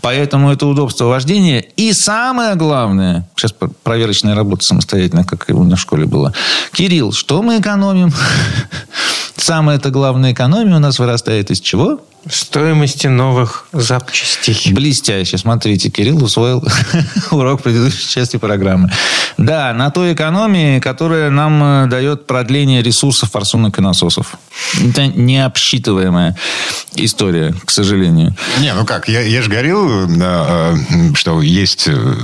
Поэтому 0.00 0.50
это 0.50 0.66
удобство 0.66 1.04
вождения. 1.04 1.61
И 1.76 1.92
самое 1.92 2.54
главное, 2.54 3.28
сейчас 3.37 3.52
пр- 3.52 3.70
проверочная 3.82 4.34
работа 4.34 4.64
самостоятельно, 4.64 5.24
как 5.24 5.50
и 5.50 5.52
у 5.52 5.64
нас 5.64 5.78
в 5.78 5.82
школе 5.82 6.06
была. 6.06 6.32
Кирилл, 6.72 7.12
что 7.12 7.42
мы 7.42 7.58
экономим? 7.58 8.12
Самая 9.37 9.76
это 9.76 9.90
главная 9.90 10.32
экономия 10.32 10.76
у 10.76 10.80
нас 10.80 10.98
вырастает 10.98 11.50
из 11.50 11.61
чего? 11.61 12.00
Стоимости 12.30 13.06
новых 13.06 13.66
запчастей. 13.72 14.72
Блестяще. 14.72 15.38
Смотрите, 15.38 15.88
Кирилл 15.90 16.22
усвоил 16.22 16.62
урок 17.30 17.62
предыдущей 17.62 18.08
части 18.08 18.36
программы. 18.36 18.90
Да, 19.38 19.72
на 19.72 19.90
той 19.90 20.14
экономии, 20.14 20.81
которая 20.81 21.31
нам 21.31 21.85
э, 21.85 21.87
дает 21.87 22.27
продление 22.27 22.83
ресурсов 22.83 23.31
форсунок 23.31 23.79
и 23.79 23.81
насосов. 23.81 24.37
Это 24.85 25.07
необсчитываемая 25.07 26.37
история, 26.96 27.55
к 27.64 27.70
сожалению. 27.70 28.35
Не, 28.61 28.74
ну 28.74 28.85
как, 28.85 29.09
я, 29.09 29.20
я 29.20 29.40
же 29.40 29.48
говорил, 29.48 30.09
э, 30.09 30.74
что 31.14 31.40
есть 31.40 31.87
э, 31.87 32.14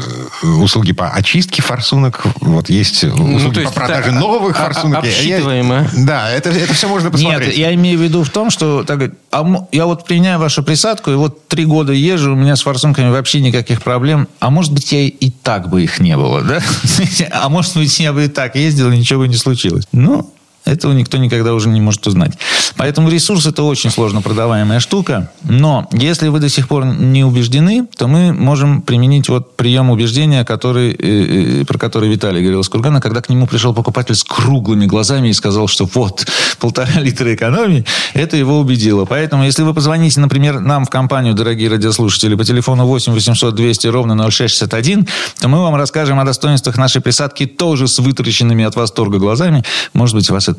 услуги 0.43 0.93
по 0.93 1.09
очистке 1.11 1.63
форсунок, 1.63 2.25
вот 2.41 2.69
есть 2.69 3.05
услуги 3.05 3.43
Ну, 3.45 3.53
то 3.53 3.61
есть 3.61 3.73
по 3.73 3.81
продаже 3.81 4.09
это 4.09 4.19
новых 4.19 4.57
форсунок. 4.57 5.05
Я- 5.05 5.11
я- 5.11 5.17
обсчитываемо. 5.17 5.89
Да, 5.97 6.31
это, 6.31 6.51
это 6.51 6.75
все 6.75 6.89
можно 6.89 7.13
посмотреть. 7.13 7.51
Нет, 7.51 7.57
я 7.59 7.73
имею 7.75 7.97
в 7.99 8.03
виду 8.03 8.25
в 8.25 8.31
том, 8.31 8.51
что 8.51 8.83
так, 8.83 9.13
а 9.31 9.45
я 9.71 9.87
вот 9.87 10.05
применяю 10.05 10.41
вашу 10.41 10.65
присадку, 10.65 11.13
и 11.13 11.15
вот 11.15 11.47
три 11.47 11.65
года 11.65 11.93
езжу, 11.93 12.33
у 12.33 12.37
меня 12.37 12.57
с 12.57 12.63
форсунками 12.63 13.11
вообще 13.11 13.41
никаких 13.41 13.83
проблем. 13.83 14.27
А 14.41 14.51
может 14.51 14.73
быть, 14.73 14.91
я 14.91 15.03
и 15.03 15.31
так 15.31 15.69
бы 15.69 15.85
их 15.85 16.01
не 16.01 16.17
было, 16.17 16.43
да? 16.43 16.61
А 17.31 17.49
может 17.49 17.77
быть, 17.77 17.99
я 18.01 18.13
бы 18.13 18.25
и 18.25 18.29
так 18.29 18.57
ездил, 18.57 18.91
и 18.93 18.99
ничего 18.99 19.21
бы 19.21 19.29
не 19.29 19.37
случилось. 19.37 19.87
Ну, 19.93 20.33
Этого 20.65 20.93
никто 20.93 21.19
никогда 21.19 21.53
уже 21.53 21.69
не 21.69 21.81
может 21.81 22.07
узнать. 22.07 22.33
Поэтому 22.77 23.11
ресурс 23.11 23.45
это 23.45 23.63
очень 23.63 23.91
сложно 23.91 24.23
продаваемая 24.23 24.81
штука. 24.81 25.31
Но 25.43 25.87
если 25.93 26.29
вы 26.29 26.41
до 26.41 26.49
сих 26.49 26.69
пор 26.69 26.87
не 26.87 27.23
убеждены, 27.23 27.87
то 27.97 28.09
мы 28.09 28.33
можем 28.33 28.81
применить 28.81 29.29
вот 29.29 29.57
прием 29.57 29.91
убеждения, 29.91 30.43
который, 30.45 30.93
э, 30.93 31.61
э, 31.61 31.65
про 31.67 31.79
который 31.79 32.09
Виталий 32.09 32.41
говорил 32.41 32.65
с 32.65 32.71
Кургана, 32.71 33.03
когда 33.03 33.21
к 33.21 33.29
нему 33.29 33.47
пришел 33.47 33.75
покупатель 33.75 34.15
с 34.15 34.25
круглыми 34.25 34.87
глазами 34.87 35.29
и 35.29 35.35
сказал, 35.35 35.69
что 35.69 35.85
вот 35.93 36.27
полтора 36.59 36.93
литра 37.01 37.35
экономии, 37.35 37.85
это 38.15 38.39
его 38.39 38.59
убедило. 38.59 39.05
Поэтому, 39.05 39.45
если 39.45 39.63
вы 39.63 39.75
позвоните, 39.75 40.21
например, 40.21 40.61
нам 40.61 40.87
в 40.87 40.91
компанию, 40.91 41.35
дорогие 41.35 41.69
радиослушатели, 41.69 42.37
по 42.37 42.45
телефону 42.45 42.87
8 42.87 43.13
800 43.13 43.55
200 43.55 43.87
ровно 43.89 44.31
0661, 44.31 45.07
то 45.41 45.49
мы 45.49 45.61
вам 45.61 45.75
расскажем 45.75 46.19
о 46.19 46.25
достоинствах 46.25 46.79
нашей 46.79 47.03
присадки 47.03 47.45
тоже 47.45 47.87
с 47.87 47.99
вытаращенными 47.99 48.65
от 48.65 48.77
восторга 48.77 49.19
глазами. 49.19 49.63
Может 49.93 50.17
быть, 50.17 50.31
вас 50.31 50.49
это 50.49 50.54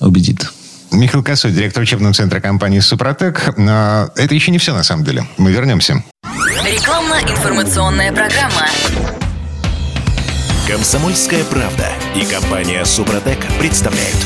убедит. 0.00 0.46
Михаил 0.90 1.24
Косой, 1.24 1.52
директор 1.52 1.82
учебного 1.82 2.12
центра 2.12 2.40
компании 2.40 2.80
«Супротек». 2.80 3.56
Но 3.56 4.10
это 4.14 4.34
еще 4.34 4.50
не 4.50 4.58
все, 4.58 4.74
на 4.74 4.82
самом 4.82 5.04
деле. 5.04 5.26
Мы 5.38 5.50
вернемся. 5.50 6.04
Рекламно-информационная 6.64 8.12
программа. 8.12 8.68
Комсомольская 10.68 11.44
правда 11.44 11.88
и 12.14 12.24
компания 12.24 12.84
«Супротек» 12.84 13.38
представляют. 13.58 14.16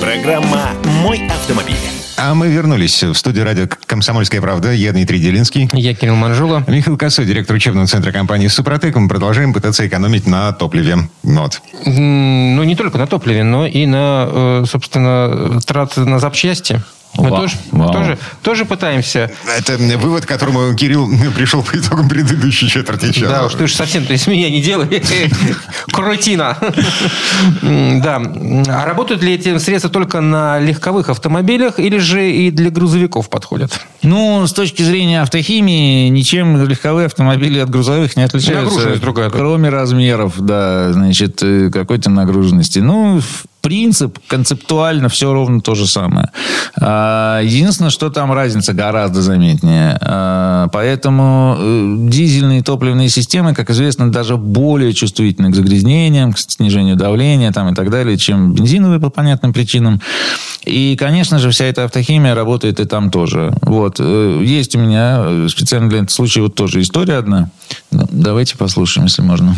Программа 0.00 0.70
«Мой 1.02 1.26
автомобиль». 1.28 2.03
А 2.16 2.34
мы 2.34 2.48
вернулись 2.48 3.02
в 3.02 3.14
студию 3.14 3.44
радио 3.44 3.66
«Комсомольская 3.86 4.40
правда». 4.40 4.72
Я 4.72 4.92
Дмитрий 4.92 5.18
Делинский. 5.18 5.68
Я 5.72 5.94
Кирилл 5.94 6.14
Манжула. 6.14 6.64
Михаил 6.68 6.96
Косой, 6.96 7.26
директор 7.26 7.56
учебного 7.56 7.86
центра 7.88 8.12
компании 8.12 8.46
«Супротек». 8.46 8.94
Мы 8.94 9.08
продолжаем 9.08 9.52
пытаться 9.52 9.86
экономить 9.86 10.26
на 10.26 10.52
топливе. 10.52 11.08
Вот. 11.24 11.60
Ну, 11.84 12.62
не 12.62 12.76
только 12.76 12.98
на 12.98 13.06
топливе, 13.08 13.42
но 13.42 13.66
и 13.66 13.84
на, 13.86 14.28
э, 14.30 14.64
собственно, 14.70 15.60
траты 15.66 16.02
на 16.02 16.20
запчасти. 16.20 16.80
Мы 17.16 17.30
Вау, 17.30 17.42
тоже, 17.42 17.56
вау. 17.70 17.92
тоже, 17.92 18.18
тоже 18.42 18.64
пытаемся. 18.64 19.30
Это 19.56 19.76
вывод, 19.98 20.24
к 20.24 20.28
которому 20.28 20.74
Кирилл 20.74 21.08
пришел 21.34 21.62
по 21.62 21.76
итогам 21.78 22.08
предыдущей 22.08 22.68
четверти 22.68 23.12
часа. 23.12 23.28
Да, 23.28 23.46
уж 23.46 23.54
ты 23.54 23.64
уж 23.64 23.74
совсем 23.74 24.04
то 24.04 24.12
из 24.12 24.26
меня 24.26 24.50
не 24.50 24.60
делай. 24.60 25.02
Крутина. 25.92 26.58
Да. 27.62 28.22
А 28.68 28.84
работают 28.84 29.22
ли 29.22 29.34
эти 29.34 29.56
средства 29.58 29.90
только 29.90 30.20
на 30.20 30.58
легковых 30.58 31.08
автомобилях 31.08 31.78
или 31.78 31.98
же 31.98 32.30
и 32.30 32.50
для 32.50 32.70
грузовиков 32.70 33.28
подходят? 33.28 33.80
Ну, 34.02 34.46
с 34.46 34.52
точки 34.52 34.82
зрения 34.82 35.22
автохимии, 35.22 36.08
ничем 36.08 36.66
легковые 36.66 37.06
автомобили 37.06 37.58
от 37.60 37.70
грузовых 37.70 38.16
не 38.16 38.24
отличаются. 38.24 38.64
Нагруженность 38.64 39.00
другая. 39.00 39.30
Кроме 39.30 39.68
размеров, 39.68 40.40
да, 40.40 40.92
значит, 40.92 41.42
э, 41.42 41.70
какой-то 41.70 42.10
нагруженности. 42.10 42.80
Ну, 42.80 43.20
в 43.20 43.44
принцип, 43.64 44.18
концептуально 44.26 45.08
все 45.08 45.32
ровно 45.32 45.62
то 45.62 45.74
же 45.74 45.86
самое. 45.86 46.28
А, 46.78 47.40
Единственное, 47.42 47.90
что 47.90 48.10
там 48.10 48.30
разница 48.30 48.74
гораздо 48.74 49.22
заметнее. 49.22 49.96
А, 50.02 50.68
Поэтому 50.68 51.56
э, 51.58 51.94
дизельные 52.10 52.62
топливные 52.62 53.08
системы, 53.08 53.54
как 53.54 53.70
известно, 53.70 54.12
даже 54.12 54.36
более 54.36 54.92
чувствительны 54.92 55.50
к 55.50 55.54
загрязнениям, 55.54 56.34
к 56.34 56.38
снижению 56.38 56.96
давления 56.96 57.52
там, 57.52 57.70
и 57.72 57.74
так 57.74 57.90
далее, 57.90 58.18
чем 58.18 58.52
бензиновые 58.52 59.00
по 59.00 59.08
понятным 59.08 59.54
причинам. 59.54 60.02
И, 60.66 60.94
конечно 60.98 61.38
же, 61.38 61.50
вся 61.50 61.64
эта 61.64 61.84
автохимия 61.84 62.34
работает 62.34 62.80
и 62.80 62.84
там 62.84 63.10
тоже. 63.10 63.56
Вот. 63.62 63.96
Э, 63.98 64.42
Есть 64.44 64.76
у 64.76 64.78
меня 64.78 65.22
э, 65.24 65.46
специально 65.48 65.88
для 65.88 66.00
этого 66.00 66.10
случая 66.10 66.42
вот 66.42 66.54
тоже 66.54 66.82
история 66.82 67.16
одна. 67.16 67.50
Давайте 67.90 68.58
послушаем, 68.58 69.06
если 69.06 69.22
можно. 69.22 69.54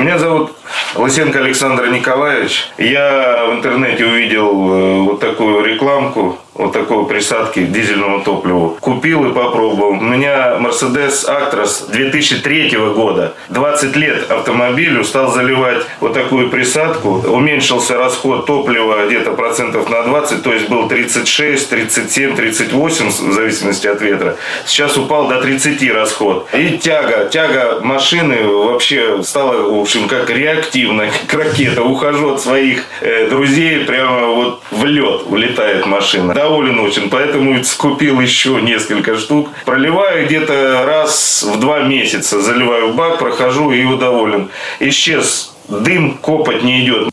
Меня 0.00 0.16
зовут 0.16 0.52
Лысенко 0.94 1.40
Александр 1.40 1.88
Николаевич. 1.88 2.70
Я 2.78 3.44
в 3.44 3.52
интернете 3.52 4.06
увидел 4.06 4.48
э, 4.50 5.00
вот 5.02 5.20
такую 5.20 5.62
рекламку, 5.62 6.38
вот 6.54 6.72
такой 6.72 7.06
присадки 7.06 7.60
к 7.60 7.72
дизельному 7.72 8.22
топливу. 8.22 8.76
Купил 8.80 9.30
и 9.30 9.32
попробовал. 9.32 9.90
У 9.90 10.00
меня 10.00 10.56
Mercedes 10.58 11.26
Actros 11.28 11.90
2003 11.90 12.76
года. 12.94 13.34
20 13.48 13.96
лет 13.96 14.30
автомобилю 14.30 15.04
стал 15.04 15.32
заливать 15.32 15.84
вот 16.00 16.14
такую 16.14 16.50
присадку. 16.50 17.22
Уменьшился 17.26 17.96
расход 17.96 18.46
топлива 18.46 19.06
где-то 19.06 19.32
процентов 19.32 19.88
на 19.88 20.02
20, 20.02 20.42
то 20.42 20.52
есть 20.52 20.68
был 20.68 20.88
36, 20.88 21.68
37, 21.68 22.36
38 22.36 23.08
в 23.08 23.32
зависимости 23.32 23.86
от 23.86 24.00
ветра. 24.00 24.36
Сейчас 24.66 24.96
упал 24.96 25.28
до 25.28 25.40
30 25.40 25.90
расход. 25.92 26.48
И 26.52 26.78
тяга, 26.78 27.28
тяга 27.30 27.80
машины 27.82 28.44
вообще 28.44 29.22
стала, 29.22 29.70
в 29.70 29.80
общем, 29.80 30.08
как 30.08 30.30
реактивная, 30.30 31.10
как 31.26 31.40
ракета. 31.40 31.82
Ухожу 31.82 32.34
от 32.34 32.40
своих 32.40 32.84
э, 33.00 33.28
друзей, 33.28 33.84
прямо 33.84 34.26
вот 34.26 34.62
в 34.70 34.84
лед 34.84 35.22
улетает 35.26 35.86
машина. 35.86 36.34
Доволен 36.50 36.80
очень, 36.80 37.08
поэтому 37.08 37.62
купил 37.78 38.20
еще 38.20 38.60
несколько 38.60 39.16
штук. 39.16 39.50
Проливаю 39.64 40.26
где-то 40.26 40.84
раз 40.84 41.44
в 41.44 41.60
два 41.60 41.82
месяца, 41.82 42.40
заливаю 42.40 42.92
бак, 42.92 43.20
прохожу 43.20 43.70
и 43.70 43.84
доволен. 43.96 44.50
Исчез 44.80 45.54
дым, 45.68 46.18
копоть 46.20 46.64
не 46.64 46.84
идет. 46.84 47.10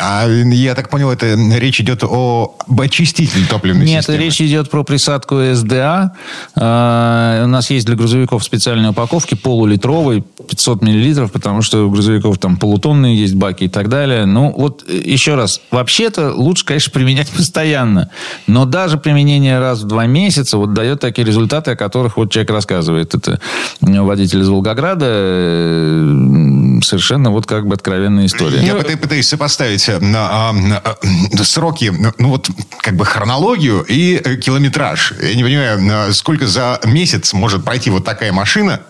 А 0.00 0.28
я 0.28 0.74
так 0.76 0.90
понял, 0.90 1.10
это 1.10 1.34
речь 1.56 1.80
идет 1.80 2.04
о 2.04 2.54
очистителе 2.78 3.44
топливной 3.46 3.84
Нет, 3.84 4.04
системы. 4.04 4.18
речь 4.18 4.40
идет 4.40 4.70
про 4.70 4.84
присадку 4.84 5.40
СДА. 5.54 6.12
Э, 6.54 7.42
У 7.44 7.48
нас 7.48 7.68
есть 7.70 7.86
для 7.86 7.96
грузовиков 7.96 8.44
специальные 8.44 8.90
упаковки, 8.90 9.34
полулитровые, 9.34 10.22
500 10.48 10.82
миллилитров, 10.82 11.32
потому 11.32 11.62
что 11.62 11.84
у 11.86 11.90
грузовиков 11.90 12.38
там 12.38 12.56
полутонные 12.58 13.16
есть 13.18 13.34
баки 13.34 13.64
и 13.64 13.68
так 13.68 13.88
далее. 13.88 14.24
Ну, 14.24 14.54
вот 14.56 14.84
э, 14.88 14.96
еще 15.04 15.34
раз, 15.34 15.60
вообще-то 15.72 16.32
лучше, 16.32 16.64
конечно, 16.64 16.92
применять 16.92 17.28
постоянно. 17.36 18.10
Но 18.46 18.66
даже 18.66 18.98
применение 18.98 19.58
раз 19.58 19.82
в 19.82 19.86
два 19.88 20.06
месяца 20.06 20.58
вот 20.58 20.74
дает 20.74 21.00
такие 21.00 21.26
результаты, 21.26 21.72
о 21.72 21.76
которых 21.76 22.16
вот 22.16 22.30
человек 22.30 22.50
рассказывает. 22.52 23.14
Это 23.16 23.40
водитель 23.80 24.42
из 24.42 24.48
Волгограда. 24.48 25.06
э, 25.08 26.78
Совершенно 26.82 27.30
вот 27.32 27.46
как 27.46 27.66
бы 27.66 27.74
откровенная 27.74 28.26
история. 28.26 28.60
Я 28.64 28.74
пыта- 28.76 28.96
пытаюсь 28.96 29.26
сопоставить 29.26 29.77
э, 29.86 29.98
а, 30.14 30.54
а, 30.54 31.44
сроки, 31.44 31.92
ну 32.18 32.28
вот 32.28 32.48
как 32.80 32.96
бы 32.96 33.04
хронологию 33.04 33.84
и 33.88 34.20
э, 34.22 34.36
километраж. 34.36 35.14
Я 35.20 35.34
не 35.34 35.42
понимаю, 35.42 36.08
э, 36.08 36.12
сколько 36.12 36.46
за 36.46 36.80
месяц 36.84 37.32
может 37.32 37.64
пройти 37.64 37.90
вот 37.90 38.04
такая 38.04 38.32
машина? 38.32 38.80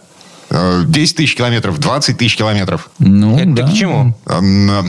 Э, 0.51 0.83
10 0.87 1.17
тысяч 1.17 1.35
километров, 1.37 1.79
20 1.79 2.17
тысяч 2.19 2.37
километров. 2.37 2.89
Ну, 2.99 3.39
Это 3.39 3.51
да. 3.51 3.63
к 3.69 3.73
чему? 3.75 4.15
Э, 4.27 4.83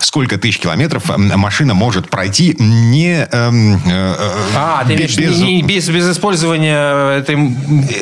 Сколько 0.00 0.38
тысяч 0.38 0.58
километров 0.60 1.10
машина 1.18 1.74
может 1.74 2.08
пройти 2.08 2.56
не... 2.58 3.28
эм, 3.30 3.74
э, 3.74 3.78
э, 3.86 4.14
А, 4.56 4.82
ты 4.84 4.90
бе- 4.90 4.94
имеешь 4.96 5.14
в 5.14 5.18
виду 5.18 5.32
без- 5.32 5.40
не- 5.40 5.62
без, 5.62 5.88
без 5.90 6.10
использования 6.10 7.18
этой 7.18 7.36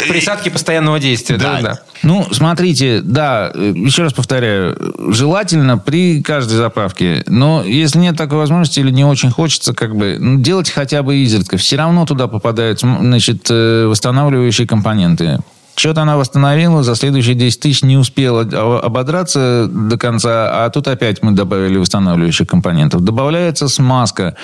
присадки 0.08 0.48
постоянного 0.48 1.00
действия. 1.00 1.36
Да, 1.36 1.60
Да. 1.60 1.62
да. 1.62 1.80
Ну, 2.02 2.26
смотрите, 2.30 3.00
да, 3.00 3.50
э, 3.52 3.72
еще 3.74 4.02
раз 4.04 4.12
повторяю, 4.12 4.94
желательно 5.12 5.78
при 5.78 6.22
каждой 6.22 6.54
заправке, 6.58 7.24
но 7.26 7.64
если 7.64 7.98
нет 7.98 8.16
такой 8.16 8.38
возможности 8.38 8.78
или 8.80 8.90
не 8.90 9.04
очень 9.04 9.30
хочется, 9.30 9.74
как 9.74 9.96
бы, 9.96 10.16
ну, 10.20 10.38
делать 10.38 10.70
хотя 10.70 11.02
бы 11.02 11.16
изредка. 11.16 11.56
Все 11.56 11.76
равно 11.76 12.06
туда 12.06 12.28
попадают, 12.28 12.80
значит, 12.80 13.46
э, 13.50 13.86
восстанавливающие 13.86 14.66
компоненты. 14.68 15.40
Что-то 15.76 16.02
она 16.02 16.16
восстановила, 16.16 16.82
за 16.82 16.94
следующие 16.94 17.34
10 17.34 17.60
тысяч 17.60 17.82
не 17.82 17.98
успела 17.98 18.40
ободраться 18.80 19.68
до 19.70 19.98
конца, 19.98 20.64
а 20.64 20.70
тут 20.70 20.88
опять 20.88 21.22
мы 21.22 21.32
добавили 21.32 21.76
восстанавливающих 21.76 22.46
компонентов. 22.48 23.02
Добавляется 23.02 23.68
смазка. 23.68 24.36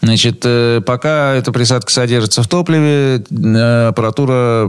Значит, 0.00 0.40
э, 0.44 0.80
пока 0.84 1.34
эта 1.34 1.52
присадка 1.52 1.92
содержится 1.92 2.42
в 2.42 2.48
топливе, 2.48 3.22
э, 3.30 3.88
аппаратура 3.88 4.62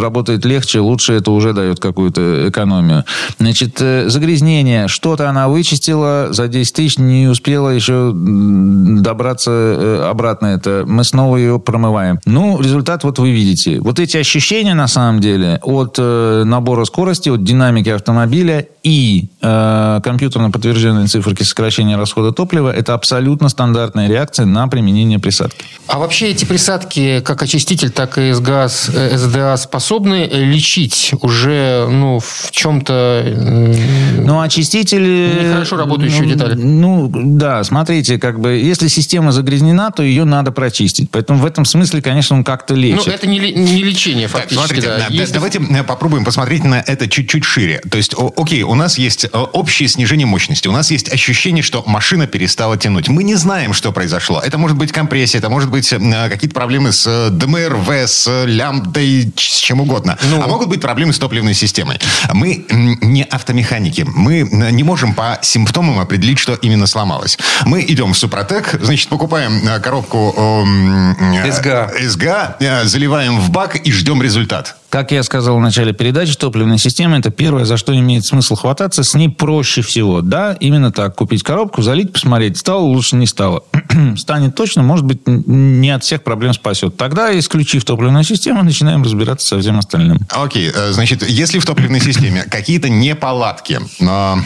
работает 0.00 0.44
легче, 0.44 0.78
лучше, 0.78 1.14
это 1.14 1.32
уже 1.32 1.52
дает 1.52 1.80
какую-то 1.80 2.48
экономию. 2.48 3.04
Значит, 3.40 3.78
э, 3.80 4.08
загрязнение. 4.08 4.86
Что-то 4.86 5.28
она 5.28 5.48
вычистила, 5.48 6.28
за 6.30 6.46
10 6.46 6.74
тысяч 6.74 6.98
не 6.98 7.26
успела 7.26 7.70
еще 7.70 8.12
добраться 8.14 10.08
обратно 10.08 10.46
это. 10.46 10.84
Мы 10.86 11.02
снова 11.02 11.36
ее 11.36 11.58
промываем. 11.58 12.20
Ну, 12.24 12.60
результат 12.60 13.02
вот 13.02 13.18
вы 13.18 13.32
видите. 13.32 13.80
Вот 13.80 13.98
эти 13.98 14.16
ощущения, 14.16 14.74
на 14.74 14.86
самом 14.86 15.20
деле, 15.20 15.39
от 15.62 15.98
э, 15.98 16.44
набора 16.44 16.84
скорости, 16.84 17.28
от 17.28 17.44
динамики 17.44 17.88
автомобиля 17.88 18.64
и 18.82 19.28
э, 19.42 20.00
компьютерно 20.02 20.50
подтвержденные 20.50 21.06
циферки 21.06 21.42
сокращения 21.42 21.96
расхода 21.96 22.32
топлива, 22.32 22.70
это 22.72 22.94
абсолютно 22.94 23.48
стандартная 23.48 24.08
реакция 24.08 24.46
на 24.46 24.66
применение 24.68 25.18
присадки. 25.18 25.64
А 25.86 25.98
вообще 25.98 26.28
эти 26.30 26.44
присадки, 26.44 27.20
как 27.20 27.42
очиститель, 27.42 27.90
так 27.90 28.16
и 28.18 28.32
СГАЗ, 28.32 28.90
э, 28.94 29.18
СДА, 29.18 29.56
способны 29.56 30.28
э, 30.30 30.44
лечить 30.44 31.12
уже 31.20 31.86
ну, 31.90 32.20
в 32.20 32.50
чем-то... 32.50 33.22
м, 33.26 34.24
Ну, 34.24 34.40
очистители... 34.40 35.38
Нехорошо 35.48 35.76
работающие 35.76 36.22
ну, 36.22 36.28
детали. 36.28 36.54
Ну, 36.54 37.10
да, 37.12 37.62
смотрите, 37.64 38.18
как 38.18 38.40
бы, 38.40 38.52
если 38.52 38.88
система 38.88 39.32
загрязнена, 39.32 39.90
то 39.90 40.02
ее 40.02 40.24
надо 40.24 40.52
прочистить. 40.52 41.10
Поэтому 41.10 41.40
в 41.40 41.46
этом 41.46 41.64
смысле, 41.64 42.00
конечно, 42.02 42.36
он 42.36 42.44
как-то 42.44 42.74
Ну, 42.74 42.80
лечит. 42.80 43.08
это 43.08 43.26
не, 43.26 43.38
не 43.38 43.82
лечение 43.82 44.28
Так, 44.28 44.42
фактически. 44.42 44.66
смотрите, 44.66 44.86
да. 44.88 44.96
да, 44.98 45.06
Если- 45.10 45.34
давайте 45.34 45.58
э, 45.60 45.82
попробуем 45.84 46.24
посмотреть 46.24 46.64
на 46.64 46.80
это 46.80 47.08
чуть-чуть 47.08 47.44
шире. 47.44 47.80
То 47.90 47.96
есть, 47.98 48.14
о- 48.14 48.32
окей, 48.36 48.62
у 48.70 48.76
нас 48.76 48.98
есть 48.98 49.24
э, 49.24 49.28
общее 49.32 49.88
снижение 49.88 50.28
мощности, 50.28 50.68
у 50.68 50.72
нас 50.72 50.92
есть 50.92 51.12
ощущение, 51.12 51.62
что 51.62 51.82
машина 51.86 52.28
перестала 52.28 52.76
тянуть. 52.76 53.08
Мы 53.08 53.24
не 53.24 53.34
знаем, 53.34 53.72
что 53.72 53.90
произошло. 53.90 54.40
Это 54.40 54.58
может 54.58 54.76
быть 54.76 54.92
компрессия, 54.92 55.40
это 55.40 55.50
может 55.50 55.70
быть 55.70 55.92
э, 55.92 56.28
какие-то 56.28 56.54
проблемы 56.54 56.92
с 56.92 57.04
э, 57.04 57.30
ДМРВ, 57.30 57.90
с 57.90 58.44
лямбдой, 58.46 59.32
с 59.36 59.58
чем 59.58 59.80
угодно. 59.80 60.16
Ну. 60.30 60.40
А 60.40 60.46
могут 60.46 60.68
быть 60.68 60.80
проблемы 60.80 61.12
с 61.12 61.18
топливной 61.18 61.54
системой. 61.54 61.98
Мы 62.32 62.64
не 62.70 63.24
автомеханики. 63.24 64.06
Мы 64.06 64.42
не 64.70 64.84
можем 64.84 65.14
по 65.14 65.40
симптомам 65.42 65.98
определить, 65.98 66.38
что 66.38 66.54
именно 66.54 66.86
сломалось. 66.86 67.38
Мы 67.66 67.84
идем 67.88 68.12
в 68.12 68.18
Супротек, 68.18 68.78
значит, 68.80 69.08
покупаем 69.08 69.62
коробку 69.82 70.32
эм, 70.36 71.16
э, 71.44 71.50
СГА. 71.50 71.90
СГА, 72.00 72.56
э, 72.60 72.84
заливаем 72.84 73.40
в 73.40 73.50
бак 73.50 73.74
и 73.74 73.90
ждем 73.90 74.22
результат. 74.22 74.76
Как 74.90 75.12
я 75.12 75.22
сказал 75.22 75.56
в 75.56 75.60
начале 75.60 75.92
передачи, 75.92 76.34
топливная 76.34 76.76
система– 76.76 77.18
это 77.20 77.30
первое, 77.30 77.64
за 77.64 77.76
что 77.76 77.96
имеет 77.96 78.26
смысл 78.26 78.56
хвататься. 78.60 79.02
С 79.02 79.14
ней 79.14 79.28
проще 79.28 79.82
всего. 79.82 80.20
Да, 80.22 80.52
именно 80.60 80.92
так. 80.92 81.16
Купить 81.16 81.42
коробку, 81.42 81.82
залить, 81.82 82.12
посмотреть, 82.12 82.56
стало 82.58 82.80
лучше, 82.80 83.16
не 83.16 83.26
стало. 83.26 83.64
Станет 84.16 84.54
точно, 84.54 84.82
может 84.82 85.04
быть, 85.04 85.20
не 85.26 85.90
от 85.90 86.04
всех 86.04 86.22
проблем 86.22 86.52
спасет. 86.52 86.96
Тогда, 86.96 87.36
исключив 87.38 87.84
топливную 87.84 88.24
систему, 88.24 88.62
начинаем 88.62 89.02
разбираться 89.02 89.46
со 89.46 89.58
всем 89.58 89.78
остальным. 89.78 90.18
Окей, 90.30 90.70
э, 90.74 90.92
значит, 90.92 91.28
если 91.28 91.58
в 91.58 91.66
топливной 91.66 92.00
системе 92.00 92.44
какие-то 92.44 92.88
неполадки, 92.88 93.80
но 94.00 94.38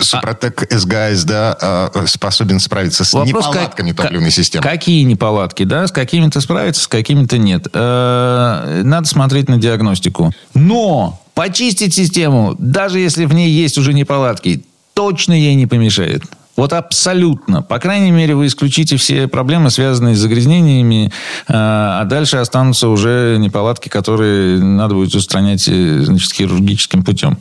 Супротек 0.00 0.66
СГА 0.70 1.14
СДА 1.14 1.90
э, 1.94 2.06
способен 2.06 2.60
справиться 2.60 3.04
с 3.04 3.12
Вопрос, 3.12 3.44
как- 3.46 3.54
неполадками 3.54 3.92
ка- 3.92 4.02
топливной 4.04 4.30
системы. 4.30 4.62
Какие 4.62 5.02
неполадки, 5.04 5.64
да? 5.64 5.86
С 5.86 5.92
какими-то 5.92 6.40
справиться, 6.40 6.82
с 6.82 6.88
какими-то 6.88 7.38
нет. 7.38 7.66
Э, 7.72 8.82
Надо 8.84 9.06
смотреть 9.06 9.48
на 9.48 9.58
диагностику. 9.58 10.32
Но 10.54 11.20
почистить 11.38 11.94
систему, 11.94 12.56
даже 12.58 12.98
если 12.98 13.24
в 13.24 13.32
ней 13.32 13.48
есть 13.48 13.78
уже 13.78 13.94
неполадки, 13.94 14.64
точно 14.92 15.34
ей 15.34 15.54
не 15.54 15.68
помешает. 15.68 16.24
Вот 16.58 16.72
абсолютно. 16.72 17.62
По 17.62 17.78
крайней 17.78 18.10
мере, 18.10 18.34
вы 18.34 18.48
исключите 18.48 18.96
все 18.96 19.28
проблемы, 19.28 19.70
связанные 19.70 20.16
с 20.16 20.18
загрязнениями, 20.18 21.12
э, 21.46 21.52
а 21.52 22.04
дальше 22.04 22.38
останутся 22.38 22.88
уже 22.88 23.36
неполадки, 23.38 23.88
которые 23.88 24.58
надо 24.60 24.96
будет 24.96 25.14
устранять 25.14 25.68
э, 25.68 26.00
значит, 26.02 26.32
хирургическим 26.32 27.04
путем. 27.04 27.38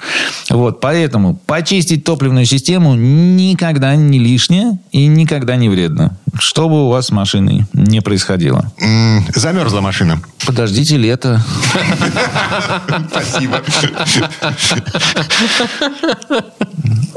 Вот, 0.52 0.82
поэтому 0.82 1.36
почистить 1.48 2.04
топливную 2.04 2.46
систему 2.46 2.94
никогда 2.94 3.96
не 3.96 4.20
лишнее 4.20 4.78
и 4.92 5.08
никогда 5.08 5.56
не 5.56 5.68
вредно. 5.68 6.16
Что 6.38 6.70
бы 6.70 6.86
у 6.86 6.90
вас 6.90 7.08
с 7.08 7.12
машиной 7.12 7.66
не 7.74 8.02
происходило. 8.02 8.72
Замерзла 9.34 9.82
машина. 9.82 10.22
Подождите 10.46 10.96
лето. 10.96 11.44
Спасибо. 13.10 13.64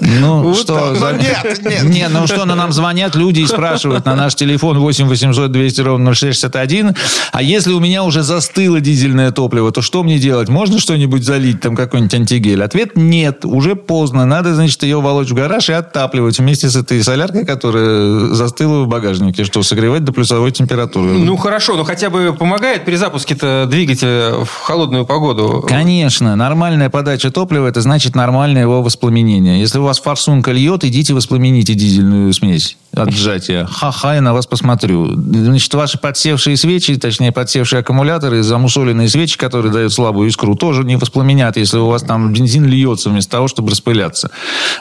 Ну, 0.00 0.54
что? 0.60 0.74
так. 0.74 0.96
за- 0.96 1.12
Ну, 1.12 1.18
нет, 1.18 1.60
нет. 1.64 1.82
Не, 1.84 2.08
ну 2.08 2.26
что, 2.26 2.44
ну 2.44 2.54
нам 2.54 2.72
звонят 2.72 3.14
люди 3.14 3.40
и 3.40 3.46
спрашивают 3.46 4.04
на 4.04 4.14
наш 4.14 4.34
телефон 4.34 4.78
8 4.78 5.06
800 5.06 5.50
200 5.52 5.80
ровно 5.82 6.12
0661. 6.14 6.94
А 7.32 7.42
если 7.42 7.72
у 7.72 7.80
меня 7.80 8.04
уже 8.04 8.22
застыло 8.22 8.80
дизельное 8.80 9.30
топливо, 9.30 9.72
то 9.72 9.82
что 9.82 10.02
мне 10.02 10.18
делать? 10.18 10.48
Можно 10.48 10.78
что-нибудь 10.78 11.24
залить, 11.24 11.60
там 11.60 11.76
какой-нибудь 11.76 12.14
антигель? 12.14 12.62
Ответ 12.62 12.96
нет, 12.96 13.44
уже 13.44 13.76
поздно. 13.76 14.24
Надо, 14.24 14.54
значит, 14.54 14.82
ее 14.82 15.00
волочь 15.00 15.28
в 15.28 15.34
гараж 15.34 15.68
и 15.68 15.72
оттапливать 15.72 16.38
вместе 16.38 16.68
с 16.68 16.76
этой 16.76 17.02
соляркой, 17.02 17.44
которая 17.44 18.28
застыла 18.34 18.82
в 18.84 18.88
багажнике. 18.88 19.44
Что, 19.44 19.62
согревать 19.62 20.04
до 20.04 20.12
плюсовой 20.12 20.50
температуры? 20.52 21.12
Ну, 21.12 21.36
хорошо, 21.36 21.76
но 21.76 21.84
хотя 21.84 22.10
бы 22.10 22.34
помогает 22.38 22.84
при 22.84 22.96
запуске-то 22.96 23.66
двигателя 23.68 24.44
в 24.44 24.48
холодную 24.62 25.04
погоду. 25.06 25.64
Конечно, 25.66 26.36
нормальная 26.36 26.90
подача 26.90 27.30
топлива 27.30 27.66
это 27.66 27.80
значит 27.80 28.14
нормальное 28.14 28.62
его 28.62 28.82
воспламенение. 28.82 29.60
Если 29.60 29.78
у 29.78 29.84
вас 29.90 29.98
форсунка 29.98 30.52
льет, 30.52 30.84
идите 30.84 31.14
воспламените 31.14 31.74
дизельную 31.74 32.32
смесь 32.32 32.76
от 32.94 33.10
сжатия. 33.12 33.66
Ха-ха, 33.66 34.14
я 34.14 34.20
на 34.20 34.32
вас 34.32 34.46
посмотрю. 34.46 35.14
Значит, 35.16 35.74
ваши 35.74 35.98
подсевшие 35.98 36.56
свечи, 36.56 36.96
точнее, 36.96 37.32
подсевшие 37.32 37.80
аккумуляторы, 37.80 38.44
замусоленные 38.44 39.08
свечи, 39.08 39.36
которые 39.36 39.72
дают 39.72 39.92
слабую 39.92 40.28
искру, 40.28 40.54
тоже 40.54 40.84
не 40.84 40.94
воспламенят, 40.94 41.56
если 41.56 41.78
у 41.78 41.86
вас 41.86 42.02
там 42.02 42.32
бензин 42.32 42.66
льется 42.66 43.10
вместо 43.10 43.32
того, 43.32 43.48
чтобы 43.48 43.70
распыляться. 43.70 44.30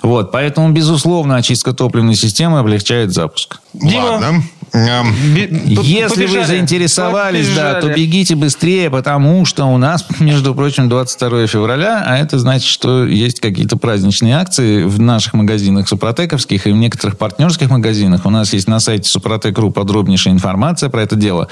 Вот, 0.04 0.32
поэтому, 0.32 0.72
безусловно, 0.72 1.38
очистка 1.38 1.74
топливной 1.74 2.16
системы 2.16 2.60
облегчает 2.60 3.12
запуск. 3.12 3.62
Дима. 3.74 4.04
Ладно. 4.04 4.44
Если 4.74 6.26
вы 6.26 6.28
побежали. 6.28 6.46
заинтересовались, 6.46 7.56
да, 7.56 7.76
то 7.76 7.82
Побежали. 7.82 8.00
бегите 8.00 8.36
быстрее, 8.36 8.90
потому 8.90 9.46
что 9.46 9.66
у 9.66 9.78
нас, 9.78 10.06
между 10.20 10.54
прочим, 10.54 10.90
22 10.90 11.48
февраля, 11.48 12.04
а 12.06 12.18
это 12.18 12.38
значит, 12.40 12.68
что 12.68 13.06
есть 13.06 13.40
какие-то 13.40 13.78
праздничные 13.78 14.36
акции 14.36 14.84
в 14.84 15.00
наших 15.00 15.34
магазинах 15.34 15.88
супротековских 15.88 16.68
и 16.68 16.72
в 16.72 16.76
некоторых 16.76 17.18
партнерских 17.18 17.70
магазинах. 17.70 18.26
У 18.26 18.30
нас 18.30 18.54
есть 18.54 18.68
на 18.68 18.80
сайте 18.80 19.10
Супротек.ру 19.10 19.72
подробнейшая 19.72 20.34
информация 20.34 20.90
про 20.90 21.02
это 21.02 21.16
дело, 21.16 21.48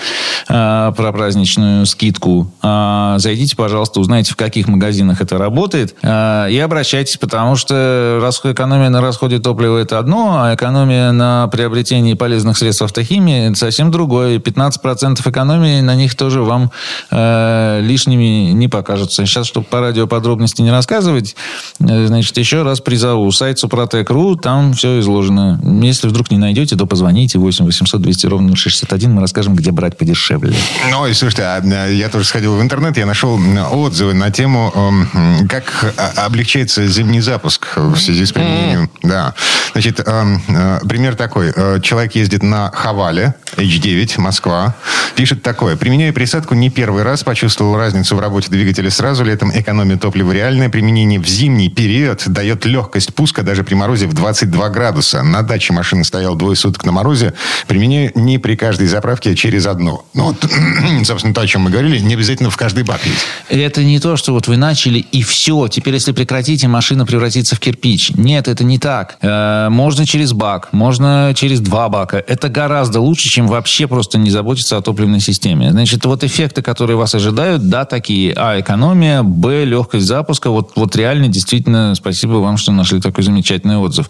э, 0.48 0.94
про 0.96 1.12
праздничную 1.12 1.86
скидку. 1.86 2.52
Э, 2.62 3.16
Зайдите, 3.18 3.56
пожалуйста, 3.56 4.00
узнайте, 4.00 4.34
в 4.34 4.36
каких 4.36 4.68
магазинах 4.68 5.22
это 5.22 5.38
работает, 5.38 5.96
э, 6.02 6.48
и 6.52 6.60
обращайтесь, 6.60 7.18
потому 7.18 7.56
что 7.56 8.20
экономия 8.52 8.90
на 8.90 9.02
расходе 9.02 9.40
топлива– 9.40 9.78
это 9.80 10.00
одно, 10.00 10.42
а 10.42 10.56
экономия 10.56 11.12
на 11.12 11.48
приобретении 11.48 12.14
полезных 12.14 12.58
средств 12.58 12.84
автохимии– 12.84 13.07
это 13.16 13.58
совсем 13.58 13.92
другое. 13.92 14.36
И 14.36 14.38
15% 14.38 15.30
экономии 15.30 15.82
на 15.82 15.96
них 15.96 16.16
тоже 16.16 16.42
вам 16.42 16.72
э, 17.12 17.80
лишними 17.82 18.52
не 18.52 18.68
покажутся. 18.68 19.26
Сейчас, 19.26 19.48
чтобы 19.48 19.66
по 19.66 19.80
радио 19.80 20.08
подробности 20.08 20.62
не 20.62 20.72
рассказывать, 20.72 21.36
э, 21.80 22.08
значит, 22.08 22.38
еще 22.38 22.64
раз 22.64 22.82
призову. 22.82 23.32
Сайт 23.32 23.60
Супротек.ру, 23.60 24.36
там 24.36 24.74
все 24.74 25.00
изложено. 25.00 25.60
Если 25.82 26.08
вдруг 26.08 26.32
не 26.32 26.38
найдете, 26.38 26.76
то 26.76 26.86
позвоните 26.86 27.40
8 27.40 27.66
800 27.66 28.02
200 28.02 28.28
ровно 28.28 28.56
61, 28.56 29.14
мы 29.14 29.22
расскажем, 29.22 29.56
где 29.56 29.72
брать 29.72 29.98
подешевле. 29.98 30.54
Ну, 30.92 31.08
и 31.08 31.14
слушайте, 31.14 31.44
а, 31.44 31.62
э, 31.64 31.94
я 31.94 32.10
тоже 32.10 32.26
сходил 32.26 32.56
в 32.56 32.62
интернет, 32.62 32.98
я 32.98 33.06
нашел 33.06 33.38
м, 33.38 33.58
отзывы 33.72 34.14
на 34.14 34.32
тему, 34.32 34.72
эм, 34.76 35.48
как 35.48 35.94
а, 35.98 36.26
облегчается 36.26 36.88
зимний 36.88 37.22
запуск 37.22 37.68
в 37.76 37.98
связи 37.98 38.26
с 38.26 38.32
применением. 38.32 38.90
Да. 39.04 39.34
Значит, 39.74 40.02
эм, 40.06 40.42
э, 40.48 40.80
пример 40.88 41.16
такой. 41.16 41.52
Э, 41.56 41.80
Человек 41.82 42.16
ездит 42.16 42.44
на 42.44 42.70
Хавале, 42.98 43.36
H9, 43.58 44.20
Москва. 44.20 44.76
Пишет 45.16 45.44
такое. 45.44 45.76
Применяя 45.76 46.12
присадку, 46.12 46.56
не 46.56 46.70
первый 46.72 47.04
раз 47.04 47.24
почувствовал 47.24 47.78
разницу 47.78 48.16
в 48.16 48.20
работе 48.20 48.50
двигателя 48.50 48.90
сразу. 48.90 49.24
Летом 49.24 49.52
экономия 49.54 49.98
топлива 49.98 50.32
реальная. 50.32 50.70
Применение 50.70 51.20
в 51.20 51.28
зимний 51.28 51.70
период 51.70 52.24
дает 52.26 52.66
легкость 52.66 53.14
пуска 53.14 53.44
даже 53.44 53.64
при 53.64 53.76
морозе 53.76 54.08
в 54.08 54.14
22 54.14 54.70
градуса. 54.70 55.22
На 55.22 55.44
даче 55.44 55.74
машина 55.74 56.04
стояла 56.04 56.36
двое 56.36 56.56
суток 56.56 56.86
на 56.86 56.92
морозе. 56.92 57.34
Применяю 57.68 58.12
не 58.16 58.40
при 58.40 58.56
каждой 58.56 58.88
заправке, 58.88 59.32
а 59.32 59.36
через 59.36 59.68
одну. 59.68 60.02
Ну, 60.16 60.26
вот, 60.26 60.46
собственно, 61.06 61.36
то, 61.36 61.42
о 61.42 61.48
чем 61.48 61.62
мы 61.62 61.70
говорили, 61.70 62.00
не 62.00 62.16
обязательно 62.16 62.50
в 62.50 62.58
каждый 62.58 62.84
бак 62.84 63.06
лить. 63.06 63.20
Это 63.50 63.84
не 63.84 64.00
то, 64.00 64.18
что 64.18 64.34
вот 64.34 64.48
вы 64.48 64.58
начали 64.58 65.00
и 65.00 65.22
все. 65.22 65.68
Теперь, 65.68 65.94
если 65.94 66.14
прекратите, 66.14 66.68
машина 66.68 67.06
превратится 67.06 67.56
в 67.56 67.60
кирпич. 67.60 68.12
Нет, 68.16 68.48
это 68.48 68.64
не 68.64 68.80
так. 68.80 69.18
Э, 69.22 69.70
можно 69.70 70.06
через 70.06 70.34
бак, 70.34 70.70
можно 70.74 71.34
через 71.36 71.60
два 71.60 71.90
бака. 71.90 72.24
Это 72.28 72.50
гораздо 72.50 72.87
лучше, 72.96 73.30
чем 73.30 73.48
вообще 73.48 73.88
просто 73.88 74.18
не 74.18 74.30
заботиться 74.30 74.78
о 74.78 74.82
топливной 74.82 75.20
системе. 75.20 75.72
Значит, 75.72 76.06
вот 76.06 76.24
эффекты, 76.24 76.62
которые 76.62 76.98
вас 76.98 77.16
ожидают, 77.16 77.70
да, 77.70 77.86
такие. 77.86 78.34
А, 78.36 78.60
экономия, 78.60 79.24
б, 79.24 79.66
легкость 79.66 80.06
запуска. 80.06 80.50
Вот, 80.50 80.72
вот 80.76 80.96
реально, 80.96 81.28
действительно, 81.28 81.96
спасибо 81.96 82.34
вам, 82.34 82.58
что 82.58 82.72
нашли 82.72 83.00
такой 83.00 83.24
замечательный 83.24 83.78
отзыв. 83.78 84.10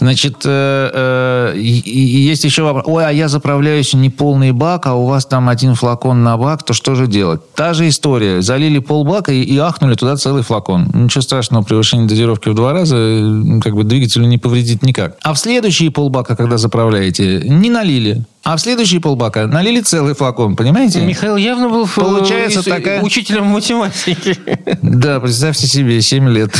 Значит, 0.00 0.42
э, 0.44 1.54
э, 1.54 1.58
есть 1.58 2.44
еще 2.44 2.62
вопрос. 2.62 2.84
Ой, 2.86 3.06
а 3.06 3.10
я 3.10 3.28
заправляюсь 3.28 3.94
не 3.94 4.10
полный 4.10 4.52
бак, 4.52 4.86
а 4.86 4.94
у 4.94 5.06
вас 5.06 5.26
там 5.26 5.48
один 5.48 5.74
флакон 5.74 6.22
на 6.22 6.36
бак, 6.36 6.62
то 6.62 6.72
что 6.72 6.94
же 6.94 7.06
делать? 7.06 7.40
Та 7.54 7.74
же 7.74 7.88
история. 7.88 8.42
Залили 8.42 8.78
полбака 8.78 9.32
и, 9.32 9.42
и 9.42 9.58
ахнули 9.58 9.94
туда 9.94 10.16
целый 10.16 10.42
флакон. 10.42 10.90
Ничего 10.94 11.22
страшного, 11.22 11.62
превышение 11.62 12.08
дозировки 12.08 12.48
в 12.48 12.54
два 12.54 12.72
раза 12.72 12.96
э, 12.96 13.60
как 13.62 13.74
бы 13.74 13.84
двигателю 13.84 14.26
не 14.26 14.38
повредит 14.38 14.82
никак. 14.82 15.16
А 15.22 15.34
в 15.34 15.38
следующие 15.38 15.90
полбака, 15.90 16.36
когда 16.36 16.58
заправляете, 16.58 17.42
не 17.44 17.70
налили. 17.70 18.17
А 18.44 18.56
в 18.56 18.60
следующие 18.60 19.00
полбака 19.00 19.46
налили 19.46 19.80
целый 19.80 20.14
флакон, 20.14 20.56
понимаете? 20.56 21.00
Михаил 21.02 21.36
явно 21.36 21.68
был 21.68 21.84
э, 21.84 21.88
Получается 21.94 22.60
ис- 22.60 22.68
такая- 22.68 23.02
учителем 23.02 23.44
математики. 23.46 24.36
Да, 24.82 25.20
представьте 25.20 25.66
себе, 25.66 26.00
7 26.00 26.28
лет. 26.30 26.56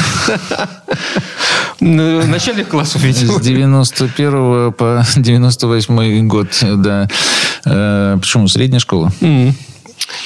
Ну, 1.81 2.27
Начальных 2.27 2.69
классов, 2.69 3.01
С 3.03 3.05
видимо. 3.05 3.41
91 3.41 4.73
по 4.73 5.05
98 5.17 6.27
год, 6.27 6.49
да. 6.77 7.09
Э, 7.65 8.17
Почему? 8.21 8.49
Средняя 8.49 8.81
школа? 8.81 9.13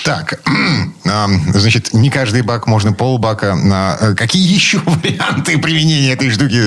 Так, 0.05 0.41
а, 1.07 1.26
значит, 1.53 1.93
не 1.93 2.11
каждый 2.11 2.43
бак, 2.43 2.66
можно 2.66 2.93
полбака. 2.93 3.57
А, 3.72 4.14
Какие 4.14 4.53
еще 4.53 4.78
варианты 4.87 5.59
применения 5.59 6.12
этой 6.12 6.30
штуки? 6.30 6.61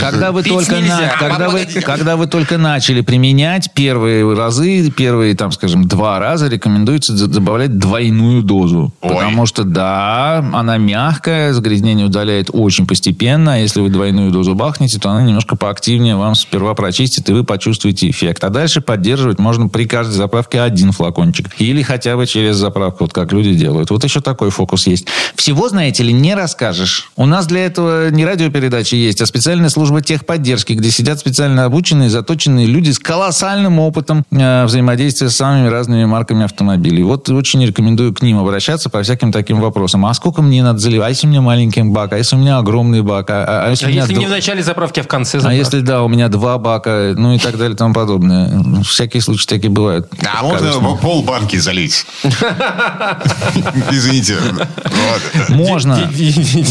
Когда 0.00 0.32
вы, 0.32 0.42
Пить 0.42 0.52
только 0.52 0.76
нельзя. 0.76 1.00
на- 1.00 1.28
когда, 1.28 1.48
вы, 1.48 1.64
когда 1.66 2.16
вы 2.16 2.26
только 2.26 2.58
начали 2.58 3.00
применять 3.00 3.72
первые 3.74 4.32
разы, 4.34 4.90
первые, 4.90 5.34
там, 5.34 5.52
скажем, 5.52 5.86
два 5.88 6.18
раза 6.18 6.48
рекомендуется 6.48 7.12
добавлять 7.26 7.78
двойную 7.78 8.42
дозу. 8.42 8.92
Ой. 9.00 9.10
Потому 9.10 9.46
что, 9.46 9.64
да, 9.64 10.38
она 10.52 10.78
мягкая, 10.78 11.52
загрязнение 11.52 12.06
удаляет 12.06 12.50
очень 12.52 12.86
постепенно. 12.86 13.54
А 13.54 13.56
если 13.58 13.80
вы 13.80 13.88
двойную 13.90 14.30
дозу 14.30 14.54
бахнете, 14.54 14.98
то 14.98 15.10
она 15.10 15.22
немножко 15.22 15.56
поактивнее 15.56 16.16
вам 16.16 16.34
сперва 16.34 16.74
прочистит, 16.74 17.28
и 17.28 17.32
вы 17.32 17.44
почувствуете 17.44 18.08
эффект. 18.10 18.42
А 18.44 18.50
дальше 18.50 18.80
поддерживать 18.80 19.38
можно 19.38 19.68
при 19.68 19.84
каждой 19.86 20.12
заправке 20.12 20.60
один 20.60 20.92
флакончик. 20.92 21.48
Или 21.58 21.82
хотя 21.82 22.16
бы 22.16 22.26
через 22.26 22.51
заправку, 22.56 23.04
вот 23.04 23.12
как 23.12 23.32
люди 23.32 23.54
делают. 23.54 23.90
Вот 23.90 24.02
еще 24.04 24.20
такой 24.20 24.50
фокус 24.50 24.86
есть. 24.86 25.06
Всего, 25.34 25.68
знаете 25.68 26.02
ли, 26.02 26.12
не 26.12 26.34
расскажешь. 26.34 27.10
У 27.16 27.26
нас 27.26 27.46
для 27.46 27.64
этого 27.66 28.10
не 28.10 28.24
радиопередачи 28.24 28.94
есть, 28.94 29.20
а 29.20 29.26
специальная 29.26 29.68
служба 29.68 30.00
техподдержки, 30.02 30.72
где 30.74 30.90
сидят 30.90 31.18
специально 31.18 31.64
обученные, 31.64 32.10
заточенные 32.10 32.66
люди 32.66 32.90
с 32.90 32.98
колоссальным 32.98 33.78
опытом 33.78 34.24
э, 34.30 34.64
взаимодействия 34.64 35.28
с 35.30 35.36
самыми 35.36 35.68
разными 35.68 36.04
марками 36.04 36.44
автомобилей. 36.44 37.02
Вот 37.02 37.28
очень 37.30 37.64
рекомендую 37.64 38.14
к 38.14 38.22
ним 38.22 38.38
обращаться 38.38 38.90
по 38.90 39.02
всяким 39.02 39.32
таким 39.32 39.60
вопросам. 39.60 40.04
А 40.06 40.14
сколько 40.14 40.42
мне 40.42 40.62
надо 40.62 40.78
заливать? 40.78 41.06
А 41.06 41.10
если 41.10 41.26
у 41.26 41.30
меня 41.30 41.40
маленький 41.40 41.82
бак? 41.82 42.12
А 42.12 42.18
если 42.18 42.36
у 42.36 42.38
меня 42.38 42.58
огромный 42.58 43.02
бак? 43.02 43.30
А, 43.30 43.64
а 43.66 43.70
если 43.70 43.86
А 43.86 43.88
у 43.88 43.90
меня 43.92 44.00
если 44.02 44.16
дв- 44.16 44.18
не 44.20 44.26
в 44.26 44.30
начале 44.30 44.62
заправки, 44.62 45.00
а 45.00 45.02
в 45.02 45.08
конце 45.08 45.38
а 45.38 45.40
заправки? 45.40 45.58
если, 45.58 45.80
да, 45.80 46.02
у 46.02 46.08
меня 46.08 46.28
два 46.28 46.58
бака, 46.58 47.14
ну 47.16 47.34
и 47.34 47.38
так 47.38 47.56
далее 47.56 47.74
и 47.74 47.76
тому 47.76 47.94
подобное. 47.94 48.82
Всякие 48.84 49.20
случаи 49.22 49.46
такие 49.46 49.70
бывают. 49.70 50.08
А 50.34 50.42
можно 50.42 50.68
Кажется. 50.68 50.98
полбанки 51.02 51.56
залить? 51.56 52.06
Извините. 53.90 54.36
Вот. 54.42 55.48
Можно. 55.48 56.10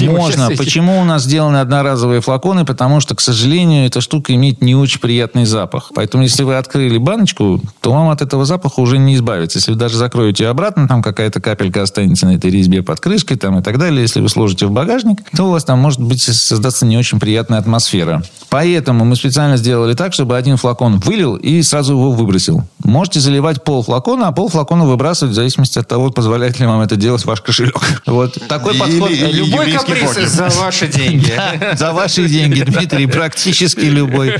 Можно. 0.02 0.50
Почему 0.58 1.00
у 1.00 1.04
нас 1.04 1.24
сделаны 1.24 1.58
одноразовые 1.58 2.22
флаконы? 2.22 2.66
Потому 2.66 3.00
что, 3.00 3.16
к 3.16 3.22
сожалению, 3.22 3.86
эта 3.86 4.02
штука 4.02 4.34
имеет 4.36 4.62
не 4.62 4.76
очень 4.76 5.00
приятный 5.00 5.46
запах. 5.46 5.92
Поэтому, 5.96 6.24
если 6.24 6.44
вы 6.44 6.58
открыли 6.58 6.98
баночку, 6.98 7.62
то 7.82 7.92
вам 7.92 8.10
от 8.10 8.22
этого 8.22 8.46
запаха 8.46 8.80
уже 8.80 8.98
не 8.98 9.16
избавиться. 9.16 9.60
Если 9.60 9.72
вы 9.72 9.78
даже 9.78 9.98
закроете 9.98 10.48
обратно, 10.48 10.88
там 10.88 11.02
какая-то 11.02 11.42
капелька 11.42 11.82
останется 11.82 12.26
на 12.26 12.36
этой 12.36 12.52
резьбе 12.52 12.84
под 12.84 13.00
крышкой 13.00 13.38
там, 13.38 13.60
и 13.60 13.64
так 13.64 13.78
далее. 13.78 14.02
Если 14.02 14.22
вы 14.22 14.30
сложите 14.30 14.66
в 14.66 14.72
багажник, 14.72 15.20
то 15.36 15.48
у 15.48 15.52
вас 15.52 15.64
там 15.64 15.80
может 15.80 16.02
быть 16.02 16.22
создаться 16.22 16.86
не 16.86 16.98
очень 16.98 17.20
приятная 17.20 17.60
атмосфера. 17.60 18.24
Поэтому 18.50 19.06
мы 19.06 19.16
специально 19.16 19.58
сделали 19.58 19.94
так, 19.94 20.14
чтобы 20.14 20.38
один 20.38 20.58
флакон 20.58 21.00
вылил 21.00 21.36
и 21.36 21.62
сразу 21.62 21.94
его 21.94 22.12
выбросил. 22.12 22.64
Можете 22.84 23.20
заливать 23.20 23.64
пол 23.64 23.84
флакона, 23.84 24.28
а 24.28 24.32
пол 24.32 24.50
флакона 24.50 24.86
выбрасывать 24.86 25.32
в 25.32 25.36
зависимости 25.36 25.61
от 25.78 25.88
того, 25.88 26.10
позволяет 26.12 26.60
ли 26.60 26.66
вам 26.66 26.82
это 26.82 26.96
делать 26.96 27.26
ваш 27.26 27.42
кошелек. 27.42 27.80
Вот 28.06 28.38
такой 28.48 28.74
Или- 28.74 28.80
подход. 28.80 29.12
или 29.12 29.32
Любой 29.32 29.72
каприз 29.72 30.10
покер. 30.10 30.28
за 30.28 30.50
ваши 30.50 30.88
деньги. 30.88 31.34
Да, 31.60 31.76
за 31.76 31.92
ваши 31.94 32.28
деньги, 32.28 32.62
Дмитрий, 32.64 33.08
практически 33.08 33.82
любой 33.86 34.36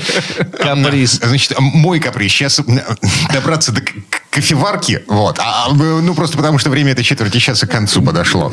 каприз. 0.60 1.20
Значит, 1.24 1.60
мой 1.60 2.00
каприз. 2.00 2.32
Сейчас 2.32 2.60
добраться 3.34 3.72
до 3.72 3.82
кофеварки. 4.30 5.04
Вот. 5.08 5.40
А, 5.40 5.68
а, 5.70 5.74
ну, 5.74 6.14
просто 6.16 6.38
потому, 6.38 6.58
что 6.58 6.70
время 6.70 6.92
этой 6.94 7.04
четверти 7.04 7.38
часа 7.40 7.68
к 7.68 7.72
концу 7.72 8.02
подошло. 8.02 8.52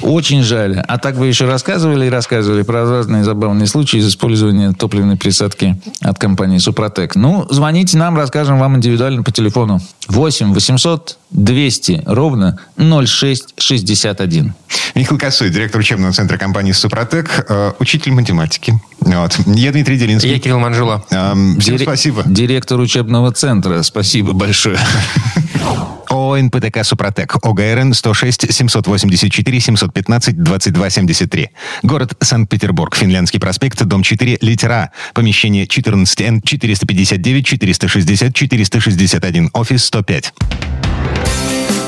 Очень 0.00 0.42
жаль. 0.42 0.78
А 0.88 0.98
так 0.98 1.16
вы 1.16 1.26
еще 1.26 1.44
рассказывали 1.46 2.06
и 2.06 2.10
рассказывали 2.10 2.62
про 2.62 2.88
разные 2.88 3.24
забавные 3.24 3.66
случаи 3.66 3.98
из 3.98 4.08
использования 4.08 4.72
топливной 4.72 5.16
присадки 5.16 5.80
от 6.00 6.18
компании 6.18 6.58
Супротек. 6.58 7.14
Ну, 7.14 7.46
звоните 7.50 7.98
нам, 7.98 8.16
расскажем 8.16 8.58
вам 8.58 8.76
индивидуально 8.76 9.22
по 9.22 9.30
телефону. 9.30 9.80
8 10.08 10.54
800 10.54 11.18
200 11.30 12.02
ровно 12.06 12.58
0661. 12.76 14.54
Михаил 14.94 15.18
Косой, 15.18 15.50
директор 15.50 15.80
учебного 15.80 16.12
центра 16.12 16.38
компании 16.38 16.72
«Супротек», 16.72 17.44
э, 17.48 17.72
учитель 17.78 18.12
математики. 18.12 18.74
Вот. 19.00 19.38
Я 19.46 19.72
Дмитрий 19.72 19.98
Делинский. 19.98 20.32
Я 20.32 20.38
Кирилл 20.38 20.58
Манжула. 20.58 21.04
Эм, 21.10 21.60
Всем 21.60 21.76
Дире- 21.76 21.84
спасибо. 21.84 22.22
Директор 22.26 22.80
учебного 22.80 23.32
центра. 23.32 23.82
Спасибо 23.82 24.32
большое. 24.32 24.78
ООО 26.28 26.42
«НПТК 26.42 26.84
Супротек». 26.84 27.36
ОГРН 27.42 27.94
106 27.94 28.52
784 28.52 29.60
715 29.60 30.44
22 30.44 30.90
73. 30.90 31.50
Город 31.82 32.12
Санкт-Петербург. 32.20 32.94
Финляндский 32.94 33.40
проспект, 33.40 33.82
дом 33.84 34.02
4, 34.02 34.38
литера. 34.40 34.92
Помещение 35.14 35.64
14Н 35.64 36.40
459 36.44 37.46
460 37.46 38.34
461. 38.34 39.50
Офис 39.54 39.84
105. 39.86 40.34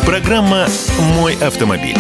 Программа 0.07 0.67
«Мой 1.17 1.35
автомобиль». 1.35 1.99